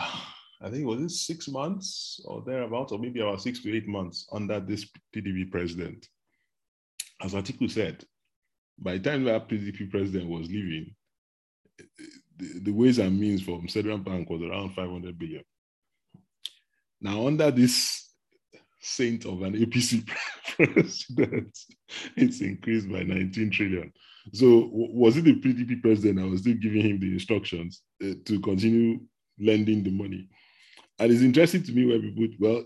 I 0.63 0.71
think, 0.71 0.87
was 0.87 1.01
it 1.01 1.11
six 1.11 1.49
months 1.49 2.21
or 2.25 2.43
thereabouts, 2.47 2.93
or 2.93 2.99
maybe 2.99 3.21
about 3.21 3.43
six 3.43 3.61
to 3.63 3.77
eight 3.77 3.89
months 3.89 4.29
under 4.33 4.61
this 4.61 4.89
PDP 5.15 5.51
president. 5.51 6.07
As 7.21 7.35
Atiku 7.35 7.71
said, 7.71 8.05
by 8.79 8.99
the 8.99 9.11
time 9.11 9.25
that 9.25 9.49
PDP 9.49 9.91
president 9.91 10.29
was 10.31 10.49
leaving, 10.49 10.95
the, 12.39 12.61
the 12.63 12.71
ways 12.71 12.99
and 12.99 13.19
means 13.19 13.43
from 13.43 13.69
Central 13.69 13.99
Bank 13.99 14.31
was 14.31 14.43
around 14.43 14.75
500 14.75 15.19
billion. 15.19 15.43
Now, 17.01 17.27
under 17.27 17.51
this 17.51 18.08
saint 18.81 19.25
of 19.25 19.43
an 19.43 19.55
APC 19.55 20.09
president, 20.57 21.59
it's 22.17 22.41
increased 22.41 22.91
by 22.91 23.03
19 23.03 23.51
trillion. 23.51 23.93
So 24.33 24.69
was 24.73 25.17
it 25.17 25.25
the 25.25 25.35
PDP 25.35 25.81
president 25.81 26.21
I 26.21 26.25
was 26.25 26.41
still 26.41 26.55
giving 26.55 26.83
him 26.83 27.01
the 27.01 27.13
instructions 27.13 27.83
uh, 28.03 28.15
to 28.25 28.41
continue 28.41 29.01
lending 29.39 29.83
the 29.83 29.91
money? 29.91 30.29
And 30.99 31.13
it's 31.13 31.23
interesting 31.23 31.63
to 31.63 31.73
me 31.73 31.87
where 31.87 32.01
people, 32.01 32.37
well, 32.41 32.65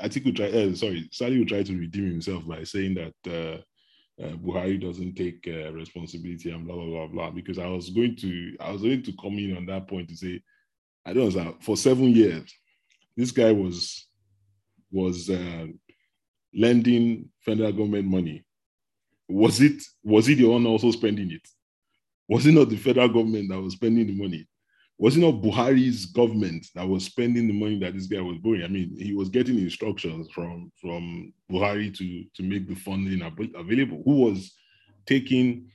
I 0.00 0.08
think 0.08 0.24
we 0.26 0.32
try, 0.32 0.46
uh, 0.46 0.74
sorry, 0.74 1.08
Sally 1.12 1.38
will 1.38 1.46
try 1.46 1.62
to 1.62 1.78
redeem 1.78 2.10
himself 2.10 2.46
by 2.46 2.64
saying 2.64 2.94
that 2.94 3.14
uh, 3.26 4.22
uh, 4.22 4.36
Buhari 4.36 4.80
doesn't 4.80 5.14
take 5.14 5.46
uh, 5.46 5.72
responsibility 5.72 6.50
and 6.50 6.66
blah, 6.66 6.76
blah, 6.76 6.86
blah, 6.86 7.06
blah. 7.08 7.30
Because 7.30 7.58
I 7.58 7.66
was 7.66 7.90
going 7.90 8.16
to, 8.16 8.56
I 8.58 8.70
was 8.70 8.80
going 8.80 9.02
to 9.02 9.12
come 9.20 9.38
in 9.38 9.56
on 9.56 9.66
that 9.66 9.86
point 9.86 10.08
to 10.08 10.16
say, 10.16 10.40
I 11.04 11.12
don't 11.12 11.34
know, 11.34 11.56
for 11.60 11.76
seven 11.76 12.14
years, 12.14 12.50
this 13.16 13.30
guy 13.30 13.52
was 13.52 14.06
was 14.94 15.28
uh, 15.28 15.66
lending 16.54 17.28
federal 17.44 17.72
government 17.72 18.06
money, 18.06 18.44
was 19.28 19.60
it 19.60 19.82
was 20.04 20.26
he 20.26 20.34
the 20.34 20.44
one 20.44 20.64
also 20.66 20.90
spending 20.92 21.32
it? 21.32 21.46
Was 22.28 22.46
it 22.46 22.52
not 22.52 22.68
the 22.70 22.76
federal 22.76 23.08
government 23.08 23.50
that 23.50 23.60
was 23.60 23.74
spending 23.74 24.06
the 24.06 24.14
money? 24.16 24.46
Was 24.96 25.16
it 25.16 25.20
not 25.20 25.42
Buhari's 25.42 26.06
government 26.06 26.66
that 26.76 26.88
was 26.88 27.04
spending 27.06 27.48
the 27.48 27.52
money 27.52 27.78
that 27.80 27.94
this 27.94 28.06
guy 28.06 28.20
was 28.20 28.38
borrowing? 28.38 28.62
I 28.62 28.68
mean, 28.68 28.96
he 28.96 29.12
was 29.12 29.28
getting 29.28 29.58
instructions 29.58 30.28
from 30.30 30.70
from 30.80 31.32
Buhari 31.50 31.96
to 31.98 32.24
to 32.36 32.42
make 32.42 32.68
the 32.68 32.76
funding 32.76 33.20
available. 33.56 34.02
Who 34.04 34.26
was 34.26 34.54
taking 35.06 35.70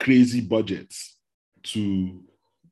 crazy 0.00 0.40
budgets 0.40 1.18
to 1.64 2.24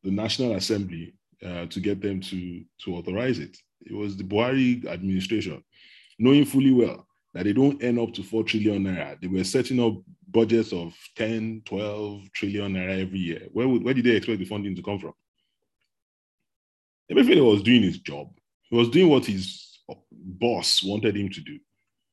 the 0.03 0.11
National 0.11 0.55
Assembly 0.55 1.15
uh, 1.45 1.67
to 1.67 1.81
get 1.81 2.01
them 2.01 2.21
to 2.23 2.65
to 2.85 2.97
authorize 2.97 3.39
it? 3.39 3.57
It 3.83 3.95
was 3.95 4.17
the 4.17 4.25
Buhari 4.25 4.87
administration 4.87 5.63
knowing 6.21 6.45
fully 6.45 6.71
well 6.71 7.07
that 7.33 7.45
they 7.45 7.53
don't 7.53 7.83
end 7.83 7.99
up 7.99 8.13
to 8.13 8.23
4 8.23 8.45
trillion 8.45 8.85
naira. 8.85 9.19
They 9.21 9.27
were 9.27 9.43
setting 9.43 9.81
up 9.81 9.95
budgets 10.29 10.73
of 10.73 10.95
10, 11.17 11.63
12 11.65 12.33
trillion 12.33 12.75
naira 12.75 13.01
every 13.01 13.19
year. 13.19 13.49
Where, 13.53 13.67
would, 13.67 13.83
where 13.83 13.95
did 13.95 14.05
they 14.05 14.17
expect 14.17 14.39
the 14.39 14.45
funding 14.45 14.77
to 14.77 14.83
come 14.83 14.99
from? 14.99 15.15
Emefiele 17.11 17.51
was 17.51 17.63
doing 17.63 17.83
his 17.83 17.99
job. 17.99 18.29
He 18.69 18.77
was 18.77 18.91
doing 18.91 19.09
what 19.09 19.25
his 19.25 19.81
boss 20.13 20.83
wanted 20.85 21.17
him 21.17 21.31
to 21.31 21.41
do. 21.41 21.59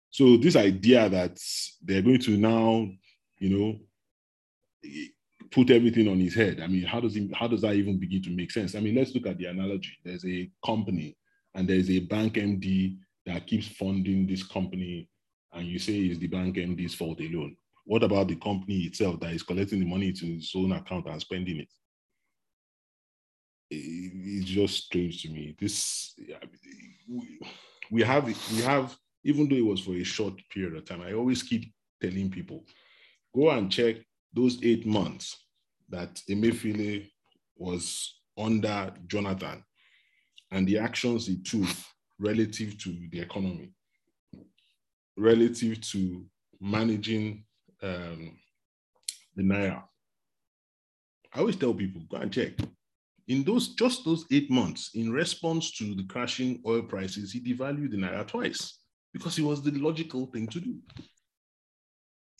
So 0.09 0.37
this 0.37 0.55
idea 0.55 1.09
that 1.09 1.37
they're 1.83 2.01
going 2.01 2.21
to 2.21 2.37
now, 2.37 2.87
you 3.39 3.49
know, 3.49 3.79
put 5.51 5.69
everything 5.69 6.07
on 6.07 6.19
his 6.19 6.33
head. 6.33 6.61
I 6.61 6.67
mean, 6.67 6.83
how 6.83 7.01
does 7.01 7.13
he, 7.13 7.29
how 7.33 7.47
does 7.47 7.61
that 7.61 7.75
even 7.75 7.99
begin 7.99 8.23
to 8.23 8.29
make 8.29 8.51
sense? 8.51 8.73
I 8.73 8.79
mean, 8.79 8.95
let's 8.95 9.13
look 9.13 9.27
at 9.27 9.37
the 9.37 9.45
analogy. 9.45 9.91
There's 10.03 10.25
a 10.25 10.49
company 10.65 11.17
and 11.53 11.67
there's 11.67 11.91
a 11.91 11.99
bank 11.99 12.35
MD 12.35 12.97
that 13.27 13.45
keeps 13.45 13.67
funding 13.67 14.25
this 14.25 14.41
company 14.41 15.09
and 15.53 15.67
you 15.67 15.77
say 15.77 15.93
it's 15.93 16.19
the 16.19 16.27
bank 16.27 16.55
MD's 16.55 16.95
fault 16.95 17.19
alone? 17.19 17.55
What 17.85 18.03
about 18.03 18.29
the 18.29 18.35
company 18.35 18.79
itself 18.81 19.19
that 19.19 19.33
is 19.33 19.43
collecting 19.43 19.81
the 19.81 19.85
money 19.85 20.11
to 20.13 20.25
its 20.25 20.53
own 20.55 20.71
account 20.71 21.07
and 21.07 21.21
spending 21.21 21.59
it? 21.59 21.71
It's 23.69 24.49
just 24.49 24.85
strange 24.85 25.21
to 25.23 25.29
me. 25.29 25.55
This 25.59 26.15
we 27.91 28.01
have 28.01 28.25
we 28.25 28.61
have 28.61 28.97
even 29.23 29.49
though 29.49 29.55
it 29.55 29.65
was 29.65 29.81
for 29.81 29.93
a 29.93 30.03
short 30.03 30.33
period 30.49 30.75
of 30.75 30.85
time. 30.85 31.01
I 31.01 31.13
always 31.13 31.43
keep 31.43 31.73
telling 32.01 32.31
people, 32.31 32.63
go 33.35 33.49
and 33.49 33.69
check 33.69 33.97
those 34.33 34.63
eight 34.63 34.85
months 34.85 35.45
that 35.89 36.21
Emefiele 36.29 37.09
was 37.57 38.19
under 38.37 38.93
Jonathan 39.07 39.63
and 40.51 40.65
the 40.65 40.77
actions 40.77 41.27
he 41.27 41.41
took 41.41 41.67
relative 42.19 42.77
to 42.79 42.95
the 43.11 43.19
economy, 43.19 43.71
relative 45.17 45.81
to 45.81 46.25
managing 46.59 47.43
um, 47.83 48.37
the 49.35 49.43
naira. 49.43 49.83
I 51.33 51.39
always 51.39 51.55
tell 51.55 51.73
people, 51.73 52.01
go 52.09 52.17
and 52.17 52.31
check. 52.31 52.53
In 53.27 53.43
those 53.43 53.75
just 53.75 54.05
those 54.05 54.25
eight 54.31 54.49
months, 54.49 54.91
in 54.95 55.11
response 55.11 55.71
to 55.73 55.93
the 55.93 56.05
crashing 56.05 56.61
oil 56.65 56.81
prices, 56.81 57.31
he 57.31 57.41
devalued 57.41 57.91
the 57.91 57.97
naira 57.97 58.25
twice 58.25 58.79
because 59.13 59.37
it 59.37 59.43
was 59.43 59.61
the 59.61 59.71
logical 59.71 60.27
thing 60.27 60.47
to 60.47 60.59
do. 60.59 60.75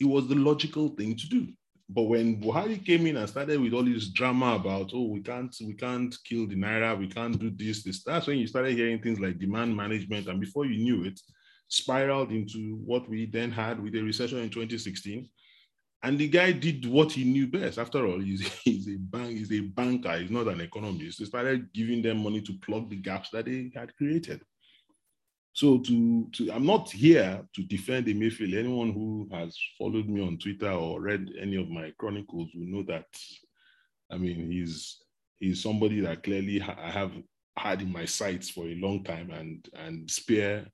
It 0.00 0.06
was 0.06 0.28
the 0.28 0.34
logical 0.34 0.88
thing 0.90 1.16
to 1.16 1.28
do. 1.28 1.48
But 1.90 2.02
when 2.02 2.40
Buhari 2.40 2.84
came 2.84 3.06
in 3.06 3.16
and 3.16 3.28
started 3.28 3.58
with 3.60 3.72
all 3.72 3.82
this 3.82 4.08
drama 4.08 4.56
about, 4.56 4.90
oh, 4.94 5.06
we 5.06 5.20
can't, 5.20 5.54
we 5.64 5.72
can't 5.72 6.14
kill 6.24 6.46
the 6.46 6.54
naira, 6.54 6.98
we 6.98 7.08
can't 7.08 7.38
do 7.38 7.50
this, 7.50 7.82
this, 7.82 8.02
that's 8.02 8.26
when 8.26 8.38
you 8.38 8.46
started 8.46 8.76
hearing 8.76 9.00
things 9.00 9.18
like 9.18 9.38
demand 9.38 9.74
management, 9.74 10.26
and 10.26 10.38
before 10.38 10.66
you 10.66 10.76
knew 10.78 11.04
it, 11.04 11.18
spiraled 11.68 12.30
into 12.30 12.76
what 12.84 13.08
we 13.08 13.24
then 13.26 13.50
had 13.50 13.82
with 13.82 13.94
the 13.94 14.02
recession 14.02 14.38
in 14.38 14.50
2016. 14.50 15.28
And 16.02 16.18
the 16.18 16.28
guy 16.28 16.52
did 16.52 16.86
what 16.86 17.12
he 17.12 17.24
knew 17.24 17.46
best. 17.46 17.78
After 17.78 18.06
all, 18.06 18.20
he's, 18.20 18.46
he's 18.64 18.88
a 18.88 18.96
bank, 18.98 19.38
he's 19.38 19.52
a 19.52 19.60
banker, 19.60 20.18
he's 20.18 20.30
not 20.30 20.48
an 20.48 20.60
economist. 20.60 21.18
He 21.18 21.24
started 21.24 21.72
giving 21.72 22.02
them 22.02 22.18
money 22.18 22.42
to 22.42 22.52
plug 22.64 22.90
the 22.90 22.96
gaps 22.96 23.30
that 23.30 23.46
they 23.46 23.72
had 23.74 23.96
created. 23.96 24.42
So 25.58 25.78
to, 25.78 26.28
to 26.34 26.52
I'm 26.52 26.66
not 26.66 26.88
here 26.88 27.44
to 27.56 27.62
defend 27.64 28.06
Emefiele. 28.06 28.60
Anyone 28.60 28.92
who 28.92 29.28
has 29.32 29.58
followed 29.76 30.08
me 30.08 30.20
on 30.24 30.38
Twitter 30.38 30.70
or 30.70 31.00
read 31.00 31.32
any 31.36 31.56
of 31.56 31.68
my 31.68 31.92
chronicles 31.98 32.50
will 32.54 32.68
know 32.68 32.84
that. 32.84 33.06
I 34.08 34.18
mean, 34.18 34.52
he's 34.52 34.98
he's 35.40 35.60
somebody 35.60 35.98
that 36.02 36.22
clearly 36.22 36.62
I 36.62 36.90
have 36.92 37.10
had 37.56 37.82
in 37.82 37.90
my 37.90 38.04
sights 38.04 38.48
for 38.48 38.66
a 38.66 38.76
long 38.76 39.02
time, 39.02 39.32
and 39.32 39.68
and 39.74 40.08
spare. 40.08 40.64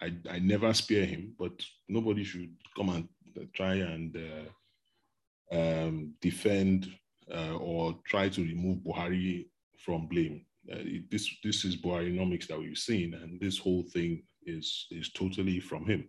I, 0.00 0.12
I 0.28 0.40
never 0.40 0.74
spare 0.74 1.06
him, 1.06 1.36
but 1.38 1.52
nobody 1.88 2.24
should 2.24 2.52
come 2.76 2.88
and 2.88 3.08
try 3.54 3.74
and 3.74 4.16
uh, 4.16 5.56
um, 5.56 6.14
defend 6.20 6.90
uh, 7.32 7.54
or 7.58 7.94
try 8.08 8.28
to 8.28 8.42
remove 8.42 8.78
Buhari 8.78 9.46
from 9.78 10.08
blame. 10.08 10.44
Uh, 10.68 10.82
this 11.12 11.30
this 11.44 11.64
is 11.64 11.76
Buharinomics 11.76 12.48
that 12.48 12.58
we've 12.58 12.76
seen, 12.76 13.14
and 13.14 13.40
this 13.40 13.56
whole 13.56 13.84
thing 13.84 14.24
is 14.46 14.86
is 14.90 15.10
totally 15.12 15.60
from 15.60 15.86
him. 15.86 16.04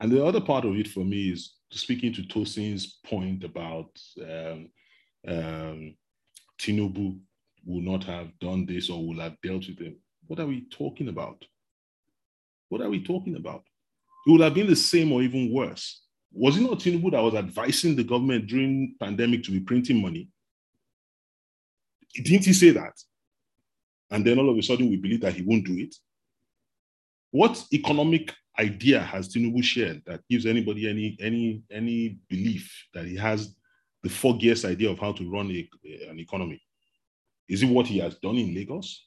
And 0.00 0.10
the 0.10 0.24
other 0.24 0.40
part 0.40 0.64
of 0.64 0.76
it 0.76 0.88
for 0.88 1.04
me 1.04 1.30
is 1.30 1.54
speaking 1.70 2.12
to 2.14 2.22
Tosin's 2.22 2.98
point 3.04 3.44
about 3.44 3.90
um, 4.20 4.70
um, 5.28 5.94
Tinubu 6.58 7.18
will 7.64 7.82
not 7.82 8.04
have 8.04 8.38
done 8.38 8.66
this 8.66 8.90
or 8.90 9.06
will 9.06 9.20
have 9.20 9.40
dealt 9.42 9.66
with 9.68 9.78
him. 9.78 9.96
What 10.26 10.40
are 10.40 10.46
we 10.46 10.62
talking 10.70 11.08
about? 11.08 11.44
What 12.68 12.80
are 12.80 12.88
we 12.88 13.02
talking 13.02 13.36
about? 13.36 13.64
It 14.26 14.30
would 14.30 14.40
have 14.40 14.54
been 14.54 14.66
the 14.66 14.76
same 14.76 15.12
or 15.12 15.22
even 15.22 15.52
worse. 15.52 16.02
Was 16.32 16.56
it 16.56 16.60
not 16.60 16.78
Tinubu 16.78 17.10
that 17.10 17.22
was 17.22 17.34
advising 17.34 17.96
the 17.96 18.04
government 18.04 18.46
during 18.46 18.94
pandemic 19.00 19.42
to 19.44 19.50
be 19.50 19.60
printing 19.60 20.00
money? 20.00 20.28
Didn't 22.14 22.44
he 22.44 22.52
say 22.52 22.70
that? 22.70 22.92
And 24.10 24.24
then 24.24 24.38
all 24.38 24.50
of 24.50 24.56
a 24.56 24.62
sudden 24.62 24.88
we 24.88 24.96
believe 24.96 25.20
that 25.20 25.34
he 25.34 25.42
won't 25.42 25.66
do 25.66 25.76
it. 25.76 25.94
What 27.30 27.62
economic 27.72 28.32
idea 28.58 29.00
has 29.00 29.28
Tinubu 29.28 29.62
shared 29.62 30.02
that 30.06 30.20
gives 30.28 30.46
anybody 30.46 30.88
any 30.88 31.16
any 31.20 31.62
any 31.70 32.18
belief 32.28 32.86
that 32.94 33.06
he 33.06 33.16
has 33.16 33.54
the 34.02 34.10
foggiest 34.10 34.64
idea 34.64 34.90
of 34.90 34.98
how 34.98 35.12
to 35.12 35.30
run 35.30 35.50
a, 35.50 35.68
an 36.08 36.18
economy? 36.18 36.60
Is 37.48 37.62
it 37.62 37.66
what 37.66 37.86
he 37.86 37.98
has 37.98 38.16
done 38.16 38.36
in 38.36 38.54
Lagos 38.54 39.06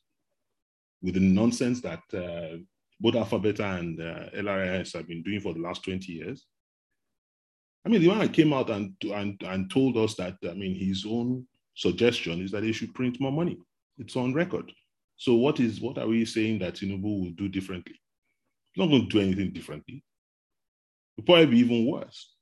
with 1.02 1.16
the 1.16 1.20
nonsense 1.20 1.82
that 1.82 2.02
uh, 2.14 2.58
both 3.00 3.16
Alpha 3.16 3.40
Beta 3.40 3.66
and 3.66 4.00
uh, 4.00 4.30
LRIS 4.36 4.94
have 4.94 5.08
been 5.08 5.24
doing 5.24 5.42
for 5.42 5.54
the 5.54 5.60
last 5.60 5.84
20 5.84 6.12
years? 6.12 6.46
I 7.86 7.90
mean, 7.90 8.02
the 8.02 8.08
man 8.08 8.30
came 8.30 8.54
out 8.54 8.70
and, 8.70 8.94
and, 9.14 9.42
and 9.44 9.70
told 9.70 9.98
us 9.98 10.16
that, 10.16 10.36
I 10.50 10.54
mean, 10.54 10.74
his 10.76 11.06
own 11.06 11.46
suggestion 11.76 12.42
is 12.42 12.52
that 12.52 12.62
they 12.62 12.72
should 12.72 12.94
print 12.94 13.20
more 13.20 13.32
money. 13.32 13.58
It's 13.98 14.16
on 14.16 14.34
record. 14.34 14.72
So 15.18 15.36
what 15.36 15.60
is 15.60 15.80
what 15.82 15.98
are 15.98 16.08
we 16.08 16.26
saying 16.26 16.60
that 16.60 16.76
Tinubu 16.76 17.04
will 17.24 17.32
do 17.32 17.48
differently? 17.48 17.96
He's 18.74 18.84
not 18.84 18.90
going 18.90 19.08
to 19.08 19.10
do 19.10 19.22
anything 19.22 19.54
differently. 19.54 20.04
It'll 21.18 21.26
probably 21.26 21.46
be 21.46 21.60
even 21.60 21.86
worse 21.86 22.34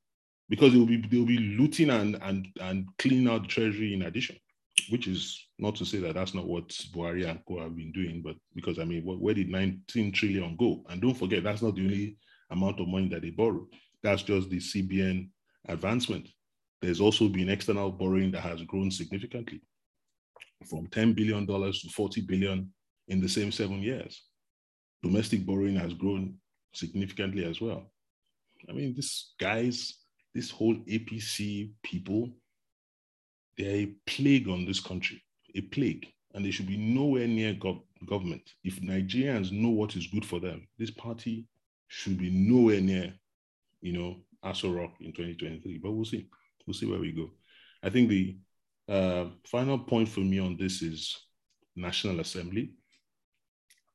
because 0.50 0.74
they'll 0.74 0.86
be 0.86 0.98
they'll 0.98 1.26
be 1.26 1.38
looting 1.38 1.90
and 1.90 2.18
and 2.22 2.48
and 2.62 2.88
cleaning 2.98 3.28
out 3.28 3.44
the 3.44 3.48
treasury 3.48 3.94
in 3.94 4.04
addition, 4.04 4.38
which 4.90 5.08
is 5.08 5.48
not 5.60 5.76
to 5.76 5.86
say 5.86 6.00
that 6.00 6.16
that's 6.16 6.34
not 6.34 6.48
what 6.48 6.70
Buhari 6.94 7.30
and 7.30 7.40
Co 7.46 7.60
have 7.62 7.76
been 7.76 7.92
doing, 7.92 8.22
but 8.22 8.36
because 8.56 8.80
I 8.80 8.86
mean, 8.86 9.04
where 9.04 9.34
did 9.34 9.50
19 9.50 10.12
trillion 10.14 10.56
go? 10.56 10.84
And 10.90 11.02
don't 11.02 11.18
forget, 11.18 11.44
that's 11.44 11.62
not 11.62 11.76
the 11.76 11.84
only 11.84 12.18
amount 12.50 12.80
of 12.80 12.88
money 12.88 13.10
that 13.10 13.22
they 13.22 13.30
borrow. 13.30 13.68
That's 14.04 14.24
just 14.24 14.50
the 14.50 14.58
CBN 14.58 15.30
advancement. 15.68 16.28
There's 16.82 17.02
also 17.02 17.28
been 17.28 17.50
external 17.50 17.92
borrowing 17.92 18.32
that 18.32 18.42
has 18.42 18.62
grown 18.64 18.90
significantly 18.90 19.62
from 20.70 20.88
$10 20.88 21.16
billion 21.16 21.46
to 21.46 21.90
40 21.94 22.22
billion 22.22 22.72
in 23.08 23.22
the 23.22 23.30
same 23.30 23.52
seven 23.52 23.82
years. 23.82 24.24
Domestic 25.04 25.46
borrowing 25.46 25.76
has 25.76 25.94
grown 25.94 26.36
significantly 26.74 27.46
as 27.46 27.60
well. 27.60 27.92
I 28.70 28.74
mean, 28.74 28.94
these 28.94 29.34
guys, 29.40 29.96
this 30.34 30.52
whole 30.52 30.76
APC 30.76 31.72
people, 31.84 32.30
they're 33.58 33.76
a 33.76 33.96
plague 34.06 34.48
on 34.48 34.66
this 34.66 34.80
country, 34.80 35.22
a 35.56 35.62
plague, 35.62 36.08
and 36.34 36.46
they 36.46 36.52
should 36.52 36.68
be 36.68 36.78
nowhere 36.78 37.28
near 37.28 37.54
gov- 37.56 37.84
government. 38.08 38.44
If 38.64 38.80
Nigerians 38.82 39.52
know 39.52 39.70
what 39.70 39.96
is 39.96 40.08
good 40.08 40.26
for 40.26 40.40
them, 40.40 40.68
this 40.78 40.92
party 40.92 41.48
should 41.88 42.18
be 42.18 42.30
nowhere 42.30 42.82
near, 42.82 43.14
you 43.82 43.94
know, 43.94 44.18
Aso 44.44 44.76
Rock 44.76 44.94
in 45.02 45.12
2023. 45.12 45.80
But 45.80 45.92
we'll 45.92 46.06
see. 46.06 46.28
We'll 46.66 46.74
see 46.74 46.86
where 46.86 47.00
we 47.00 47.12
go. 47.12 47.32
I 47.84 47.90
think 47.90 48.10
the 48.10 48.38
uh, 48.88 49.26
final 49.46 49.80
point 49.80 50.08
for 50.08 50.22
me 50.22 50.40
on 50.40 50.58
this 50.58 50.82
is 50.82 51.18
National 51.76 52.20
Assembly. 52.20 52.74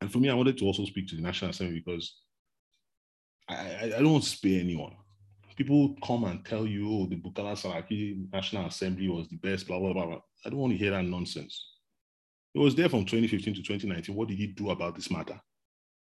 And 0.06 0.12
for 0.12 0.20
me, 0.20 0.30
I 0.30 0.34
wanted 0.34 0.56
to 0.58 0.64
also 0.66 0.84
speak 0.84 1.08
to 1.08 1.16
the 1.16 1.20
National 1.20 1.50
Assembly 1.50 1.82
because 1.84 2.14
I, 3.48 3.54
I, 3.54 3.84
I 3.86 3.98
don't 3.98 4.12
want 4.12 4.22
to 4.22 4.30
spare 4.30 4.60
anyone. 4.60 4.94
People 5.56 5.96
come 6.00 6.22
and 6.22 6.44
tell 6.44 6.64
you, 6.64 6.88
oh, 6.88 7.06
the 7.06 7.16
Bukola 7.16 7.56
Saraki 7.56 8.32
National 8.32 8.66
Assembly 8.66 9.08
was 9.08 9.26
the 9.26 9.36
best, 9.38 9.66
blah, 9.66 9.80
blah, 9.80 9.92
blah, 9.92 10.06
blah. 10.06 10.20
I 10.44 10.50
don't 10.50 10.60
want 10.60 10.74
to 10.74 10.78
hear 10.78 10.92
that 10.92 11.02
nonsense. 11.02 11.72
It 12.54 12.60
was 12.60 12.76
there 12.76 12.88
from 12.88 13.04
2015 13.04 13.54
to 13.54 13.62
2019. 13.62 14.14
What 14.14 14.28
did 14.28 14.38
he 14.38 14.46
do 14.46 14.70
about 14.70 14.94
this 14.94 15.10
matter? 15.10 15.40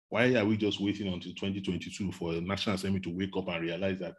Why 0.08 0.34
are 0.34 0.44
we 0.44 0.56
just 0.56 0.80
waiting 0.80 1.06
until 1.06 1.30
2022 1.34 2.10
for 2.10 2.32
the 2.32 2.40
National 2.40 2.74
Assembly 2.74 2.98
to 3.02 3.16
wake 3.16 3.36
up 3.36 3.46
and 3.46 3.62
realize 3.62 4.00
that 4.00 4.14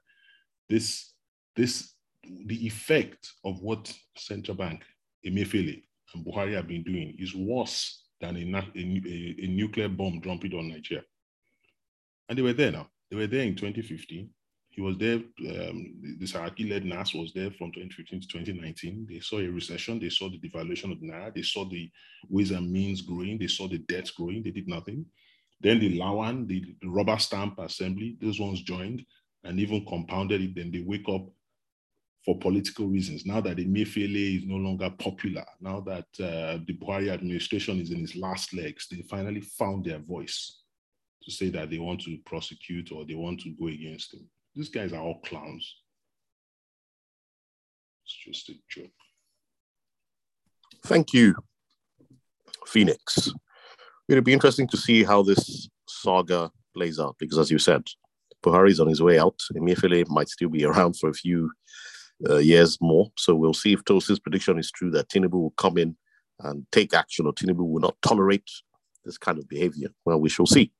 this, 0.70 1.12
this, 1.58 1.94
the 2.24 2.66
effect 2.66 3.34
of 3.44 3.60
what 3.60 3.94
central 4.16 4.56
bank, 4.56 4.82
Emefiele, 5.28 5.84
and 6.16 6.26
Buhari 6.26 6.54
have 6.54 6.70
been 6.70 6.84
doing 6.84 7.18
is 7.20 7.36
worse 7.36 8.03
than 8.24 8.38
a, 8.38 8.58
a, 8.76 9.36
a, 9.44 9.48
nuclear 9.48 9.90
bomb 9.90 10.22
dropping 10.22 10.54
on 10.54 10.70
Nigeria. 10.70 11.04
And 12.30 12.38
they 12.38 12.42
were 12.42 12.54
there 12.54 12.72
now. 12.72 12.88
They 13.10 13.18
were 13.18 13.28
there 13.28 13.44
in 13.44 13.56
2015. 13.56 14.30
He 14.70 14.82
was 14.82 14.98
there, 14.98 15.16
um, 15.16 15.94
the 16.20 16.26
Saraki 16.26 16.68
led 16.68 16.84
NAS 16.84 17.14
was 17.14 17.32
there 17.34 17.52
from 17.52 17.72
2015 17.74 18.22
to 18.22 18.28
2019. 18.28 19.06
They 19.08 19.20
saw 19.20 19.38
a 19.38 19.48
recession, 19.48 20.00
they 20.00 20.10
saw 20.10 20.30
the 20.30 20.40
devaluation 20.40 20.92
of 20.92 20.98
Naira, 20.98 21.36
they 21.36 21.44
saw 21.44 21.70
the 21.70 21.92
ways 22.28 22.50
and 22.50 22.72
means 22.72 23.02
growing, 23.02 23.38
they 23.38 23.48
saw 23.48 23.68
the 23.68 23.78
debts 23.78 24.10
growing, 24.12 24.42
they 24.42 24.50
did 24.50 24.68
nothing. 24.68 25.06
Then 25.62 25.80
the 25.80 26.00
Lawan, 26.00 26.48
the, 26.48 26.66
the 26.82 26.90
rubber 26.90 27.20
stamp 27.20 27.60
assembly, 27.60 28.18
those 28.20 28.40
ones 28.40 28.64
joined 28.64 29.06
and 29.44 29.60
even 29.60 29.86
compounded 29.86 30.42
it. 30.42 30.56
Then 30.56 30.72
they 30.72 30.82
wake 30.82 31.08
up 31.08 31.28
for 32.26 32.38
political 32.40 32.88
reasons. 32.88 33.26
Now 33.26 33.42
that 33.42 33.58
Emefiele 33.58 34.38
is 34.38 34.46
no 34.46 34.56
longer 34.56 34.90
popular, 34.98 35.46
now 35.60 35.82
that 35.82 36.08
uh, 36.20 36.60
the 36.66 36.78
Buhari 36.82 37.10
administration 37.10 37.80
is 37.82 37.92
in 37.92 38.04
its 38.04 38.16
last 38.16 38.54
legs, 38.54 38.88
they 38.90 39.02
finally 39.02 39.42
found 39.42 39.86
their 39.86 40.00
voice 40.00 40.62
to 41.24 41.32
say 41.32 41.50
that 41.50 41.70
they 41.70 41.80
want 41.80 42.02
to 42.02 42.18
prosecute 42.26 42.92
or 42.92 43.06
they 43.06 43.16
want 43.16 43.42
to 43.42 43.50
go 43.60 43.68
against 43.68 44.14
him. 44.14 44.28
These 44.56 44.70
guys 44.70 44.94
are 44.94 45.02
all 45.02 45.20
clowns. 45.26 45.76
It's 48.06 48.16
just 48.26 48.50
a 48.50 48.54
joke. 48.70 48.92
Thank 50.86 51.14
you, 51.14 51.36
Phoenix. 52.68 53.32
It'll 54.10 54.24
be 54.24 54.34
interesting 54.34 54.68
to 54.70 54.78
see 54.78 55.04
how 55.04 55.24
this 55.24 55.70
saga 55.88 56.52
plays 56.74 57.00
out 57.00 57.16
because, 57.20 57.40
as 57.40 57.50
you 57.52 57.60
said, 57.60 57.84
Buhari 58.44 58.72
is 58.72 58.80
on 58.80 58.88
his 58.88 59.02
way 59.02 59.18
out. 59.18 59.40
Emefiele 59.56 60.08
might 60.10 60.28
still 60.28 60.50
be 60.50 60.66
around 60.66 60.98
for 61.00 61.10
a 61.10 61.14
few 61.14 61.50
uh, 62.30 62.38
years 62.38 62.78
more. 62.82 63.12
So 63.18 63.36
we'll 63.36 63.54
see 63.54 63.74
if 63.74 63.84
Tosi's 63.84 64.20
prediction 64.20 64.58
is 64.58 64.72
true 64.72 64.92
that 64.92 65.10
Tinubu 65.10 65.34
will 65.34 65.54
come 65.58 65.78
in 65.78 65.96
and 66.40 66.66
take 66.72 66.94
action 66.94 67.26
or 67.26 67.34
Tinubu 67.34 67.68
will 67.68 67.82
not 67.82 67.98
tolerate 68.02 68.50
this 69.06 69.18
kind 69.18 69.38
of 69.38 69.48
behavior. 69.48 69.90
Well, 70.06 70.20
we 70.20 70.30
shall 70.30 70.46
see. 70.46 70.72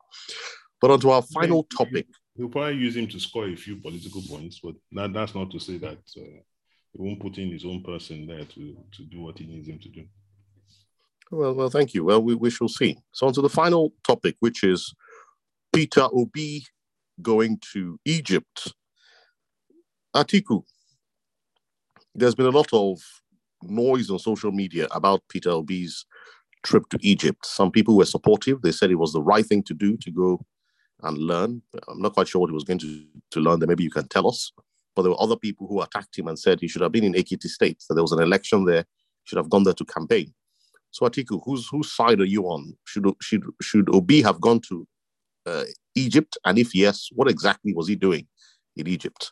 But 0.82 0.92
on 0.92 1.00
to 1.02 1.12
our 1.12 1.22
final 1.22 1.64
topic. 1.64 2.08
He'll 2.36 2.50
probably 2.50 2.76
use 2.76 2.96
him 2.96 3.08
to 3.08 3.20
score 3.20 3.48
a 3.48 3.56
few 3.56 3.78
political 3.78 4.22
points, 4.22 4.60
but 4.64 4.76
that, 4.94 5.14
that's 5.14 5.36
not 5.36 5.52
to 5.52 5.60
say 5.60 5.78
that 5.78 6.00
uh, 6.18 6.40
he 6.92 6.98
won't 6.98 7.20
put 7.20 7.38
in 7.38 7.52
his 7.52 7.64
own 7.64 7.84
person 7.84 8.26
there 8.26 8.46
to, 8.46 8.78
to 8.94 9.04
do 9.04 9.22
what 9.22 9.38
he 9.38 9.46
needs 9.46 9.68
him 9.68 9.80
to 9.80 9.90
do. 9.90 10.06
Well, 11.32 11.54
well, 11.54 11.70
thank 11.70 11.94
you. 11.94 12.04
Well, 12.04 12.22
we, 12.22 12.36
we 12.36 12.50
shall 12.50 12.68
see. 12.68 12.98
So 13.12 13.28
on 13.28 13.34
to 13.34 13.42
the 13.42 13.50
final 13.50 13.94
topic, 14.06 14.36
which 14.40 14.64
is 14.64 14.94
Peter 15.74 16.08
Obi 16.12 16.66
going 17.22 17.60
to 17.74 18.00
Egypt. 18.06 18.74
Atiku, 20.16 20.64
there's 22.16 22.36
been 22.36 22.46
a 22.46 22.50
lot 22.52 22.70
of 22.74 23.00
noise 23.62 24.10
on 24.10 24.20
social 24.20 24.52
media 24.52 24.88
about 24.92 25.22
Peter 25.30 25.50
Obi's 25.50 26.06
trip 26.64 26.88
to 26.90 26.98
Egypt. 27.02 27.46
Some 27.46 27.72
people 27.72 27.96
were 27.98 28.06
supportive. 28.06 28.62
They 28.62 28.72
said 28.72 28.92
it 28.92 28.96
was 28.96 29.14
the 29.14 29.22
right 29.22 29.46
thing 29.46 29.64
to 29.64 29.74
do 29.74 29.98
to 29.98 30.12
go 30.12 30.46
and 31.02 31.18
learn. 31.18 31.62
I'm 31.90 32.02
not 32.02 32.14
quite 32.14 32.28
sure 32.28 32.42
what 32.42 32.50
he 32.50 32.54
was 32.54 32.64
going 32.64 32.80
to, 32.80 33.06
to 33.32 33.40
learn 33.40 33.60
there. 33.60 33.68
Maybe 33.68 33.84
you 33.84 33.92
can 33.92 34.08
tell 34.08 34.28
us. 34.28 34.52
But 34.96 35.02
there 35.02 35.12
were 35.12 35.22
other 35.22 35.36
people 35.36 35.68
who 35.68 35.82
attacked 35.82 36.18
him 36.18 36.28
and 36.28 36.38
said 36.38 36.60
he 36.60 36.68
should 36.68 36.82
have 36.82 36.92
been 36.92 37.04
in 37.04 37.14
Ekiti 37.14 37.48
State, 37.48 37.84
that 37.90 37.96
there 37.96 38.04
was 38.04 38.12
an 38.12 38.22
election 38.22 38.66
there, 38.66 38.86
should 39.24 39.38
have 39.38 39.50
gone 39.50 39.64
there 39.64 39.74
to 39.74 39.86
campaign. 39.86 40.34
So 40.92 41.08
Atiku, 41.08 41.42
whose 41.44 41.68
whose 41.70 41.92
side 41.92 42.20
are 42.20 42.26
you 42.26 42.44
on? 42.44 42.76
Should 42.86 43.08
should 43.20 43.44
should 43.62 43.90
Obi 43.94 44.22
have 44.22 44.40
gone 44.40 44.62
to 44.70 44.88
uh, 45.48 45.64
Egypt? 45.96 46.38
And 46.46 46.60
if 46.60 46.76
yes, 46.76 47.10
what 47.12 47.28
exactly 47.28 47.74
was 47.74 47.88
he 47.88 47.96
doing 47.96 48.28
in 48.76 48.88
Egypt? 48.88 49.32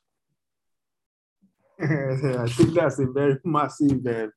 I 1.83 2.47
think 2.47 2.73
that's 2.73 2.99
a 2.99 3.07
very 3.07 3.37
massive 3.45 4.05
uh, 4.05 4.27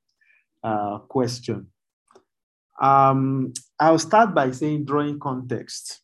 uh, 0.67 0.99
question. 0.99 1.69
Um, 2.81 3.53
I'll 3.79 3.99
start 3.99 4.35
by 4.35 4.51
saying, 4.51 4.85
drawing 4.85 5.19
context, 5.21 6.01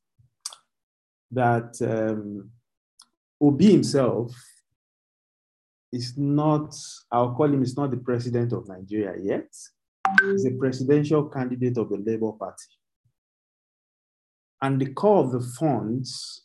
that 1.32 1.76
um, 1.82 2.50
Obi 3.40 3.72
himself 3.72 4.32
is 5.92 6.16
not, 6.16 6.74
I'll 7.10 7.34
call 7.34 7.52
him, 7.52 7.62
is 7.62 7.76
not 7.76 7.90
the 7.90 7.96
president 7.96 8.52
of 8.52 8.68
Nigeria 8.68 9.14
yet. 9.22 9.48
He's 10.22 10.46
a 10.46 10.52
presidential 10.52 11.28
candidate 11.28 11.78
of 11.78 11.88
the 11.88 11.98
Labour 11.98 12.32
Party. 12.32 12.64
And 14.62 14.80
the 14.80 14.92
core 14.92 15.24
of 15.24 15.32
the 15.32 15.40
funds 15.40 16.44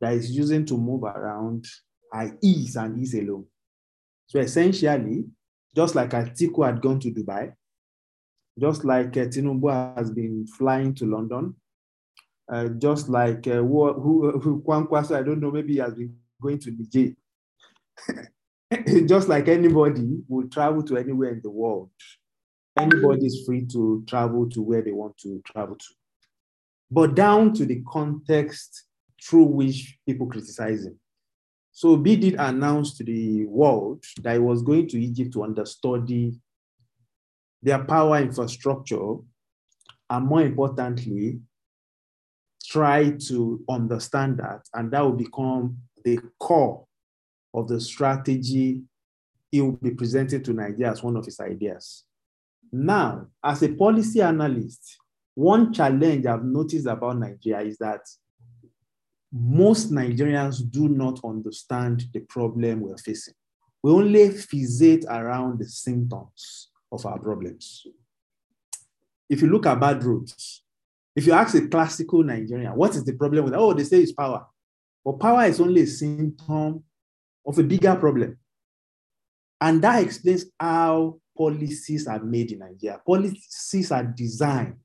that 0.00 0.14
he's 0.14 0.30
using 0.30 0.64
to 0.66 0.76
move 0.76 1.04
around 1.04 1.66
are 2.12 2.36
ease 2.42 2.76
and 2.76 3.00
ease 3.00 3.14
alone. 3.14 3.46
So 4.32 4.38
essentially, 4.38 5.26
just 5.76 5.94
like 5.94 6.08
Atiku 6.12 6.64
had 6.64 6.80
gone 6.80 6.98
to 7.00 7.10
Dubai, 7.10 7.52
just 8.58 8.82
like 8.82 9.14
uh, 9.18 9.26
Tinubu 9.26 9.94
has 9.94 10.10
been 10.10 10.46
flying 10.46 10.94
to 10.94 11.04
London, 11.04 11.54
uh, 12.50 12.68
just 12.68 13.10
like 13.10 13.46
uh, 13.46 13.56
who, 13.56 13.92
who, 13.92 14.38
who 14.38 14.96
I 14.96 15.22
don't 15.22 15.38
know, 15.38 15.50
maybe 15.50 15.74
he 15.74 15.80
has 15.80 15.92
been 15.92 16.16
going 16.40 16.58
to 16.60 16.70
Niger. 16.70 17.14
just 19.06 19.28
like 19.28 19.48
anybody 19.48 20.22
will 20.26 20.48
travel 20.48 20.82
to 20.84 20.96
anywhere 20.96 21.32
in 21.32 21.42
the 21.42 21.50
world. 21.50 21.90
Anybody 22.78 23.26
is 23.26 23.44
free 23.44 23.66
to 23.66 24.02
travel 24.08 24.48
to 24.48 24.62
where 24.62 24.80
they 24.80 24.92
want 24.92 25.18
to 25.18 25.42
travel 25.44 25.76
to. 25.76 25.94
But 26.90 27.16
down 27.16 27.52
to 27.52 27.66
the 27.66 27.82
context 27.86 28.84
through 29.22 29.44
which 29.44 29.98
people 30.06 30.26
criticize 30.26 30.86
him. 30.86 30.98
So 31.72 31.96
B 31.96 32.16
did 32.16 32.34
announce 32.34 32.96
to 32.98 33.04
the 33.04 33.46
world 33.46 34.04
that 34.22 34.34
he 34.34 34.38
was 34.38 34.62
going 34.62 34.88
to 34.88 35.00
Egypt 35.00 35.32
to 35.32 35.42
understudy 35.42 36.34
their 37.62 37.82
power 37.84 38.18
infrastructure, 38.18 39.14
and 40.10 40.26
more 40.26 40.42
importantly, 40.42 41.40
try 42.64 43.10
to 43.28 43.64
understand 43.68 44.38
that, 44.38 44.68
and 44.74 44.92
that 44.92 45.00
will 45.00 45.12
become 45.12 45.78
the 46.04 46.20
core 46.38 46.84
of 47.54 47.68
the 47.68 47.80
strategy 47.80 48.82
he 49.50 49.60
will 49.60 49.72
be 49.72 49.90
presenting 49.90 50.42
to 50.42 50.52
Nigeria 50.52 50.90
as 50.92 51.02
one 51.02 51.16
of 51.16 51.24
his 51.24 51.38
ideas. 51.40 52.04
Now, 52.72 53.26
as 53.44 53.62
a 53.62 53.68
policy 53.68 54.22
analyst, 54.22 54.96
one 55.34 55.72
challenge 55.72 56.26
I've 56.26 56.44
noticed 56.44 56.86
about 56.86 57.18
Nigeria 57.18 57.66
is 57.66 57.76
that 57.78 58.00
most 59.32 59.90
Nigerians 59.90 60.58
do 60.70 60.88
not 60.88 61.20
understand 61.24 62.04
the 62.12 62.20
problem 62.20 62.80
we're 62.80 62.98
facing. 62.98 63.34
We 63.82 63.90
only 63.90 64.28
fixate 64.28 65.04
around 65.08 65.58
the 65.58 65.64
symptoms 65.64 66.68
of 66.92 67.04
our 67.06 67.18
problems. 67.18 67.86
If 69.28 69.40
you 69.40 69.48
look 69.48 69.66
at 69.66 69.80
bad 69.80 70.04
roads, 70.04 70.62
if 71.16 71.26
you 71.26 71.32
ask 71.32 71.54
a 71.54 71.66
classical 71.66 72.22
Nigerian, 72.22 72.76
what 72.76 72.94
is 72.94 73.04
the 73.04 73.14
problem 73.14 73.46
with? 73.46 73.54
Oh, 73.54 73.72
they 73.72 73.84
say 73.84 74.00
it's 74.00 74.12
power. 74.12 74.46
But 75.04 75.18
power 75.18 75.44
is 75.46 75.60
only 75.60 75.82
a 75.82 75.86
symptom 75.86 76.84
of 77.46 77.58
a 77.58 77.62
bigger 77.62 77.94
problem. 77.96 78.38
And 79.60 79.82
that 79.82 80.02
explains 80.02 80.44
how 80.60 81.18
policies 81.36 82.06
are 82.06 82.22
made 82.22 82.52
in 82.52 82.58
Nigeria. 82.60 83.00
Policies 83.04 83.90
are 83.90 84.04
designed 84.04 84.76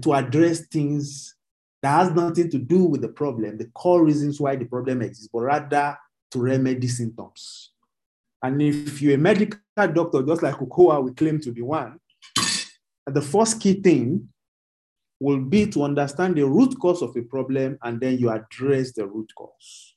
to 0.00 0.14
address 0.14 0.66
things 0.66 1.34
that 1.82 2.04
has 2.04 2.12
nothing 2.12 2.48
to 2.50 2.58
do 2.58 2.84
with 2.84 3.02
the 3.02 3.08
problem, 3.08 3.58
the 3.58 3.70
core 3.74 4.04
reasons 4.04 4.40
why 4.40 4.54
the 4.56 4.64
problem 4.64 5.02
exists, 5.02 5.28
but 5.32 5.40
rather 5.40 5.98
to 6.30 6.38
remedy 6.40 6.86
symptoms. 6.86 7.72
And 8.42 8.62
if 8.62 9.02
you're 9.02 9.16
a 9.16 9.18
medical 9.18 9.60
doctor, 9.76 10.22
just 10.22 10.42
like 10.42 10.56
Okowa, 10.56 11.02
we 11.02 11.12
claim 11.12 11.40
to 11.40 11.52
be 11.52 11.62
one, 11.62 11.98
the 13.06 13.20
first 13.20 13.60
key 13.60 13.74
thing 13.74 14.28
will 15.20 15.40
be 15.40 15.66
to 15.66 15.82
understand 15.82 16.36
the 16.36 16.46
root 16.46 16.74
cause 16.80 17.02
of 17.02 17.16
a 17.16 17.22
problem 17.22 17.78
and 17.82 18.00
then 18.00 18.18
you 18.18 18.30
address 18.30 18.92
the 18.92 19.06
root 19.06 19.30
cause. 19.36 19.94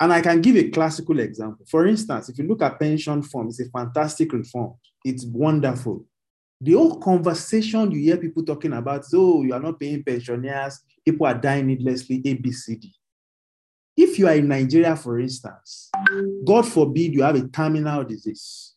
And 0.00 0.12
I 0.12 0.20
can 0.20 0.40
give 0.40 0.56
a 0.56 0.68
classical 0.68 1.20
example. 1.20 1.64
For 1.68 1.86
instance, 1.86 2.28
if 2.28 2.38
you 2.38 2.46
look 2.46 2.60
at 2.62 2.78
pension 2.78 3.20
reform, 3.20 3.48
it's 3.48 3.60
a 3.60 3.70
fantastic 3.70 4.32
reform. 4.32 4.74
It's 5.04 5.24
wonderful 5.24 6.04
the 6.62 6.74
whole 6.74 7.00
conversation 7.00 7.90
you 7.90 7.98
hear 7.98 8.16
people 8.16 8.44
talking 8.44 8.72
about, 8.72 9.04
oh, 9.12 9.42
you 9.42 9.52
are 9.52 9.58
not 9.58 9.80
paying 9.80 10.04
pensioners, 10.04 10.80
people 11.04 11.26
are 11.26 11.34
dying 11.34 11.66
needlessly, 11.66 12.22
ABCD. 12.22 12.88
If 13.96 14.16
you 14.16 14.28
are 14.28 14.34
in 14.36 14.46
Nigeria, 14.46 14.94
for 14.94 15.18
instance, 15.18 15.90
God 16.44 16.66
forbid 16.66 17.14
you 17.14 17.22
have 17.22 17.34
a 17.34 17.48
terminal 17.48 18.04
disease, 18.04 18.74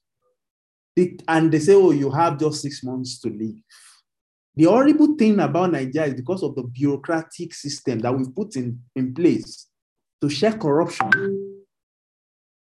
and 1.27 1.51
they 1.51 1.59
say, 1.59 1.75
oh, 1.75 1.91
you 1.91 2.09
have 2.09 2.39
just 2.39 2.63
six 2.63 2.83
months 2.83 3.19
to 3.21 3.29
live. 3.29 3.61
The 4.55 4.63
horrible 4.63 5.15
thing 5.15 5.39
about 5.39 5.71
Nigeria 5.73 6.07
is 6.07 6.15
because 6.15 6.41
of 6.41 6.55
the 6.55 6.63
bureaucratic 6.63 7.53
system 7.53 7.99
that 7.99 8.17
we've 8.17 8.33
put 8.33 8.55
in, 8.55 8.81
in 8.95 9.13
place 9.13 9.67
to 10.21 10.29
check 10.29 10.59
corruption 10.59 11.54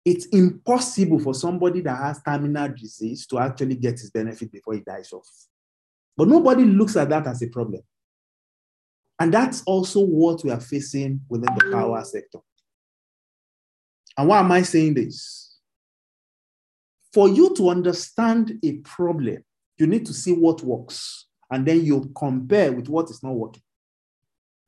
it's 0.07 0.27
impossible 0.27 1.19
for 1.19 1.35
somebody 1.35 1.81
that 1.81 1.97
has 1.97 2.23
terminal 2.23 2.69
disease 2.69 3.27
to 3.27 3.41
actually 3.41 3.75
get 3.75 3.99
his 3.99 4.09
benefit 4.09 4.53
before 4.53 4.75
he 4.75 4.81
dies 4.81 5.13
off. 5.13 5.29
But 6.17 6.29
nobody 6.29 6.65
looks 6.65 6.97
at 6.97 7.09
that 7.09 7.27
as 7.27 7.43
a 7.43 7.49
problem. 7.49 7.83
And 9.19 9.35
that's 9.35 9.65
also 9.65 10.01
what 10.01 10.45
we 10.45 10.53
are 10.53 10.61
facing 10.61 11.23
within 11.29 11.53
the 11.57 11.73
power 11.73 12.05
sector. 12.05 12.39
And 14.17 14.29
why 14.29 14.39
am 14.39 14.53
I 14.53 14.63
saying 14.63 14.95
this? 14.95 15.59
For 17.13 17.29
you 17.29 17.53
to 17.57 17.71
understand 17.71 18.61
a 18.63 18.75
problem, 18.79 19.43
you 19.77 19.89
need 19.89 20.07
to 20.07 20.15
see 20.15 20.33
what 20.33 20.63
works, 20.63 21.27
and 21.51 21.67
then 21.67 21.85
you 21.85 22.13
compare 22.17 22.71
with 22.71 22.89
what 22.89 23.11
is 23.11 23.25
not 23.25 23.35
working. 23.35 23.63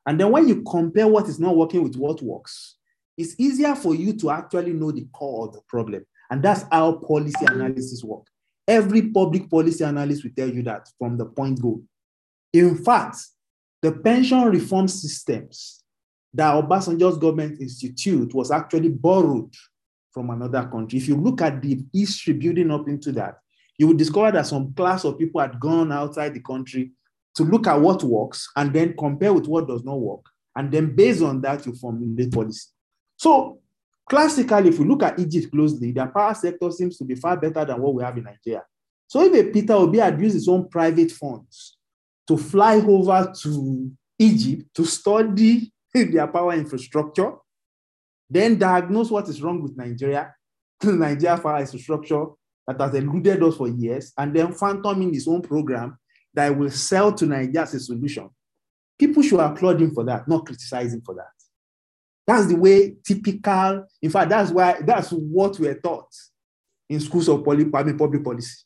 And 0.05 0.18
then 0.18 0.32
when 0.32 0.49
you 0.49 0.62
compare 0.62 1.07
what 1.07 1.28
is 1.28 1.39
not 1.39 1.57
working 1.57 1.84
with 1.84 1.95
what 1.95 2.22
works, 2.22 2.77
it's 3.18 3.34
easier 3.38 3.74
for 3.74 3.94
you 3.94 4.12
to 4.14 4.30
actually 4.30 4.72
know 4.72 4.92
the 4.92 5.06
core 5.12 5.48
of 5.48 5.54
the 5.54 5.60
problem. 5.68 6.06
And 6.30 6.42
that's 6.42 6.64
how 6.70 6.92
policy 6.92 7.44
analysis 7.46 8.04
work. 8.04 8.24
Every 8.66 9.10
public 9.10 9.50
policy 9.50 9.82
analyst 9.82 10.22
will 10.22 10.30
tell 10.36 10.48
you 10.48 10.62
that 10.62 10.88
from 10.98 11.16
the 11.16 11.26
point 11.26 11.60
go. 11.60 11.82
In 12.52 12.76
fact, 12.76 13.16
the 13.82 13.92
pension 13.92 14.42
reform 14.44 14.86
systems 14.88 15.82
that 16.34 16.54
Obasanjo's 16.54 17.18
government 17.18 17.60
institute 17.60 18.32
was 18.34 18.50
actually 18.50 18.90
borrowed 18.90 19.52
from 20.12 20.30
another 20.30 20.68
country. 20.68 20.98
If 20.98 21.08
you 21.08 21.16
look 21.16 21.42
at 21.42 21.60
the 21.60 21.78
history 21.92 22.34
building 22.34 22.70
up 22.70 22.88
into 22.88 23.10
that, 23.12 23.38
you 23.78 23.86
will 23.86 23.94
discover 23.94 24.30
that 24.32 24.46
some 24.46 24.74
class 24.74 25.04
of 25.04 25.18
people 25.18 25.40
had 25.40 25.58
gone 25.58 25.90
outside 25.90 26.34
the 26.34 26.40
country 26.40 26.92
to 27.34 27.44
look 27.44 27.66
at 27.66 27.80
what 27.80 28.02
works 28.02 28.48
and 28.56 28.72
then 28.72 28.94
compare 28.98 29.32
with 29.32 29.46
what 29.46 29.66
does 29.66 29.84
not 29.84 29.98
work. 29.98 30.24
And 30.56 30.70
then 30.70 30.94
based 30.94 31.22
on 31.22 31.40
that, 31.42 31.64
you 31.66 31.74
formulate 31.74 32.32
policy. 32.32 32.68
So 33.18 33.58
classically, 34.08 34.68
if 34.68 34.78
we 34.78 34.86
look 34.86 35.02
at 35.02 35.18
Egypt 35.18 35.50
closely, 35.52 35.90
their 35.92 36.06
power 36.06 36.32
sector 36.34 36.70
seems 36.70 36.96
to 36.98 37.04
be 37.04 37.16
far 37.16 37.36
better 37.36 37.64
than 37.64 37.80
what 37.82 37.94
we 37.94 38.02
have 38.02 38.16
in 38.16 38.24
Nigeria. 38.24 38.64
So 39.08 39.22
if 39.24 39.34
a 39.34 39.50
Peter 39.50 39.72
Obi 39.72 39.98
had 39.98 40.20
used 40.20 40.34
his 40.34 40.48
own 40.48 40.68
private 40.68 41.10
funds 41.10 41.78
to 42.28 42.36
fly 42.36 42.76
over 42.76 43.32
to 43.42 43.90
Egypt 44.18 44.74
to 44.74 44.84
study 44.84 45.72
their 45.94 46.28
power 46.28 46.52
infrastructure, 46.52 47.32
then 48.30 48.56
diagnose 48.58 49.10
what 49.10 49.28
is 49.28 49.42
wrong 49.42 49.62
with 49.62 49.76
Nigeria, 49.76 50.32
Nigeria 50.84 51.38
power 51.38 51.58
infrastructure 51.60 52.26
that 52.68 52.80
has 52.80 52.94
eluded 52.94 53.42
us 53.42 53.56
for 53.56 53.68
years, 53.68 54.12
and 54.16 54.34
then 54.36 54.52
phantom 54.52 55.02
in 55.02 55.12
his 55.12 55.26
own 55.26 55.42
program 55.42 55.98
that 56.34 56.56
will 56.56 56.70
sell 56.70 57.12
to 57.12 57.26
Nigeria 57.26 57.62
as 57.62 57.74
a 57.74 57.80
solution. 57.80 58.28
People 58.96 59.22
should 59.22 59.40
applaud 59.40 59.80
him 59.80 59.92
for 59.92 60.04
that, 60.04 60.28
not 60.28 60.46
criticize 60.46 60.92
him 60.92 61.00
for 61.04 61.14
that. 61.14 61.38
That's 62.28 62.46
the 62.46 62.56
way 62.56 62.94
typical, 63.02 63.86
in 64.02 64.10
fact, 64.10 64.28
that's 64.28 64.50
why 64.50 64.76
that's 64.82 65.12
what 65.12 65.58
we're 65.58 65.80
taught 65.80 66.10
in 66.90 67.00
schools 67.00 67.26
of 67.26 67.42
public, 67.42 67.72
public 67.72 68.22
policy. 68.22 68.64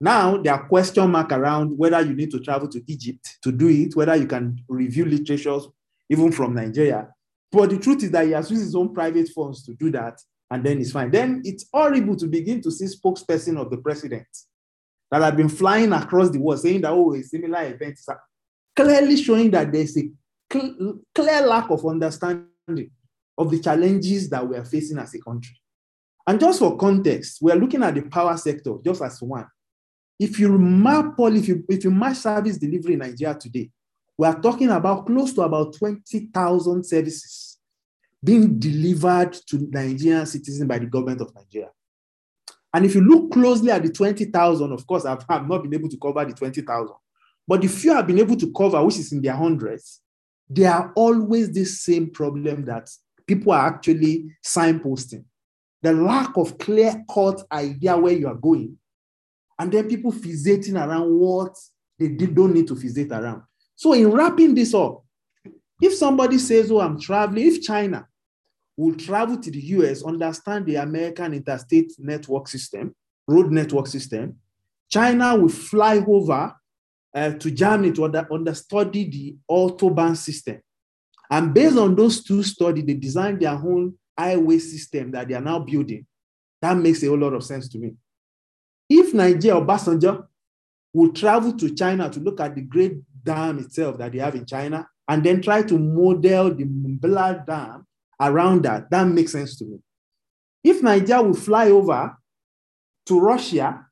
Now 0.00 0.36
there 0.38 0.52
are 0.52 0.66
question 0.66 1.08
mark 1.08 1.30
around 1.30 1.78
whether 1.78 2.00
you 2.00 2.12
need 2.12 2.32
to 2.32 2.40
travel 2.40 2.66
to 2.70 2.82
Egypt 2.88 3.38
to 3.44 3.52
do 3.52 3.68
it, 3.68 3.94
whether 3.94 4.16
you 4.16 4.26
can 4.26 4.58
review 4.68 5.04
literatures 5.04 5.68
even 6.10 6.32
from 6.32 6.56
Nigeria. 6.56 7.08
But 7.52 7.70
the 7.70 7.78
truth 7.78 8.02
is 8.02 8.10
that 8.10 8.26
he 8.26 8.32
has 8.32 8.50
used 8.50 8.64
his 8.64 8.74
own 8.74 8.92
private 8.92 9.28
funds 9.28 9.62
to 9.66 9.74
do 9.74 9.92
that, 9.92 10.20
and 10.50 10.66
then 10.66 10.80
it's 10.80 10.90
fine. 10.90 11.12
Then 11.12 11.42
it's 11.44 11.66
horrible 11.72 12.16
to 12.16 12.26
begin 12.26 12.60
to 12.62 12.72
see 12.72 12.86
spokesperson 12.86 13.60
of 13.60 13.70
the 13.70 13.78
president 13.78 14.26
that 15.12 15.22
have 15.22 15.36
been 15.36 15.48
flying 15.48 15.92
across 15.92 16.30
the 16.30 16.40
world 16.40 16.58
saying 16.58 16.80
that 16.80 16.90
oh, 16.90 17.14
a 17.14 17.22
similar 17.22 17.62
event 17.62 17.92
is 17.92 18.08
clearly 18.74 19.16
showing 19.16 19.52
that 19.52 19.70
there's 19.70 19.96
a 19.96 20.10
cl- 20.52 20.98
clear 21.14 21.46
lack 21.46 21.70
of 21.70 21.86
understanding 21.86 22.48
of 23.38 23.50
the 23.50 23.60
challenges 23.60 24.28
that 24.30 24.46
we 24.46 24.56
are 24.56 24.64
facing 24.64 24.98
as 24.98 25.14
a 25.14 25.20
country. 25.20 25.56
And 26.26 26.40
just 26.40 26.58
for 26.58 26.76
context, 26.76 27.38
we 27.40 27.52
are 27.52 27.56
looking 27.56 27.82
at 27.82 27.94
the 27.94 28.02
power 28.02 28.36
sector 28.36 28.74
just 28.84 29.02
as 29.02 29.22
one. 29.22 29.46
If 30.18 30.40
you 30.40 30.58
map 30.58 31.14
all, 31.18 31.34
if 31.36 31.46
you, 31.46 31.64
if 31.68 31.84
you 31.84 31.90
match 31.90 32.16
service 32.16 32.56
delivery 32.56 32.94
in 32.94 33.00
Nigeria 33.00 33.34
today, 33.34 33.70
we 34.18 34.26
are 34.26 34.40
talking 34.40 34.70
about 34.70 35.06
close 35.06 35.34
to 35.34 35.42
about 35.42 35.74
20,000 35.74 36.84
services 36.84 37.58
being 38.24 38.58
delivered 38.58 39.34
to 39.46 39.68
Nigerian 39.70 40.26
citizens 40.26 40.66
by 40.66 40.78
the 40.78 40.86
government 40.86 41.20
of 41.20 41.34
Nigeria. 41.34 41.68
And 42.72 42.84
if 42.84 42.94
you 42.94 43.02
look 43.02 43.30
closely 43.30 43.70
at 43.70 43.82
the 43.82 43.90
20,000, 43.90 44.72
of 44.72 44.86
course, 44.86 45.04
I've, 45.04 45.24
I've 45.28 45.46
not 45.46 45.62
been 45.62 45.74
able 45.74 45.88
to 45.90 45.98
cover 45.98 46.24
the 46.24 46.32
20,000, 46.32 46.94
but 47.46 47.60
the 47.60 47.68
few 47.68 47.92
I've 47.92 48.06
been 48.06 48.18
able 48.18 48.36
to 48.36 48.52
cover, 48.52 48.82
which 48.84 48.98
is 48.98 49.12
in 49.12 49.22
their 49.22 49.34
hundreds, 49.36 50.00
there 50.48 50.72
are 50.72 50.92
always 50.94 51.52
the 51.52 51.64
same 51.64 52.10
problem 52.10 52.64
that 52.64 52.88
people 53.26 53.52
are 53.52 53.66
actually 53.66 54.36
signposting 54.44 55.24
the 55.82 55.92
lack 55.92 56.36
of 56.36 56.58
clear 56.58 57.04
cut 57.12 57.42
idea 57.52 57.96
where 57.96 58.12
you 58.12 58.26
are 58.26 58.34
going, 58.34 58.76
and 59.58 59.70
then 59.70 59.88
people 59.88 60.12
fixating 60.12 60.74
around 60.74 61.08
what 61.08 61.54
they 61.98 62.08
don't 62.08 62.54
need 62.54 62.66
to 62.66 62.74
fixate 62.74 63.12
around. 63.12 63.42
So, 63.76 63.92
in 63.92 64.10
wrapping 64.10 64.54
this 64.54 64.74
up, 64.74 65.04
if 65.80 65.94
somebody 65.94 66.38
says, 66.38 66.72
Oh, 66.72 66.80
I'm 66.80 66.98
traveling, 66.98 67.46
if 67.46 67.62
China 67.62 68.06
will 68.76 68.94
travel 68.94 69.38
to 69.38 69.50
the 69.50 69.60
US, 69.60 70.02
understand 70.02 70.66
the 70.66 70.76
American 70.76 71.34
interstate 71.34 71.92
network 71.98 72.48
system, 72.48 72.94
road 73.28 73.52
network 73.52 73.86
system, 73.86 74.36
China 74.88 75.36
will 75.36 75.48
fly 75.48 76.02
over 76.06 76.54
uh, 77.16 77.30
to 77.32 77.50
Germany 77.50 77.92
to 77.92 78.04
under, 78.04 78.26
understudy 78.30 79.08
the 79.08 79.36
Autobahn 79.50 80.16
system. 80.16 80.60
And 81.30 81.52
based 81.54 81.78
on 81.78 81.96
those 81.96 82.22
two 82.22 82.42
studies, 82.42 82.84
they 82.84 82.94
designed 82.94 83.40
their 83.40 83.52
own 83.54 83.94
highway 84.16 84.58
system 84.58 85.10
that 85.12 85.26
they 85.26 85.34
are 85.34 85.40
now 85.40 85.58
building. 85.58 86.06
That 86.62 86.76
makes 86.76 87.02
a 87.02 87.06
whole 87.06 87.18
lot 87.18 87.32
of 87.32 87.42
sense 87.42 87.68
to 87.70 87.78
me. 87.78 87.94
If 88.88 89.14
Nigeria 89.14 89.58
or 89.58 89.66
Obasanjo 89.66 90.26
will 90.92 91.12
travel 91.12 91.52
to 91.54 91.74
China 91.74 92.08
to 92.10 92.20
look 92.20 92.40
at 92.40 92.54
the 92.54 92.60
great 92.60 92.98
dam 93.24 93.58
itself 93.58 93.98
that 93.98 94.12
they 94.12 94.18
have 94.18 94.34
in 94.34 94.46
China, 94.46 94.86
and 95.08 95.24
then 95.24 95.40
try 95.40 95.62
to 95.62 95.78
model 95.78 96.54
the 96.54 96.64
Mambilla 96.64 97.44
Dam 97.46 97.86
around 98.20 98.64
that, 98.64 98.90
that 98.90 99.06
makes 99.06 99.32
sense 99.32 99.56
to 99.56 99.64
me. 99.64 99.78
If 100.64 100.82
Nigeria 100.82 101.22
will 101.22 101.34
fly 101.34 101.70
over 101.70 102.16
to 103.06 103.20
Russia, 103.20 103.86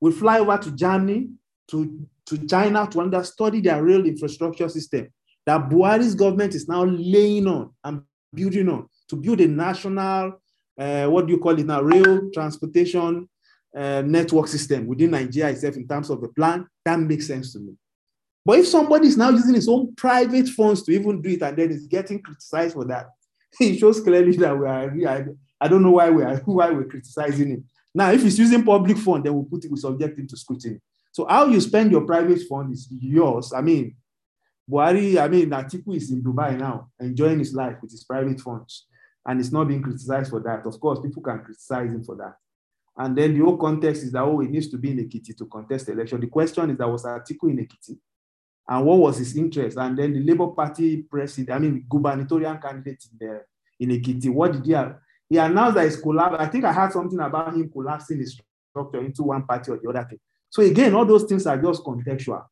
will 0.00 0.12
fly 0.12 0.38
over 0.38 0.56
to 0.58 0.70
Germany, 0.70 1.30
to, 1.70 2.06
to 2.30 2.46
China 2.46 2.86
to 2.86 3.00
understudy 3.00 3.60
their 3.60 3.82
rail 3.82 4.06
infrastructure 4.06 4.68
system 4.68 5.08
that 5.46 5.68
Buhari's 5.68 6.14
government 6.14 6.54
is 6.54 6.68
now 6.68 6.84
laying 6.84 7.46
on 7.48 7.72
and 7.82 8.02
building 8.32 8.68
on 8.68 8.86
to 9.08 9.16
build 9.16 9.40
a 9.40 9.48
national, 9.48 10.40
uh, 10.78 11.06
what 11.06 11.26
do 11.26 11.32
you 11.32 11.38
call 11.40 11.58
it 11.58 11.66
now, 11.66 11.82
rail 11.82 12.30
transportation 12.32 13.28
uh, 13.76 14.02
network 14.06 14.46
system 14.46 14.86
within 14.86 15.10
Nigeria 15.10 15.52
itself 15.52 15.76
in 15.76 15.88
terms 15.88 16.08
of 16.08 16.20
the 16.20 16.28
plan, 16.28 16.66
that 16.84 17.00
makes 17.00 17.26
sense 17.26 17.52
to 17.52 17.58
me. 17.58 17.72
But 18.44 18.60
if 18.60 18.68
somebody 18.68 19.08
is 19.08 19.16
now 19.16 19.30
using 19.30 19.54
his 19.54 19.68
own 19.68 19.92
private 19.96 20.48
funds 20.48 20.82
to 20.84 20.92
even 20.92 21.20
do 21.20 21.30
it 21.30 21.42
and 21.42 21.56
then 21.56 21.70
is 21.70 21.86
getting 21.86 22.22
criticized 22.22 22.74
for 22.74 22.84
that, 22.84 23.08
it 23.60 23.78
shows 23.78 24.00
clearly 24.00 24.36
that 24.36 24.56
we 24.56 25.04
are, 25.04 25.34
I, 25.60 25.68
don't 25.68 25.82
know 25.82 25.90
why 25.92 26.10
we 26.10 26.22
are 26.22 26.36
why 26.44 26.70
we're 26.70 26.84
criticizing 26.84 27.50
him. 27.50 27.64
Now, 27.92 28.12
if 28.12 28.22
he's 28.22 28.38
using 28.38 28.62
public 28.62 28.98
fund, 28.98 29.24
then 29.24 29.34
we'll 29.34 29.44
put 29.44 29.64
it, 29.64 29.70
we 29.70 29.76
subject 29.76 30.16
him 30.16 30.28
to 30.28 30.36
scrutiny. 30.36 30.78
So 31.12 31.26
how 31.26 31.46
you 31.46 31.60
spend 31.60 31.90
your 31.90 32.02
private 32.02 32.40
fund 32.48 32.72
is 32.72 32.88
yours. 32.90 33.52
I 33.52 33.60
mean, 33.60 33.96
Buhari, 34.70 35.18
I 35.20 35.26
mean, 35.28 35.50
Atiku 35.50 35.96
is 35.96 36.10
in 36.12 36.22
Dubai 36.22 36.56
now, 36.56 36.90
enjoying 37.00 37.40
his 37.40 37.52
life 37.52 37.76
with 37.82 37.90
his 37.90 38.04
private 38.04 38.40
funds, 38.40 38.86
and 39.26 39.40
it's 39.40 39.50
not 39.50 39.66
being 39.66 39.82
criticized 39.82 40.30
for 40.30 40.40
that. 40.40 40.64
Of 40.64 40.78
course, 40.78 41.00
people 41.00 41.22
can 41.22 41.40
criticize 41.40 41.90
him 41.90 42.04
for 42.04 42.14
that. 42.16 42.36
And 42.96 43.16
then 43.16 43.34
the 43.34 43.44
whole 43.44 43.56
context 43.56 44.04
is 44.04 44.12
that, 44.12 44.22
oh, 44.22 44.38
he 44.40 44.48
needs 44.48 44.68
to 44.68 44.78
be 44.78 44.90
in 44.90 44.98
Ekiti 44.98 45.36
to 45.36 45.46
contest 45.46 45.86
the 45.86 45.92
election. 45.92 46.20
The 46.20 46.26
question 46.28 46.70
is 46.70 46.78
that 46.78 46.88
was 46.88 47.04
Atiku 47.04 47.50
in 47.50 47.58
Ekiti? 47.58 47.98
And 48.68 48.86
what 48.86 48.98
was 48.98 49.18
his 49.18 49.36
interest? 49.36 49.76
And 49.78 49.98
then 49.98 50.12
the 50.12 50.20
Labour 50.20 50.48
Party 50.48 51.02
president, 51.02 51.50
I 51.50 51.58
mean, 51.58 51.86
gubernatorial 51.88 52.58
candidate 52.58 53.04
in, 53.10 53.18
the, 53.18 53.42
in 53.80 53.90
Ekiti, 53.90 54.30
what 54.30 54.52
did 54.52 54.64
he 54.64 54.72
have? 54.72 54.96
He 55.28 55.38
announced 55.38 55.74
that 55.76 55.84
he's 55.84 55.96
collapsed. 55.96 56.40
I 56.40 56.46
think 56.46 56.64
I 56.64 56.72
heard 56.72 56.92
something 56.92 57.18
about 57.18 57.54
him 57.54 57.68
collapsing 57.70 58.18
his 58.18 58.40
structure 58.70 59.00
into 59.00 59.22
one 59.24 59.44
party 59.44 59.72
or 59.72 59.78
the 59.82 59.88
other 59.88 60.06
thing. 60.08 60.20
So 60.50 60.62
again, 60.62 60.94
all 60.94 61.06
those 61.06 61.24
things 61.24 61.46
are 61.46 61.60
just 61.60 61.84
contextual. 61.84 62.44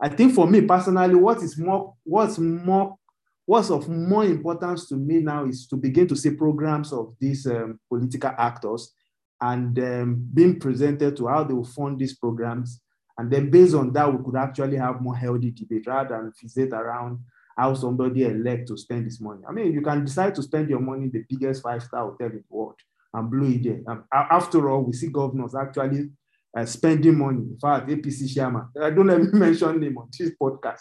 I 0.00 0.08
think 0.08 0.34
for 0.34 0.46
me 0.46 0.62
personally, 0.62 1.14
what 1.14 1.42
is 1.42 1.58
more, 1.58 1.94
what's 2.04 2.38
more, 2.38 2.96
what's 3.44 3.70
of 3.70 3.88
more 3.88 4.24
importance 4.24 4.88
to 4.88 4.96
me 4.96 5.20
now 5.20 5.44
is 5.44 5.66
to 5.66 5.76
begin 5.76 6.06
to 6.08 6.16
see 6.16 6.30
programs 6.30 6.92
of 6.92 7.14
these 7.20 7.46
um, 7.46 7.78
political 7.88 8.32
actors 8.38 8.94
and 9.40 9.78
um, 9.78 10.28
being 10.32 10.58
presented 10.58 11.16
to 11.16 11.26
how 11.26 11.44
they 11.44 11.52
will 11.52 11.64
fund 11.64 11.98
these 11.98 12.16
programs. 12.16 12.80
And 13.18 13.30
then 13.30 13.50
based 13.50 13.74
on 13.74 13.92
that, 13.92 14.10
we 14.10 14.24
could 14.24 14.36
actually 14.36 14.76
have 14.76 15.02
more 15.02 15.16
healthy 15.16 15.50
debate 15.50 15.86
rather 15.86 16.16
than 16.16 16.32
fixate 16.32 16.72
around 16.72 17.18
how 17.56 17.74
somebody 17.74 18.24
elect 18.24 18.68
to 18.68 18.78
spend 18.78 19.06
this 19.06 19.20
money. 19.20 19.42
I 19.46 19.52
mean, 19.52 19.72
you 19.72 19.82
can 19.82 20.04
decide 20.04 20.34
to 20.36 20.42
spend 20.42 20.70
your 20.70 20.80
money 20.80 21.04
in 21.04 21.10
the 21.10 21.24
biggest 21.28 21.62
five-star 21.62 22.10
hotel 22.10 22.28
in 22.28 22.36
the 22.36 22.44
world 22.48 22.76
and 23.12 23.30
blow 23.30 23.46
it 23.46 23.62
there. 23.62 23.80
Um, 23.86 24.04
after 24.12 24.70
all, 24.70 24.82
we 24.82 24.92
see 24.94 25.08
governors 25.08 25.54
actually 25.54 26.10
uh, 26.56 26.66
spending 26.66 27.16
money. 27.16 27.38
In 27.38 27.58
fact, 27.60 27.88
APC 27.88 28.32
chairman, 28.34 28.68
I 28.80 28.90
don't 28.90 29.06
let 29.06 29.20
me 29.20 29.28
mention 29.32 29.80
name 29.80 29.98
on 29.98 30.08
this 30.18 30.32
podcast. 30.40 30.80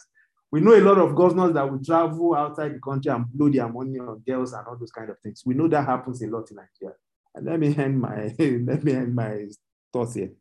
We 0.51 0.61
know 0.61 0.73
a 0.73 0.81
lot 0.81 0.97
of 0.97 1.15
governors 1.15 1.53
that 1.53 1.69
will 1.69 1.83
travel 1.83 2.33
outside 2.35 2.73
the 2.73 2.79
country 2.79 3.11
and 3.11 3.25
blow 3.31 3.49
their 3.49 3.69
money 3.69 3.99
on 3.99 4.23
girls 4.27 4.53
and 4.53 4.65
all 4.65 4.77
those 4.77 4.91
kind 4.91 5.09
of 5.09 5.19
things. 5.19 5.43
We 5.45 5.53
know 5.53 5.67
that 5.67 5.85
happens 5.85 6.23
a 6.23 6.27
lot 6.27 6.49
in 6.49 6.57
Nigeria. 6.57 6.95
And 7.35 7.45
let 7.45 7.59
me 7.59 7.75
end 7.75 8.01
my 8.01 8.33
let 8.39 8.83
me 8.83 8.93
end 8.93 9.13
my 9.13 9.45
thoughts 9.93 10.15
here. 10.15 10.31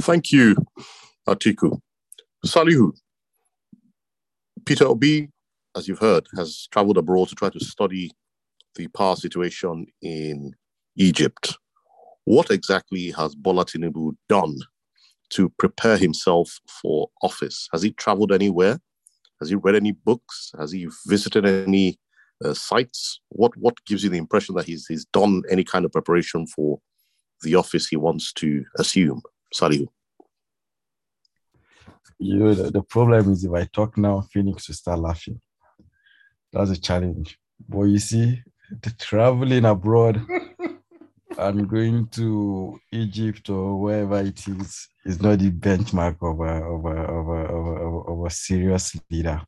Thank 0.00 0.32
you, 0.32 0.56
Atiku. 1.28 1.80
Salihu, 2.44 2.92
Peter 4.64 4.86
Obi, 4.86 5.30
as 5.76 5.86
you've 5.86 5.98
heard, 6.00 6.26
has 6.36 6.66
traveled 6.72 6.98
abroad 6.98 7.28
to 7.28 7.34
try 7.36 7.50
to 7.50 7.60
study 7.60 8.10
the 8.74 8.88
power 8.88 9.14
situation 9.14 9.86
in 10.02 10.52
Egypt. 10.96 11.56
What 12.24 12.50
exactly 12.50 13.10
has 13.12 13.34
Bola 13.34 13.64
Tinubu 13.64 14.16
done 14.28 14.56
to 15.30 15.48
prepare 15.58 15.96
himself 15.96 16.60
for 16.68 17.08
office? 17.22 17.68
Has 17.72 17.82
he 17.82 17.92
traveled 17.92 18.32
anywhere? 18.32 18.78
Has 19.40 19.48
he 19.48 19.56
read 19.56 19.76
any 19.76 19.92
books? 19.92 20.52
Has 20.58 20.72
he 20.72 20.88
visited 21.06 21.46
any 21.46 21.98
uh, 22.44 22.54
sites? 22.54 23.20
What 23.30 23.56
what 23.56 23.74
gives 23.86 24.04
you 24.04 24.10
the 24.10 24.18
impression 24.18 24.54
that 24.56 24.66
he's 24.66 24.86
he's 24.86 25.06
done 25.06 25.42
any 25.50 25.64
kind 25.64 25.84
of 25.84 25.92
preparation 25.92 26.46
for 26.46 26.80
the 27.42 27.54
office 27.54 27.88
he 27.88 27.96
wants 27.96 28.32
to 28.34 28.64
assume? 28.78 29.22
Salihu. 29.54 29.86
You 32.18 32.36
know, 32.36 32.54
the, 32.54 32.70
the 32.70 32.82
problem 32.82 33.32
is 33.32 33.44
if 33.44 33.52
I 33.52 33.64
talk 33.64 33.96
now, 33.96 34.20
Phoenix 34.20 34.68
will 34.68 34.74
start 34.74 34.98
laughing. 34.98 35.40
That's 36.52 36.70
a 36.70 36.80
challenge. 36.80 37.38
But 37.66 37.84
you 37.84 37.98
see, 37.98 38.42
the 38.82 38.90
traveling 38.90 39.64
abroad 39.64 40.20
and 41.38 41.68
going 41.68 42.06
to 42.08 42.78
Egypt 42.92 43.48
or 43.50 43.80
wherever 43.80 44.20
it 44.20 44.46
is 44.48 44.88
is 45.04 45.20
not 45.22 45.38
the 45.38 45.50
benchmark 45.50 46.16
of 46.22 46.40
a, 46.40 46.64
of 46.64 46.84
a, 46.84 47.02
of 47.02 47.28
a, 47.28 47.54
of 47.54 47.66
a, 47.66 48.12
of 48.12 48.26
a 48.26 48.30
serious 48.30 48.96
leader. 49.10 49.40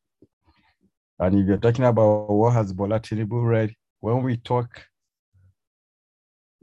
And 1.18 1.38
if 1.38 1.46
you're 1.46 1.56
talking 1.58 1.84
about 1.84 2.30
what 2.30 2.52
has 2.54 2.72
Bola 2.72 3.00
Tinubu 3.00 3.44
read, 3.44 3.74
when 4.00 4.22
we 4.22 4.36
talk, 4.38 4.82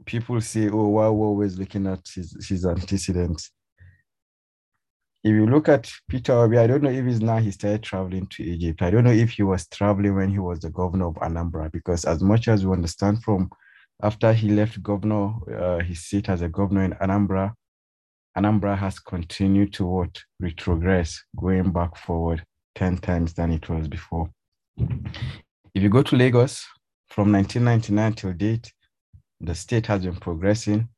people 0.04 0.40
say, 0.40 0.68
oh, 0.68 0.88
why 0.88 1.08
we're 1.08 1.26
always 1.26 1.58
looking 1.58 1.86
at 1.86 2.06
his, 2.14 2.36
his 2.46 2.66
antecedents. 2.66 3.50
If 5.22 5.32
you 5.32 5.46
look 5.46 5.68
at 5.68 5.90
Peter 6.08 6.32
Obi, 6.32 6.58
I 6.58 6.66
don't 6.66 6.82
know 6.82 6.90
if 6.90 7.04
he's 7.04 7.20
now 7.20 7.38
he 7.38 7.50
started 7.50 7.82
traveling 7.82 8.26
to 8.28 8.42
Egypt. 8.42 8.80
I 8.82 8.90
don't 8.90 9.04
know 9.04 9.10
if 9.10 9.30
he 9.30 9.42
was 9.42 9.68
traveling 9.68 10.14
when 10.14 10.30
he 10.30 10.38
was 10.38 10.60
the 10.60 10.70
governor 10.70 11.08
of 11.08 11.14
Anambra, 11.16 11.70
because 11.70 12.06
as 12.06 12.22
much 12.22 12.48
as 12.48 12.64
we 12.64 12.72
understand 12.72 13.22
from 13.22 13.50
after 14.02 14.32
he 14.32 14.50
left 14.50 14.82
governor, 14.82 15.32
uh, 15.52 15.78
his 15.80 16.04
seat 16.04 16.28
as 16.28 16.42
a 16.42 16.48
governor 16.48 16.84
in 16.84 16.92
Anambra, 16.92 17.52
Anambra 18.36 18.78
has 18.78 18.98
continued 18.98 19.72
to 19.74 19.86
what 19.86 20.22
retrogress, 20.40 21.18
going 21.36 21.72
back 21.72 21.96
forward 21.96 22.44
10 22.76 22.98
times 22.98 23.34
than 23.34 23.52
it 23.52 23.68
was 23.68 23.88
before. 23.88 24.30
If 24.78 25.82
you 25.82 25.88
go 25.88 26.02
to 26.02 26.16
Lagos 26.16 26.64
from 27.08 27.32
1999 27.32 28.12
till 28.14 28.32
date, 28.32 28.72
the 29.40 29.54
state 29.54 29.86
has 29.86 30.04
been 30.04 30.16
progressing, 30.16 30.88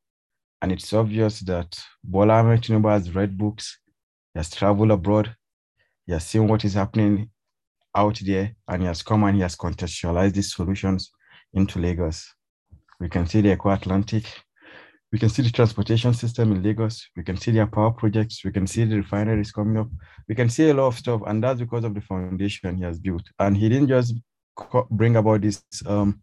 and 0.60 0.70
it's 0.70 0.92
obvious 0.92 1.40
that 1.40 1.78
Bola 2.04 2.42
Tinubu 2.58 2.90
has 2.90 3.14
read 3.14 3.36
books, 3.38 3.78
he 4.34 4.38
has 4.38 4.50
traveled 4.50 4.90
abroad, 4.90 5.34
he 6.06 6.12
has 6.12 6.26
seen 6.26 6.48
what 6.48 6.64
is 6.64 6.74
happening 6.74 7.30
out 7.94 8.20
there, 8.24 8.54
and 8.68 8.82
he 8.82 8.86
has 8.86 9.02
come 9.02 9.24
and 9.24 9.36
he 9.36 9.42
has 9.42 9.56
contextualized 9.56 10.34
these 10.34 10.54
solutions 10.54 11.10
into 11.54 11.78
Lagos. 11.78 12.34
We 13.02 13.08
can 13.08 13.26
see 13.26 13.40
the 13.40 13.56
Eko 13.56 13.74
Atlantic. 13.74 14.24
We 15.10 15.18
can 15.18 15.28
see 15.28 15.42
the 15.42 15.50
transportation 15.50 16.14
system 16.14 16.52
in 16.52 16.62
Lagos. 16.62 17.08
We 17.16 17.24
can 17.24 17.36
see 17.36 17.50
their 17.50 17.66
power 17.66 17.90
projects. 17.90 18.44
We 18.44 18.52
can 18.52 18.68
see 18.68 18.84
the 18.84 18.98
refineries 18.98 19.50
coming 19.50 19.76
up. 19.76 19.88
We 20.28 20.36
can 20.36 20.48
see 20.48 20.70
a 20.70 20.74
lot 20.74 20.86
of 20.86 20.96
stuff. 20.96 21.20
And 21.26 21.42
that's 21.42 21.58
because 21.58 21.82
of 21.82 21.94
the 21.94 22.00
foundation 22.00 22.76
he 22.76 22.84
has 22.84 23.00
built. 23.00 23.24
And 23.40 23.56
he 23.56 23.68
didn't 23.68 23.88
just 23.88 24.14
bring 24.88 25.16
about 25.16 25.40
these 25.40 25.64
um, 25.84 26.20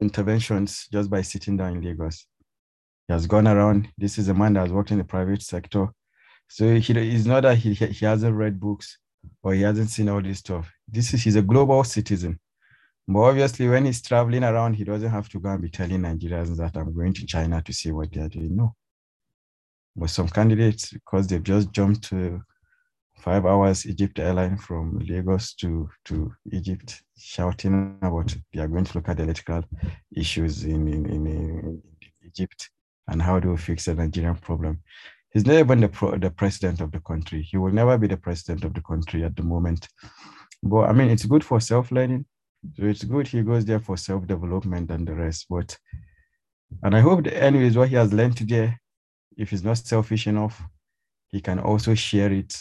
interventions 0.00 0.88
just 0.90 1.10
by 1.10 1.20
sitting 1.20 1.58
down 1.58 1.76
in 1.76 1.82
Lagos. 1.82 2.26
He 3.08 3.12
has 3.12 3.26
gone 3.26 3.46
around. 3.46 3.88
This 3.98 4.16
is 4.16 4.28
a 4.28 4.34
man 4.34 4.54
that 4.54 4.60
has 4.60 4.72
worked 4.72 4.90
in 4.90 4.98
the 4.98 5.04
private 5.04 5.42
sector. 5.42 5.88
So 6.48 6.76
he, 6.76 6.94
it's 6.94 7.26
not 7.26 7.42
that 7.42 7.58
he, 7.58 7.74
he 7.74 8.06
hasn't 8.06 8.34
read 8.34 8.58
books 8.58 8.96
or 9.42 9.52
he 9.52 9.60
hasn't 9.60 9.90
seen 9.90 10.08
all 10.08 10.22
this 10.22 10.38
stuff. 10.38 10.72
This 10.88 11.12
is 11.12 11.22
he's 11.22 11.36
a 11.36 11.42
global 11.42 11.84
citizen. 11.84 12.40
But 13.08 13.20
obviously, 13.20 13.68
when 13.68 13.84
he's 13.84 14.00
traveling 14.00 14.44
around, 14.44 14.74
he 14.74 14.84
doesn't 14.84 15.10
have 15.10 15.28
to 15.30 15.40
go 15.40 15.50
and 15.50 15.62
be 15.62 15.68
telling 15.68 16.02
Nigerians 16.02 16.56
that 16.56 16.76
I'm 16.76 16.94
going 16.94 17.12
to 17.14 17.26
China 17.26 17.60
to 17.62 17.72
see 17.72 17.90
what 17.90 18.12
they're 18.12 18.28
doing. 18.28 18.56
No. 18.56 18.76
But 19.96 20.10
some 20.10 20.28
candidates, 20.28 20.92
because 20.92 21.26
they've 21.26 21.42
just 21.42 21.72
jumped 21.72 22.02
to 22.04 22.42
five 23.18 23.44
hours 23.44 23.86
Egypt 23.86 24.18
airline 24.18 24.56
from 24.56 24.98
Lagos 25.00 25.54
to, 25.54 25.88
to 26.06 26.32
Egypt, 26.52 27.02
shouting 27.16 27.98
about 28.00 28.34
they 28.52 28.60
are 28.60 28.68
going 28.68 28.84
to 28.84 28.98
look 28.98 29.08
at 29.08 29.16
the 29.16 29.24
electrical 29.24 29.64
issues 30.16 30.64
in, 30.64 30.88
in, 30.88 31.06
in, 31.06 31.26
in 31.26 31.82
Egypt 32.24 32.70
and 33.08 33.20
how 33.20 33.38
do 33.38 33.50
we 33.50 33.56
fix 33.56 33.84
the 33.84 33.94
Nigerian 33.94 34.36
problem. 34.36 34.80
He's 35.30 35.46
never 35.46 35.64
been 35.64 35.80
the, 35.80 35.88
pro, 35.88 36.16
the 36.18 36.30
president 36.30 36.80
of 36.80 36.92
the 36.92 37.00
country. 37.00 37.42
He 37.42 37.56
will 37.56 37.72
never 37.72 37.98
be 37.98 38.06
the 38.06 38.16
president 38.16 38.64
of 38.64 38.74
the 38.74 38.82
country 38.82 39.24
at 39.24 39.34
the 39.36 39.42
moment. 39.42 39.88
But 40.62 40.88
I 40.88 40.92
mean, 40.92 41.10
it's 41.10 41.26
good 41.26 41.44
for 41.44 41.60
self 41.60 41.90
learning 41.90 42.26
so 42.74 42.84
it's 42.84 43.04
good 43.04 43.26
he 43.26 43.42
goes 43.42 43.64
there 43.64 43.80
for 43.80 43.96
self-development 43.96 44.90
and 44.90 45.06
the 45.06 45.14
rest. 45.14 45.46
But 45.48 45.76
and 46.82 46.96
I 46.96 47.00
hope 47.00 47.24
that 47.24 47.42
anyways, 47.42 47.76
what 47.76 47.88
he 47.88 47.96
has 47.96 48.12
learned 48.12 48.36
today, 48.36 48.76
if 49.36 49.50
he's 49.50 49.64
not 49.64 49.78
selfish 49.78 50.26
enough, 50.26 50.62
he 51.28 51.40
can 51.40 51.58
also 51.58 51.94
share 51.94 52.32
it 52.32 52.56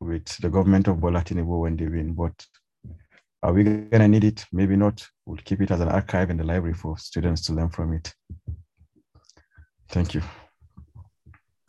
with 0.00 0.26
the 0.38 0.48
government 0.48 0.88
of 0.88 1.00
Bola 1.00 1.22
when 1.22 1.76
they 1.76 1.86
win. 1.86 2.12
But 2.12 2.46
are 3.42 3.52
we 3.52 3.64
gonna 3.64 4.08
need 4.08 4.24
it? 4.24 4.44
Maybe 4.52 4.76
not. 4.76 5.06
We'll 5.24 5.38
keep 5.38 5.60
it 5.60 5.70
as 5.70 5.80
an 5.80 5.88
archive 5.88 6.30
in 6.30 6.36
the 6.36 6.44
library 6.44 6.74
for 6.74 6.98
students 6.98 7.42
to 7.46 7.52
learn 7.52 7.70
from 7.70 7.92
it. 7.92 8.14
Thank 9.88 10.14
you. 10.14 10.22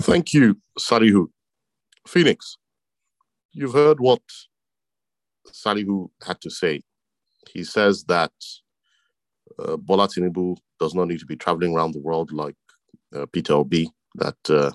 Thank 0.01 0.34
you, 0.34 0.58
Salihu. 0.80 1.28
Phoenix, 2.08 2.58
you've 3.51 3.74
heard 3.74 3.99
what 3.99 4.22
Salihu 5.51 6.10
had 6.26 6.39
to 6.41 6.49
say. 6.49 6.82
He 7.54 7.64
says 7.64 8.04
that 8.06 8.32
uh, 9.60 9.78
Bola 9.78 10.08
Tinubu 10.08 10.58
does 10.80 10.93
not 10.93 11.08
need 11.08 11.20
to 11.20 11.26
be 11.26 11.36
traveling 11.36 11.74
around 11.76 11.93
the 11.93 12.02
world 12.02 12.32
like 12.32 12.56
uh, 13.16 13.26
Peter 13.32 13.54
Obi, 13.54 13.89
that 14.16 14.38
uh, 14.50 14.72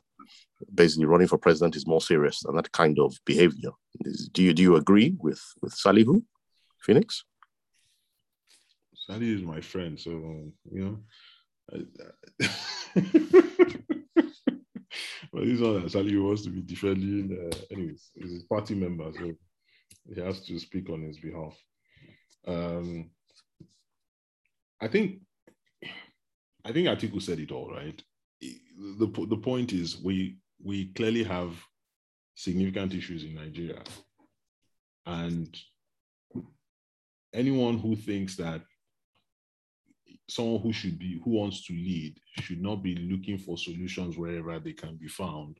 basically 0.74 1.06
running 1.06 1.28
for 1.28 1.38
president 1.38 1.76
is 1.76 1.86
more 1.86 2.00
serious 2.00 2.40
than 2.40 2.56
that 2.56 2.72
kind 2.72 2.98
of 2.98 3.14
behavior. 3.24 3.70
Is, 4.04 4.28
do 4.32 4.42
you 4.42 4.52
do 4.54 4.62
you 4.62 4.76
agree 4.76 5.14
with 5.18 5.42
with 5.60 5.74
Salihu, 5.74 6.22
Phoenix? 6.80 7.24
Sally 8.94 9.34
is 9.34 9.42
my 9.42 9.60
friend, 9.60 9.98
so 9.98 10.10
you 10.70 10.84
know. 10.84 10.98
I, 11.72 11.84
but 15.32 15.44
this 15.44 15.60
one 15.60 15.88
Sally 15.88 16.16
wants 16.16 16.42
to 16.42 16.50
be 16.50 16.62
defending. 16.62 17.36
Uh, 17.38 17.56
anyways, 17.72 18.10
he's 18.14 18.42
a 18.42 18.46
party 18.46 18.74
member, 18.74 19.10
so 19.12 19.32
he 20.12 20.20
has 20.20 20.40
to 20.46 20.58
speak 20.58 20.90
on 20.90 21.02
his 21.02 21.18
behalf. 21.18 21.56
Um, 22.46 23.10
I 24.80 24.88
think, 24.88 25.20
I 26.64 26.72
think 26.72 26.88
Atiku 26.88 27.22
said 27.22 27.38
it 27.38 27.52
all 27.52 27.70
right. 27.70 28.02
The 28.40 29.26
the 29.28 29.36
point 29.36 29.72
is 29.72 30.00
we 30.02 30.38
we 30.62 30.86
clearly 30.94 31.22
have 31.24 31.54
significant 32.34 32.94
issues 32.94 33.22
in 33.24 33.34
Nigeria, 33.34 33.82
and 35.06 35.56
anyone 37.32 37.78
who 37.78 37.94
thinks 37.94 38.36
that 38.36 38.62
someone 40.28 40.62
who 40.62 40.72
should 40.72 40.98
be 40.98 41.20
who 41.24 41.30
wants 41.30 41.64
to 41.66 41.72
lead 41.72 42.18
should 42.40 42.60
not 42.60 42.82
be 42.82 42.94
looking 42.96 43.38
for 43.38 43.58
solutions 43.58 44.16
wherever 44.16 44.58
they 44.58 44.72
can 44.72 44.96
be 44.96 45.08
found 45.08 45.58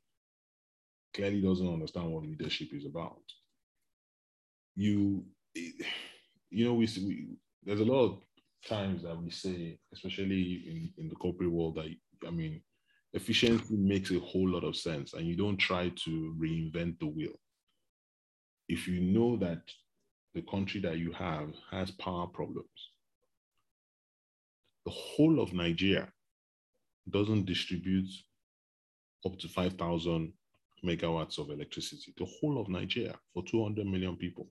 clearly 1.13 1.41
doesn't 1.41 1.73
understand 1.73 2.11
what 2.11 2.23
leadership 2.23 2.69
is 2.73 2.85
about 2.85 3.21
you 4.75 5.23
you 6.53 6.65
know 6.65 6.73
we, 6.73 6.87
we 7.05 7.27
there's 7.63 7.79
a 7.79 7.85
lot 7.85 8.03
of 8.05 8.21
times 8.67 9.03
that 9.03 9.17
we 9.17 9.29
say 9.29 9.77
especially 9.93 10.63
in 10.67 11.03
in 11.03 11.09
the 11.09 11.15
corporate 11.15 11.51
world 11.51 11.75
that 11.75 11.89
i 12.27 12.31
mean 12.31 12.61
efficiency 13.13 13.75
makes 13.75 14.11
a 14.11 14.19
whole 14.19 14.49
lot 14.49 14.63
of 14.63 14.75
sense 14.75 15.13
and 15.13 15.27
you 15.27 15.35
don't 15.35 15.57
try 15.57 15.89
to 15.95 16.35
reinvent 16.39 16.97
the 16.99 17.05
wheel 17.05 17.39
if 18.69 18.87
you 18.87 19.01
know 19.01 19.35
that 19.37 19.61
the 20.33 20.41
country 20.43 20.79
that 20.81 20.97
you 20.97 21.11
have 21.11 21.49
has 21.69 21.91
power 21.91 22.27
problems 22.27 22.93
the 24.85 24.91
whole 24.91 25.39
of 25.39 25.53
Nigeria 25.53 26.09
doesn't 27.09 27.45
distribute 27.45 28.09
up 29.25 29.37
to 29.39 29.47
5,000 29.47 30.33
megawatts 30.85 31.37
of 31.37 31.49
electricity, 31.49 32.13
the 32.17 32.25
whole 32.25 32.59
of 32.59 32.67
Nigeria 32.67 33.15
for 33.33 33.43
200 33.43 33.85
million 33.85 34.17
people. 34.17 34.47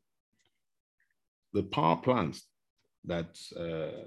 The 1.53 1.63
power 1.63 1.97
plants 1.97 2.47
that 3.05 3.39
uh, 3.57 4.07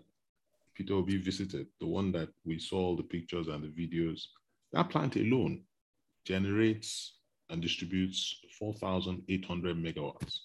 Peter 0.73 0.93
Obi 0.95 1.17
visited, 1.17 1.67
the 1.79 1.87
one 1.87 2.11
that 2.11 2.29
we 2.43 2.59
saw 2.59 2.95
the 2.95 3.03
pictures 3.03 3.47
and 3.47 3.63
the 3.63 3.67
videos, 3.67 4.21
that 4.73 4.89
plant 4.89 5.15
alone 5.15 5.63
generates 6.25 7.19
and 7.49 7.61
distributes 7.61 8.41
4,800 8.57 9.77
megawatts. 9.77 10.39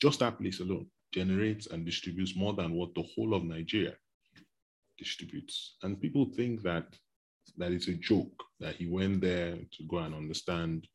Just 0.00 0.20
that 0.20 0.38
place 0.38 0.60
alone 0.60 0.86
generates 1.12 1.66
and 1.68 1.84
distributes 1.84 2.36
more 2.36 2.54
than 2.54 2.72
what 2.72 2.94
the 2.94 3.04
whole 3.14 3.34
of 3.34 3.44
Nigeria 3.44 3.94
distributes. 4.98 5.76
And 5.82 6.00
people 6.00 6.26
think 6.36 6.62
that 6.62 6.86
that 7.58 7.72
it's 7.72 7.88
a 7.88 7.94
joke 7.94 8.44
that 8.60 8.76
he 8.76 8.86
went 8.86 9.20
there 9.20 9.56
to 9.56 9.82
go 9.88 9.98
and 9.98 10.14
understand 10.14 10.86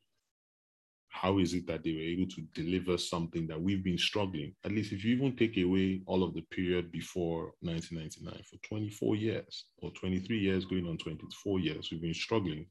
how 1.21 1.39
is 1.39 1.53
it 1.53 1.65
that 1.67 1.83
they 1.83 1.93
were 1.93 1.99
able 1.99 2.27
to 2.27 2.41
deliver 2.53 2.97
something 2.97 3.47
that 3.47 3.59
we've 3.59 3.83
been 3.83 3.97
struggling. 3.97 4.53
At 4.63 4.71
least 4.71 4.91
if 4.91 5.03
you 5.03 5.15
even 5.15 5.35
take 5.35 5.57
away 5.57 6.01
all 6.05 6.23
of 6.23 6.35
the 6.35 6.43
period 6.51 6.91
before 6.91 7.53
1999, 7.61 8.43
for 8.43 8.57
24 8.67 9.15
years 9.15 9.65
or 9.81 9.91
23 9.91 10.37
years, 10.37 10.65
going 10.65 10.87
on 10.87 10.97
24 10.97 11.59
years, 11.59 11.89
we've 11.91 12.01
been 12.01 12.13
struggling 12.13 12.67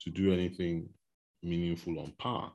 to 0.00 0.10
do 0.10 0.32
anything 0.32 0.88
meaningful 1.42 1.98
on 1.98 2.14
par. 2.18 2.52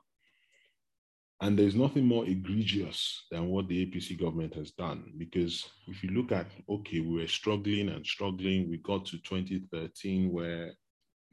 And 1.40 1.56
there's 1.56 1.76
nothing 1.76 2.06
more 2.06 2.26
egregious 2.26 3.26
than 3.30 3.48
what 3.48 3.68
the 3.68 3.86
APC 3.86 4.18
government 4.18 4.54
has 4.54 4.72
done. 4.72 5.12
Because 5.18 5.68
if 5.86 6.02
you 6.02 6.10
look 6.10 6.32
at, 6.32 6.46
okay, 6.68 7.00
we 7.00 7.20
were 7.20 7.28
struggling 7.28 7.90
and 7.90 8.04
struggling, 8.04 8.68
we 8.68 8.78
got 8.78 9.04
to 9.06 9.18
2013, 9.18 10.32
where 10.32 10.72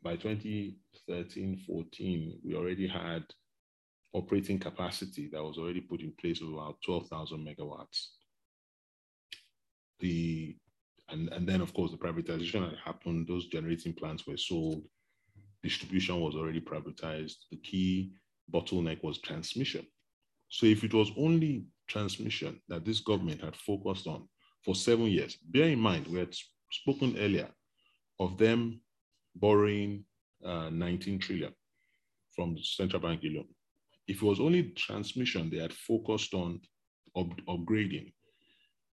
by 0.03 0.15
2013 0.17 1.63
14, 1.65 2.39
we 2.43 2.55
already 2.55 2.87
had 2.87 3.23
operating 4.13 4.59
capacity 4.59 5.29
that 5.31 5.43
was 5.43 5.57
already 5.57 5.81
put 5.81 6.01
in 6.01 6.13
place 6.19 6.41
of 6.41 6.53
about 6.53 6.77
12,000 6.85 7.39
megawatts. 7.39 8.07
The 9.99 10.55
and, 11.09 11.29
and 11.29 11.47
then 11.47 11.61
of 11.61 11.73
course 11.73 11.91
the 11.91 11.97
privatization 11.97 12.69
had 12.69 12.79
happened, 12.83 13.27
those 13.27 13.47
generating 13.47 13.93
plants 13.93 14.25
were 14.25 14.37
sold, 14.37 14.83
distribution 15.61 16.19
was 16.21 16.35
already 16.35 16.61
privatized. 16.61 17.35
The 17.51 17.57
key 17.57 18.13
bottleneck 18.53 19.03
was 19.03 19.19
transmission. 19.19 19.85
So 20.49 20.65
if 20.65 20.83
it 20.83 20.93
was 20.93 21.11
only 21.17 21.65
transmission 21.87 22.61
that 22.67 22.85
this 22.85 22.99
government 22.99 23.41
had 23.41 23.55
focused 23.55 24.07
on 24.07 24.27
for 24.63 24.75
seven 24.75 25.05
years, 25.05 25.37
bear 25.43 25.69
in 25.69 25.79
mind, 25.79 26.07
we 26.07 26.19
had 26.19 26.35
spoken 26.71 27.17
earlier 27.17 27.49
of 28.19 28.37
them 28.37 28.81
borrowing 29.35 30.05
uh, 30.45 30.69
19 30.69 31.19
trillion 31.19 31.53
from 32.35 32.55
the 32.55 32.63
central 32.63 33.01
bank 33.01 33.21
alone. 33.23 33.47
If 34.07 34.21
it 34.21 34.25
was 34.25 34.39
only 34.39 34.71
transmission 34.71 35.49
they 35.49 35.59
had 35.59 35.73
focused 35.73 36.33
on 36.33 36.59
up, 37.15 37.27
upgrading 37.47 38.13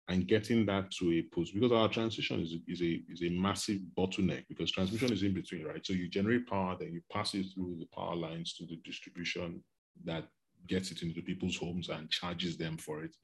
and 0.09 0.27
getting 0.27 0.67
that 0.67 0.91
to 0.91 1.13
a 1.13 1.23
post, 1.35 1.55
because 1.55 1.73
our 1.73 1.89
transition 1.89 2.41
is, 2.41 2.55
is, 2.67 2.83
a, 2.83 3.03
is 3.09 3.23
a 3.23 3.31
massive 3.31 3.81
bottleneck 3.97 4.45
because 4.49 4.73
transmission 4.73 5.13
is 5.13 5.23
in 5.23 5.35
between, 5.35 5.65
right? 5.65 5.85
So 5.87 5.93
you 5.93 6.09
generate 6.09 6.49
power, 6.49 6.77
then 6.79 6.93
you 6.93 7.01
pass 7.13 7.35
it 7.35 7.47
through 7.55 7.77
the 7.79 7.87
power 7.95 8.17
lines 8.17 8.55
to 8.55 8.67
the 8.67 8.77
distribution 8.85 9.63
that 10.05 10.25
gets 10.67 10.91
it 10.91 11.03
into 11.03 11.23
people's 11.23 11.57
homes 11.57 11.89
and 11.89 12.11
charges 12.11 12.57
them 12.57 12.77
for 12.77 13.05
it 13.05 13.15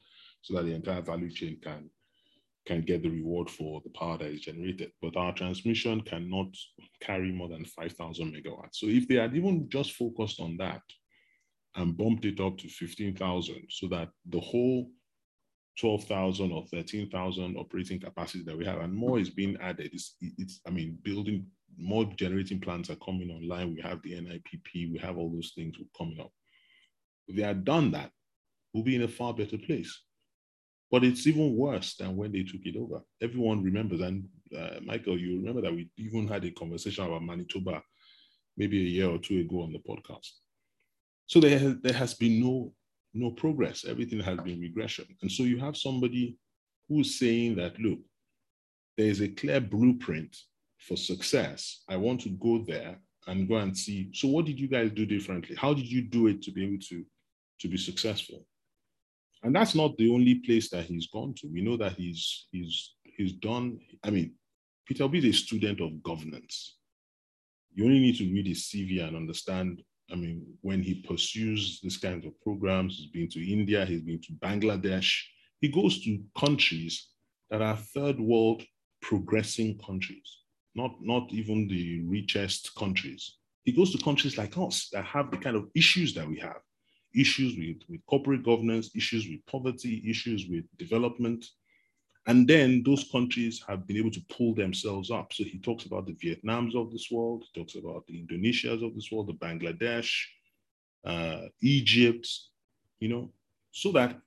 so 0.43 0.55
that 0.55 0.65
the 0.65 0.75
entire 0.75 1.03
value 1.03 1.31
chain 1.31 1.59
can 1.63 1.91
can 2.67 2.83
get 2.83 3.01
the 3.03 3.09
reward 3.09 3.49
for 3.49 3.81
the 3.85 3.91
power 3.91 4.19
that 4.19 4.27
is 4.27 4.41
generated. 4.41 4.91
But 5.01 5.17
our 5.17 5.33
transmission 5.33 6.01
cannot 6.01 6.49
carry 7.01 7.31
more 7.31 7.49
than 7.49 7.65
5,000 7.65 8.35
megawatts. 8.35 8.75
So 8.75 8.87
if 8.87 9.07
they 9.07 9.15
had 9.15 9.37
even 9.37 9.69
just 9.69 9.93
focused 9.93 10.41
on 10.41 10.57
that 10.57 10.83
and 11.77 11.97
bumped 11.97 12.25
it 12.25 12.41
up 12.41 12.59
to 12.59 12.69
15,000 12.69 13.67
so 13.69 13.87
that 13.89 14.09
the 14.31 14.41
whole 14.41 14.91
12,000 15.79 16.53
or 16.53 16.65
13,000 16.67 17.57
operating 17.57 18.01
capacity 18.01 18.43
that 18.45 18.57
we 18.57 18.65
have 18.65 18.81
and 18.81 18.95
more 18.95 19.19
is 19.19 19.29
being 19.31 19.57
added. 19.61 19.91
It's, 19.93 20.17
it's, 20.21 20.61
I 20.67 20.71
mean, 20.71 20.99
building 21.03 21.47
more 21.79 22.07
generating 22.17 22.61
plants 22.61 22.89
are 22.89 22.97
coming 22.97 23.31
online. 23.31 23.75
We 23.75 23.83
have 23.83 24.01
the 24.03 24.13
NIPP, 24.13 24.93
we 24.93 24.99
have 25.03 25.19
all 25.19 25.31
those 25.31 25.53
things 25.55 25.77
coming 25.97 26.19
up. 26.19 26.33
If 27.29 27.37
they 27.37 27.43
had 27.43 27.65
done 27.65 27.91
that, 27.91 28.11
we'll 28.73 28.85
be 28.85 28.97
in 28.97 29.03
a 29.03 29.09
far 29.09 29.35
better 29.35 29.59
place. 29.59 30.03
But 30.91 31.05
it's 31.05 31.27
even 31.27 31.57
worse 31.57 31.97
than 31.97 32.17
when 32.17 32.33
they 32.33 32.45
took 32.45 32.65
it 32.65 32.77
over. 32.77 33.03
Everyone 33.21 33.63
remembers, 33.63 34.01
and 34.01 34.29
uh, 34.57 34.81
Michael, 34.85 35.19
you 35.19 35.37
remember 35.39 35.61
that 35.61 35.75
we 35.75 35.91
even 35.99 36.29
had 36.29 36.45
a 36.45 36.53
conversation 36.53 37.05
about 37.05 37.23
Mambilla 37.23 37.83
maybe 38.57 38.79
a 38.79 38.89
year 38.89 39.11
or 39.11 39.19
two 39.19 39.41
ago 39.41 39.63
on 39.63 39.73
the 39.73 39.79
podcast. 39.81 40.31
So 41.27 41.41
there, 41.41 41.59
has, 41.59 41.77
there 41.83 41.93
has 41.93 42.15
been 42.15 42.41
no, 42.41 42.73
no 43.15 43.31
progress. 43.31 43.85
Everything 43.85 44.21
has 44.21 44.39
been 44.41 44.61
regression. 44.61 45.07
And 45.23 45.31
so 45.31 45.43
you 45.43 45.59
have 45.59 45.77
somebody 45.77 46.37
who's 46.89 47.19
saying 47.19 47.57
that, 47.57 47.79
look, 47.81 47.99
there 48.97 49.09
is 49.09 49.21
a 49.21 49.29
clear 49.29 49.61
blueprint 49.61 50.37
for 50.79 50.97
success. 50.97 51.83
I 51.89 51.97
want 51.97 52.21
to 52.23 52.31
go 52.31 52.65
there 52.67 53.01
and 53.27 53.49
go 53.49 53.57
and 53.57 53.77
see. 53.77 54.11
So 54.15 54.29
what 54.29 54.47
did 54.47 54.59
you 54.59 54.69
guys 54.69 54.93
do 54.93 55.05
differently? 55.05 55.57
How 55.57 55.75
did 55.75 55.91
you 55.91 56.03
do 56.03 56.29
it 56.29 56.43
to 56.43 56.53
be 56.53 56.65
able 56.65 56.79
to 56.89 57.05
to 57.61 57.69
be 57.69 57.77
successful. 57.77 58.45
And 59.43 59.55
that's 59.55 59.75
not 59.75 59.97
the 59.97 60.11
only 60.11 60.37
place 60.37 60.71
that 60.71 60.85
he's 60.85 61.09
gone 61.09 61.35
to. 61.39 61.49
We 61.49 61.63
know 61.63 61.77
that 61.77 61.93
he's 61.93 62.47
he's 62.51 62.95
he's 63.05 63.33
done. 63.33 63.79
I 64.03 64.11
mean, 64.11 64.35
Peter 64.87 65.05
Obi 65.05 65.19
is 65.19 65.25
a 65.25 65.33
student 65.33 65.81
of 65.81 66.03
governance. 66.03 66.77
You 67.75 67.85
only 67.85 68.01
need 68.01 68.17
to 68.17 68.25
read 68.25 68.47
his 68.47 68.63
CV 68.65 69.07
and 69.07 69.17
understand. 69.17 69.83
I 70.11 70.15
mean, 70.15 70.47
when 70.61 70.83
he 70.83 70.95
pursues 70.95 71.81
this 71.83 71.97
kind 71.97 72.25
of 72.25 72.41
programs, 72.41 72.97
he's 72.97 73.11
been 73.11 73.29
to 73.31 73.53
India, 73.53 73.85
he's 73.85 74.03
been 74.03 74.21
to 74.23 74.33
Bangladesh. 74.35 75.21
He 75.61 75.69
goes 75.69 76.03
to 76.05 76.23
countries 76.39 77.09
that 77.51 77.63
are 77.63 77.77
third 77.77 78.21
world 78.21 78.63
progressing 79.03 79.79
countries, 79.79 80.43
not, 80.75 80.93
not 81.01 81.33
even 81.33 81.69
the 81.69 82.03
richest 82.07 82.75
countries. 82.77 83.37
He 83.65 83.73
goes 83.73 83.91
to 83.93 84.05
countries 84.05 84.39
like 84.39 84.57
us 84.57 84.89
that 84.93 85.05
have 85.05 85.31
the 85.31 85.39
kind 85.39 85.57
of 85.57 85.69
issues 85.75 86.15
that 86.15 86.29
we 86.29 86.39
have 86.39 86.61
issues 87.17 87.57
with, 87.57 87.79
with 87.89 88.05
corporate 88.07 88.45
governance, 88.45 88.91
issues 88.95 89.27
with 89.27 89.45
poverty, 89.47 90.05
issues 90.09 90.47
with 90.49 90.65
development. 90.79 91.45
And 92.27 92.49
then 92.49 92.83
those 92.85 93.09
countries 93.11 93.63
have 93.69 93.87
been 93.87 93.97
able 93.97 94.11
to 94.11 94.25
pull 94.29 94.55
themselves 94.55 95.11
up. 95.11 95.33
So 95.33 95.45
he 95.45 95.59
talks 95.59 95.85
about 95.85 96.07
the 96.07 96.15
Vietnams 96.15 96.75
of 96.75 96.91
this 96.91 97.09
world, 97.11 97.45
he 97.45 97.61
talks 97.61 97.77
about 97.77 98.07
the 98.07 98.19
Indonesias 98.19 98.83
of 98.83 98.95
this 98.95 99.13
world, 99.13 99.29
the 99.29 99.35
Bangladesh, 99.35 100.11
uh, 101.05 101.43
Egypt, 101.63 102.29
you 102.99 103.09
know. 103.09 103.31
so 103.71 103.93
that 103.93 104.19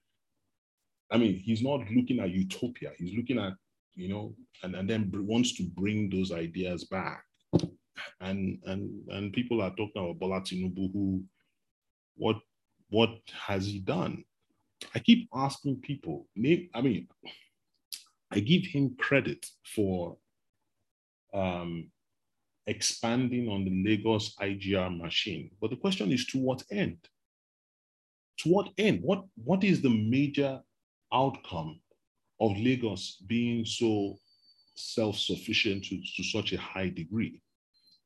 I 1.11 1.17
mean, 1.17 1.39
he's 1.39 1.61
not 1.61 1.89
looking 1.89 2.19
at 2.19 2.29
utopia. 2.29 2.91
He's 2.97 3.15
looking 3.15 3.39
at, 3.39 3.53
you 3.95 4.09
know, 4.09 4.35
and, 4.63 4.75
and 4.75 4.89
then 4.89 5.11
wants 5.13 5.53
to 5.55 5.63
bring 5.63 6.09
those 6.09 6.31
ideas 6.31 6.83
back. 6.85 7.23
And 8.21 8.59
and 8.65 9.09
and 9.09 9.33
people 9.33 9.61
are 9.61 9.71
talking 9.71 10.01
about 10.01 10.19
Bola 10.19 10.41
Tinubu, 10.41 10.93
who, 10.93 11.23
what 12.15 12.37
what 12.89 13.09
has 13.47 13.65
he 13.65 13.79
done? 13.79 14.23
I 14.95 14.99
keep 14.99 15.27
asking 15.33 15.81
people. 15.81 16.27
I 16.37 16.81
mean, 16.81 17.07
I 18.31 18.39
give 18.39 18.65
him 18.65 18.95
credit 18.97 19.45
for 19.75 20.17
um, 21.33 21.89
expanding 22.67 23.49
on 23.49 23.65
the 23.65 23.83
Lagos 23.83 24.35
IGR 24.39 24.97
machine, 24.97 25.51
but 25.59 25.69
the 25.69 25.77
question 25.77 26.11
is 26.11 26.25
to 26.27 26.39
what 26.39 26.63
end? 26.71 26.97
To 28.39 28.49
what 28.49 28.69
end? 28.77 29.01
What 29.01 29.25
what 29.43 29.63
is 29.63 29.81
the 29.81 29.89
major 29.89 30.61
outcome 31.11 31.81
of 32.39 32.57
Lagos 32.57 33.17
being 33.27 33.65
so 33.65 34.17
self-sufficient 34.75 35.83
to, 35.85 36.01
to 36.15 36.23
such 36.23 36.53
a 36.53 36.57
high 36.57 36.89
degree 36.89 37.41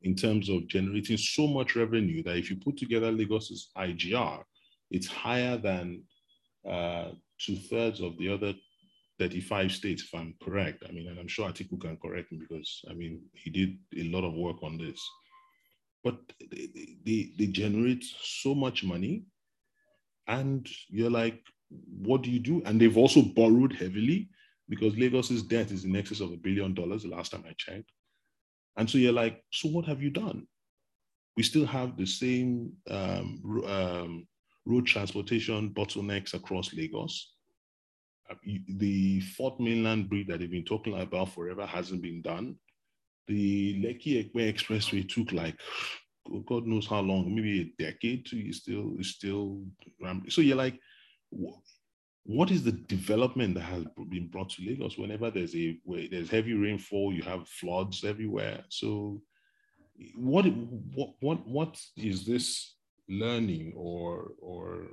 in 0.02 0.16
terms 0.16 0.50
of 0.50 0.68
generating 0.68 1.18
so 1.18 1.48
much 1.48 1.76
revenue 1.76 2.24
that 2.24 2.38
if 2.38 2.50
you 2.50 2.56
put 2.56 2.78
together 2.78 3.12
Lagos's 3.12 3.70
IGR, 3.78 4.44
it's 4.90 5.08
higher 5.08 5.58
than 5.58 6.02
uh, 6.68 7.12
two 7.40 7.56
thirds 7.56 8.02
of 8.02 8.18
the 8.18 8.30
other 8.30 8.54
35 9.20 9.72
states, 9.72 10.04
if 10.04 10.14
I'm 10.14 10.34
correct. 10.42 10.84
I 10.88 10.92
mean, 10.92 11.08
and 11.08 11.20
I'm 11.20 11.28
sure 11.28 11.50
Atiku 11.50 11.80
can 11.80 11.98
correct 11.98 12.32
me 12.32 12.40
because 12.40 12.82
I 12.90 12.94
mean, 12.94 13.22
he 13.34 13.50
did 13.50 13.78
a 13.98 14.10
lot 14.10 14.26
of 14.26 14.34
work 14.34 14.64
on 14.64 14.78
this. 14.78 15.00
But 16.04 16.18
they, 16.52 16.70
they, 17.06 17.32
they 17.38 17.48
generate 17.48 18.04
so 18.22 18.54
much 18.54 18.84
money, 18.84 19.24
and 20.28 20.68
you're 20.90 21.10
like, 21.10 21.42
what 21.70 22.24
do 22.24 22.32
you 22.32 22.40
do? 22.40 22.62
And 22.66 22.80
they've 22.80 22.98
also 22.98 23.22
borrowed 23.22 23.74
heavily 23.74 24.30
because 24.70 24.94
Lagos's 24.94 25.44
debt 25.44 25.72
is 25.72 25.86
in 25.86 25.96
excess 25.96 26.20
of 26.20 26.32
a 26.32 26.38
billion 26.38 26.74
dollars 26.74 27.04
the 27.04 27.10
last 27.10 27.32
time 27.32 27.44
I 27.48 27.54
checked. 27.58 27.92
And 28.78 28.90
so 28.90 28.98
you're 28.98 29.14
like, 29.14 29.44
so 29.52 29.70
what 29.70 29.86
have 29.86 30.02
you 30.02 30.10
done? 30.10 30.48
We 31.38 31.44
still 31.44 31.66
have 31.66 31.98
the 31.98 32.06
same 32.06 32.74
um, 32.90 33.64
um, 33.66 34.28
road 34.66 34.86
transportation 34.86 35.74
bottlenecks 35.74 36.34
across 36.34 36.74
Lagos. 36.74 37.34
The 38.44 39.22
fourth 39.22 39.60
mainland 39.60 40.10
bridge 40.10 40.28
that 40.28 40.40
they've 40.40 40.50
been 40.50 40.66
talking 40.66 41.00
about 41.00 41.34
forever 41.34 41.66
hasn't 41.66 42.02
been 42.02 42.22
done. 42.22 42.56
The 43.28 43.82
Lekki 43.82 44.20
Epe 44.20 44.54
Expressway 44.54 45.08
took 45.08 45.32
like 45.32 45.58
God 46.48 46.66
knows 46.66 46.88
how 46.88 47.02
long, 47.02 47.34
maybe 47.36 47.62
a 47.62 47.84
decade 47.84 48.26
to 48.28 48.54
still 48.54 48.96
still. 49.02 49.64
rambling. 50.02 50.32
So 50.32 50.42
you're 50.42 50.58
like, 50.58 50.80
what 52.26 52.52
is 52.52 52.64
the 52.64 52.72
development 52.72 53.56
that 53.56 53.62
has 53.62 53.86
been 54.10 54.28
brought 54.28 54.50
to 54.52 54.66
Lagos? 54.66 54.98
Whenever 54.98 55.30
there's 55.30 55.56
a 55.56 55.78
there's 56.10 56.30
heavy 56.30 56.54
rainfall, 56.54 57.14
you 57.14 57.22
have 57.24 57.48
floods 57.48 58.04
everywhere. 58.04 58.64
So, 58.70 59.22
what 60.16 60.46
what 60.46 61.16
what 61.20 61.48
what 61.48 61.82
is 61.98 62.26
this 62.26 62.76
learning 63.10 63.74
or 63.76 64.32
or 64.40 64.88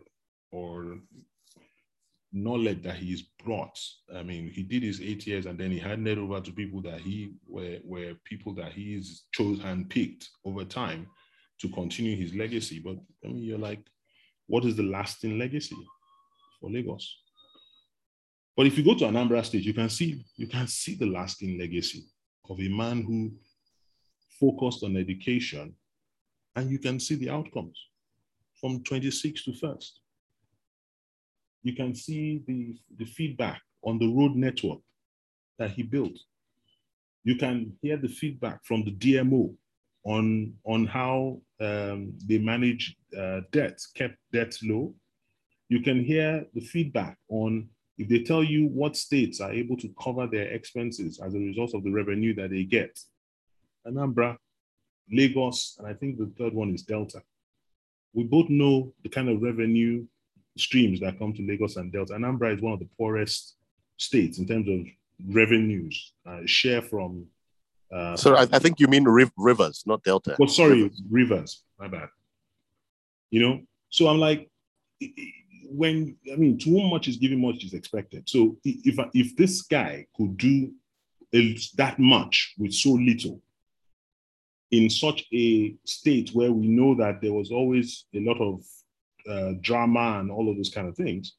or 0.51 0.99
knowledge 2.33 2.83
that 2.83 2.97
he's 2.97 3.23
brought? 3.45 3.79
I 4.15 4.23
mean, 4.23 4.51
he 4.51 4.63
did 4.63 4.83
his 4.83 5.01
eight 5.01 5.27
years 5.27 5.47
and 5.47 5.59
then 5.59 5.71
he 5.71 5.79
handed 5.79 6.19
over 6.19 6.41
to 6.41 6.53
people 6.53 6.83
that 6.83 7.01
he 7.01 7.35
were 7.47 7.79
were 7.85 8.15
people 8.25 8.55
that 8.55 8.73
he's 8.73 9.25
chose 9.33 9.61
and 9.65 9.89
picked 9.89 10.29
over 10.45 10.65
time 10.65 11.07
to 11.61 11.69
continue 11.69 12.17
his 12.17 12.35
legacy. 12.35 12.79
But 12.79 12.97
I 13.25 13.29
mean, 13.29 13.43
you're 13.43 13.59
like, 13.59 13.85
what 14.47 14.65
is 14.65 14.77
the 14.77 14.83
lasting 14.83 15.39
legacy? 15.39 15.77
for 16.61 16.71
Lagos. 16.71 17.17
But 18.57 18.67
if 18.67 18.77
you 18.77 18.85
go 18.85 18.95
to 18.95 19.07
Anambra 19.07 19.45
State, 19.45 19.65
you 19.65 19.73
can 19.73 19.89
see 19.89 20.25
you 20.37 20.47
can 20.47 20.67
see 20.67 20.95
the 20.95 21.07
lasting 21.07 21.59
legacy 21.59 22.05
of 22.49 22.61
a 22.61 22.69
man 22.69 23.03
who 23.03 23.33
focused 24.39 24.85
on 24.85 24.97
education, 24.97 25.75
and 26.57 26.71
you 26.71 26.79
can 26.79 27.01
see 27.01 27.15
the 27.15 27.31
outcomes 27.31 27.79
from 28.61 28.83
26 28.83 29.45
to 29.45 29.55
first. 29.55 30.01
You 31.63 31.75
can 31.75 31.95
see 31.95 32.43
the, 32.47 32.77
the 32.97 33.05
feedback 33.05 33.61
on 33.83 33.99
the 33.99 34.09
road 34.09 34.35
network 34.35 34.81
that 35.59 35.71
he 35.71 35.83
built. 35.83 36.19
You 37.25 37.37
can 37.37 37.77
hear 37.83 37.97
the 37.97 38.09
feedback 38.09 38.65
from 38.65 38.85
the 38.85 38.93
DMO 38.93 39.55
on, 40.05 40.55
on 40.65 40.87
how 40.87 41.41
um, 41.61 42.15
they 42.27 42.39
manage 42.39 42.97
uh, 43.17 43.41
debt, 43.53 43.79
kept 43.95 44.17
debt 44.33 44.57
low, 44.63 44.95
you 45.69 45.81
can 45.81 46.05
hear 46.05 46.45
the 46.53 46.61
feedback 46.61 47.17
on 47.29 47.69
if 47.97 48.09
they 48.09 48.23
tell 48.23 48.43
you 48.43 48.67
what 48.67 48.97
states 48.97 49.41
are 49.41 49.53
able 49.53 49.77
to 49.77 49.95
cover 50.03 50.27
their 50.27 50.49
expenses 50.49 51.21
as 51.21 51.35
a 51.35 51.39
result 51.39 51.75
of 51.75 51.85
the 51.85 51.91
revenue 51.91 52.35
that 52.35 52.51
they 52.51 52.65
get. 52.65 52.99
Anambra, 53.87 54.37
Lagos, 55.13 55.77
and 55.79 55.87
I 55.87 55.95
think 55.95 56.19
the 56.19 56.33
third 56.39 56.55
one 56.55 56.75
is 56.75 56.83
Delta. 56.83 57.23
We 58.15 58.25
both 58.25 58.49
know 58.49 58.93
the 59.03 59.11
kind 59.11 59.29
of 59.29 59.43
revenue 59.43 60.07
streams 60.61 61.01
that 61.01 61.19
come 61.19 61.33
to 61.35 61.47
Lagos 61.47 61.77
and 61.77 61.93
Delta. 61.93 62.15
Anambra 62.15 62.55
is 62.55 62.61
one 62.61 62.73
of 62.73 62.79
the 62.79 62.89
poorest 62.97 63.57
states 63.97 64.39
in 64.39 64.47
terms 64.47 64.69
of 64.69 64.87
revenues, 65.35 66.13
uh, 66.27 66.41
share 66.47 66.83
from. 66.83 67.27
Uh, 67.93 68.17
so 68.17 68.37
I, 68.37 68.43
I, 68.53 68.59
think 68.59 68.79
you 68.79 68.87
mean 68.87 69.05
rivers, 69.05 69.83
not 69.85 70.05
Delta. 70.05 70.37
Oh, 70.41 70.47
sorry, 70.47 70.83
rivers. 70.83 71.03
rivers. 71.11 71.63
My 71.79 71.89
bad. 71.89 72.09
You 73.31 73.43
know, 73.43 73.61
so 73.89 74.09
I'm 74.09 74.19
like, 74.19 74.49
when 75.71 76.17
I 76.33 76.37
mean, 76.37 76.59
to 76.59 76.71
whom 76.71 76.91
much 76.91 77.09
is 77.09 77.17
given, 77.17 77.41
much 77.41 77.65
is 77.65 77.75
expected. 77.75 78.29
So 78.29 78.57
if 78.65 78.99
if 79.15 79.37
this 79.37 79.63
guy 79.63 80.07
could 80.17 80.37
do 80.37 80.73
that 81.33 81.97
much 81.99 82.55
with 82.59 82.73
so 82.73 82.91
little 82.91 83.41
in 84.71 84.89
such 84.89 85.25
a 85.33 85.75
state 85.85 86.31
where 86.33 86.53
we 86.53 86.69
know 86.69 86.95
that 86.95 87.21
there 87.21 87.33
was 87.33 87.51
always 87.51 88.05
a 88.15 88.21
lot 88.21 88.41
of 88.41 88.65
uh, 89.29 89.53
drama 89.61 90.19
and 90.21 90.31
all 90.31 90.51
of 90.51 90.57
those 90.57 90.71
kind 90.71 90.89
of 90.89 90.97
things, 90.97 91.35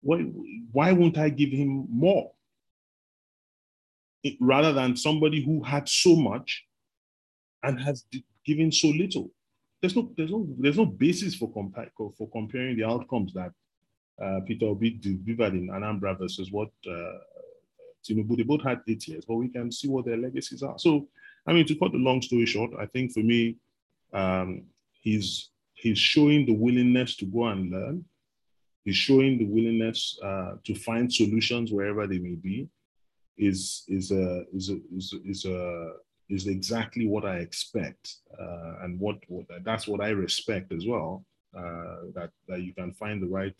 why, 0.00 0.18
why 0.72 0.92
won't 0.92 1.18
I 1.18 1.28
give 1.28 1.50
him 1.50 1.86
more? 1.90 2.32
It, 4.22 4.34
rather 4.40 4.72
than 4.72 4.96
somebody 4.96 5.44
who 5.44 5.62
had 5.62 5.88
so 5.88 6.14
much 6.14 6.64
and 7.62 7.80
has 7.80 8.04
given 8.44 8.70
so 8.70 8.88
little 8.88 9.30
there's 9.82 9.96
no 9.96 10.10
there's 10.16 10.30
no 10.30 10.46
there's 10.58 10.78
no 10.78 10.86
basis 10.86 11.34
for 11.34 11.52
compare 11.52 11.90
for 11.96 12.28
comparing 12.30 12.76
the 12.76 12.84
outcomes 12.84 13.34
that 13.34 13.52
uh, 14.22 14.40
Peter 14.46 14.66
Obi 14.66 14.90
delivered 14.90 15.54
in 15.54 15.68
Anambra 15.68 16.16
versus 16.16 16.52
what 16.52 16.70
uh, 16.88 17.18
Tinubu. 18.08 18.36
They 18.36 18.44
both 18.44 18.62
had 18.62 18.80
eight 18.88 19.06
years, 19.08 19.24
but 19.26 19.34
we 19.34 19.48
can 19.48 19.72
see 19.72 19.88
what 19.88 20.04
their 20.04 20.16
legacies 20.16 20.62
are. 20.62 20.78
So, 20.78 21.08
I 21.46 21.52
mean, 21.52 21.66
to 21.66 21.74
cut 21.74 21.90
the 21.90 21.98
long 21.98 22.22
story 22.22 22.46
short, 22.46 22.70
I 22.78 22.86
think 22.86 23.12
for 23.12 23.20
me, 23.20 23.56
um, 24.12 24.62
he's 24.92 25.48
he's 25.82 25.98
showing 25.98 26.46
the 26.46 26.54
willingness 26.66 27.16
to 27.16 27.26
go 27.26 27.46
and 27.48 27.70
learn. 27.70 28.04
He's 28.84 28.96
showing 28.96 29.38
the 29.38 29.46
willingness 29.56 30.18
uh, 30.22 30.52
to 30.64 30.74
find 30.74 31.12
solutions 31.12 31.72
wherever 31.72 32.06
they 32.06 32.18
may 32.18 32.36
be. 32.36 32.68
Is 33.36 33.84
is 33.88 34.12
a 34.12 34.44
is 34.54 34.70
a 34.70 34.76
is 34.98 35.14
a, 35.14 35.30
is 35.32 35.44
a 35.44 35.92
is 36.28 36.46
exactly 36.46 37.06
what 37.06 37.24
I 37.24 37.36
expect, 37.46 38.04
uh, 38.38 38.74
and 38.82 39.00
what, 39.00 39.16
what, 39.28 39.46
that's 39.64 39.86
what 39.88 40.00
I 40.00 40.10
respect 40.10 40.72
as 40.72 40.84
well. 40.86 41.24
Uh, 41.56 42.12
that 42.16 42.30
that 42.48 42.60
you 42.62 42.72
can 42.74 42.92
find 42.92 43.22
the 43.22 43.32
right, 43.38 43.58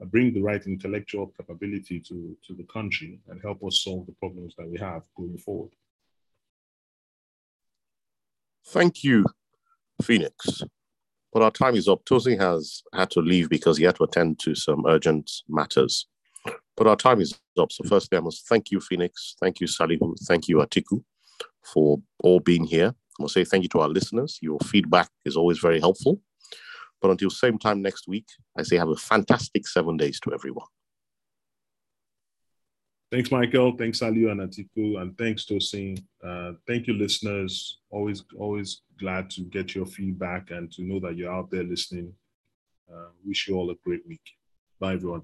uh, 0.00 0.06
bring 0.06 0.34
the 0.34 0.42
right 0.42 0.64
intellectual 0.66 1.26
capability 1.38 2.00
to 2.08 2.36
to 2.46 2.54
the 2.54 2.66
country 2.76 3.20
and 3.28 3.40
help 3.40 3.62
us 3.68 3.82
solve 3.84 4.06
the 4.06 4.16
problems 4.22 4.54
that 4.58 4.68
we 4.72 4.78
have 4.78 5.02
going 5.16 5.38
forward. 5.38 5.72
Thank 8.66 9.04
you, 9.04 9.24
Phoenix. 10.02 10.64
But 11.34 11.42
our 11.42 11.50
time 11.50 11.74
is 11.74 11.88
up. 11.88 12.04
Tosin 12.06 12.40
has 12.40 12.82
had 12.94 13.10
to 13.10 13.20
leave 13.20 13.50
because 13.50 13.76
he 13.76 13.84
had 13.84 13.96
to 13.96 14.04
attend 14.04 14.38
to 14.40 14.54
some 14.54 14.86
urgent 14.86 15.30
matters. 15.48 16.06
But 16.76 16.86
our 16.86 16.96
time 16.96 17.20
is 17.20 17.38
up. 17.58 17.72
So 17.72 17.84
firstly, 17.86 18.16
I 18.16 18.20
must 18.22 18.48
thank 18.48 18.70
you, 18.70 18.80
Phoenix. 18.80 19.34
Thank 19.40 19.60
you, 19.60 19.66
Salihu. 19.66 20.14
Thank 20.26 20.48
you, 20.48 20.58
Atiku 20.58 21.02
for 21.64 22.00
all 22.22 22.40
being 22.40 22.64
here. 22.64 22.94
I 23.20 23.24
to 23.24 23.28
say 23.28 23.44
thank 23.44 23.62
you 23.62 23.68
to 23.70 23.80
our 23.80 23.88
listeners. 23.88 24.38
Your 24.42 24.58
feedback 24.60 25.08
is 25.24 25.36
always 25.36 25.58
very 25.58 25.80
helpful. 25.80 26.20
But 27.00 27.10
until 27.10 27.30
same 27.30 27.58
time 27.58 27.82
next 27.82 28.08
week, 28.08 28.26
I 28.56 28.62
say 28.62 28.76
have 28.76 28.88
a 28.88 28.96
fantastic 28.96 29.68
seven 29.68 29.96
days 29.96 30.18
to 30.20 30.32
everyone. 30.32 30.66
Thanks, 33.14 33.30
Michael. 33.30 33.76
Thanks, 33.76 34.00
Aliu 34.00 34.32
and 34.32 34.40
Atiku, 34.40 35.00
and 35.00 35.16
thanks, 35.16 35.44
Tosin. 35.44 36.02
Uh, 36.20 36.54
thank 36.66 36.88
you, 36.88 36.94
listeners. 36.94 37.78
Always, 37.88 38.24
always 38.36 38.80
glad 38.98 39.30
to 39.30 39.42
get 39.42 39.72
your 39.72 39.86
feedback 39.86 40.50
and 40.50 40.68
to 40.72 40.82
know 40.82 40.98
that 40.98 41.16
you're 41.16 41.32
out 41.32 41.48
there 41.48 41.62
listening. 41.62 42.12
Uh, 42.92 43.10
wish 43.24 43.46
you 43.46 43.54
all 43.54 43.70
a 43.70 43.76
great 43.84 44.04
week. 44.08 44.32
Bye, 44.80 44.94
everyone. 44.94 45.22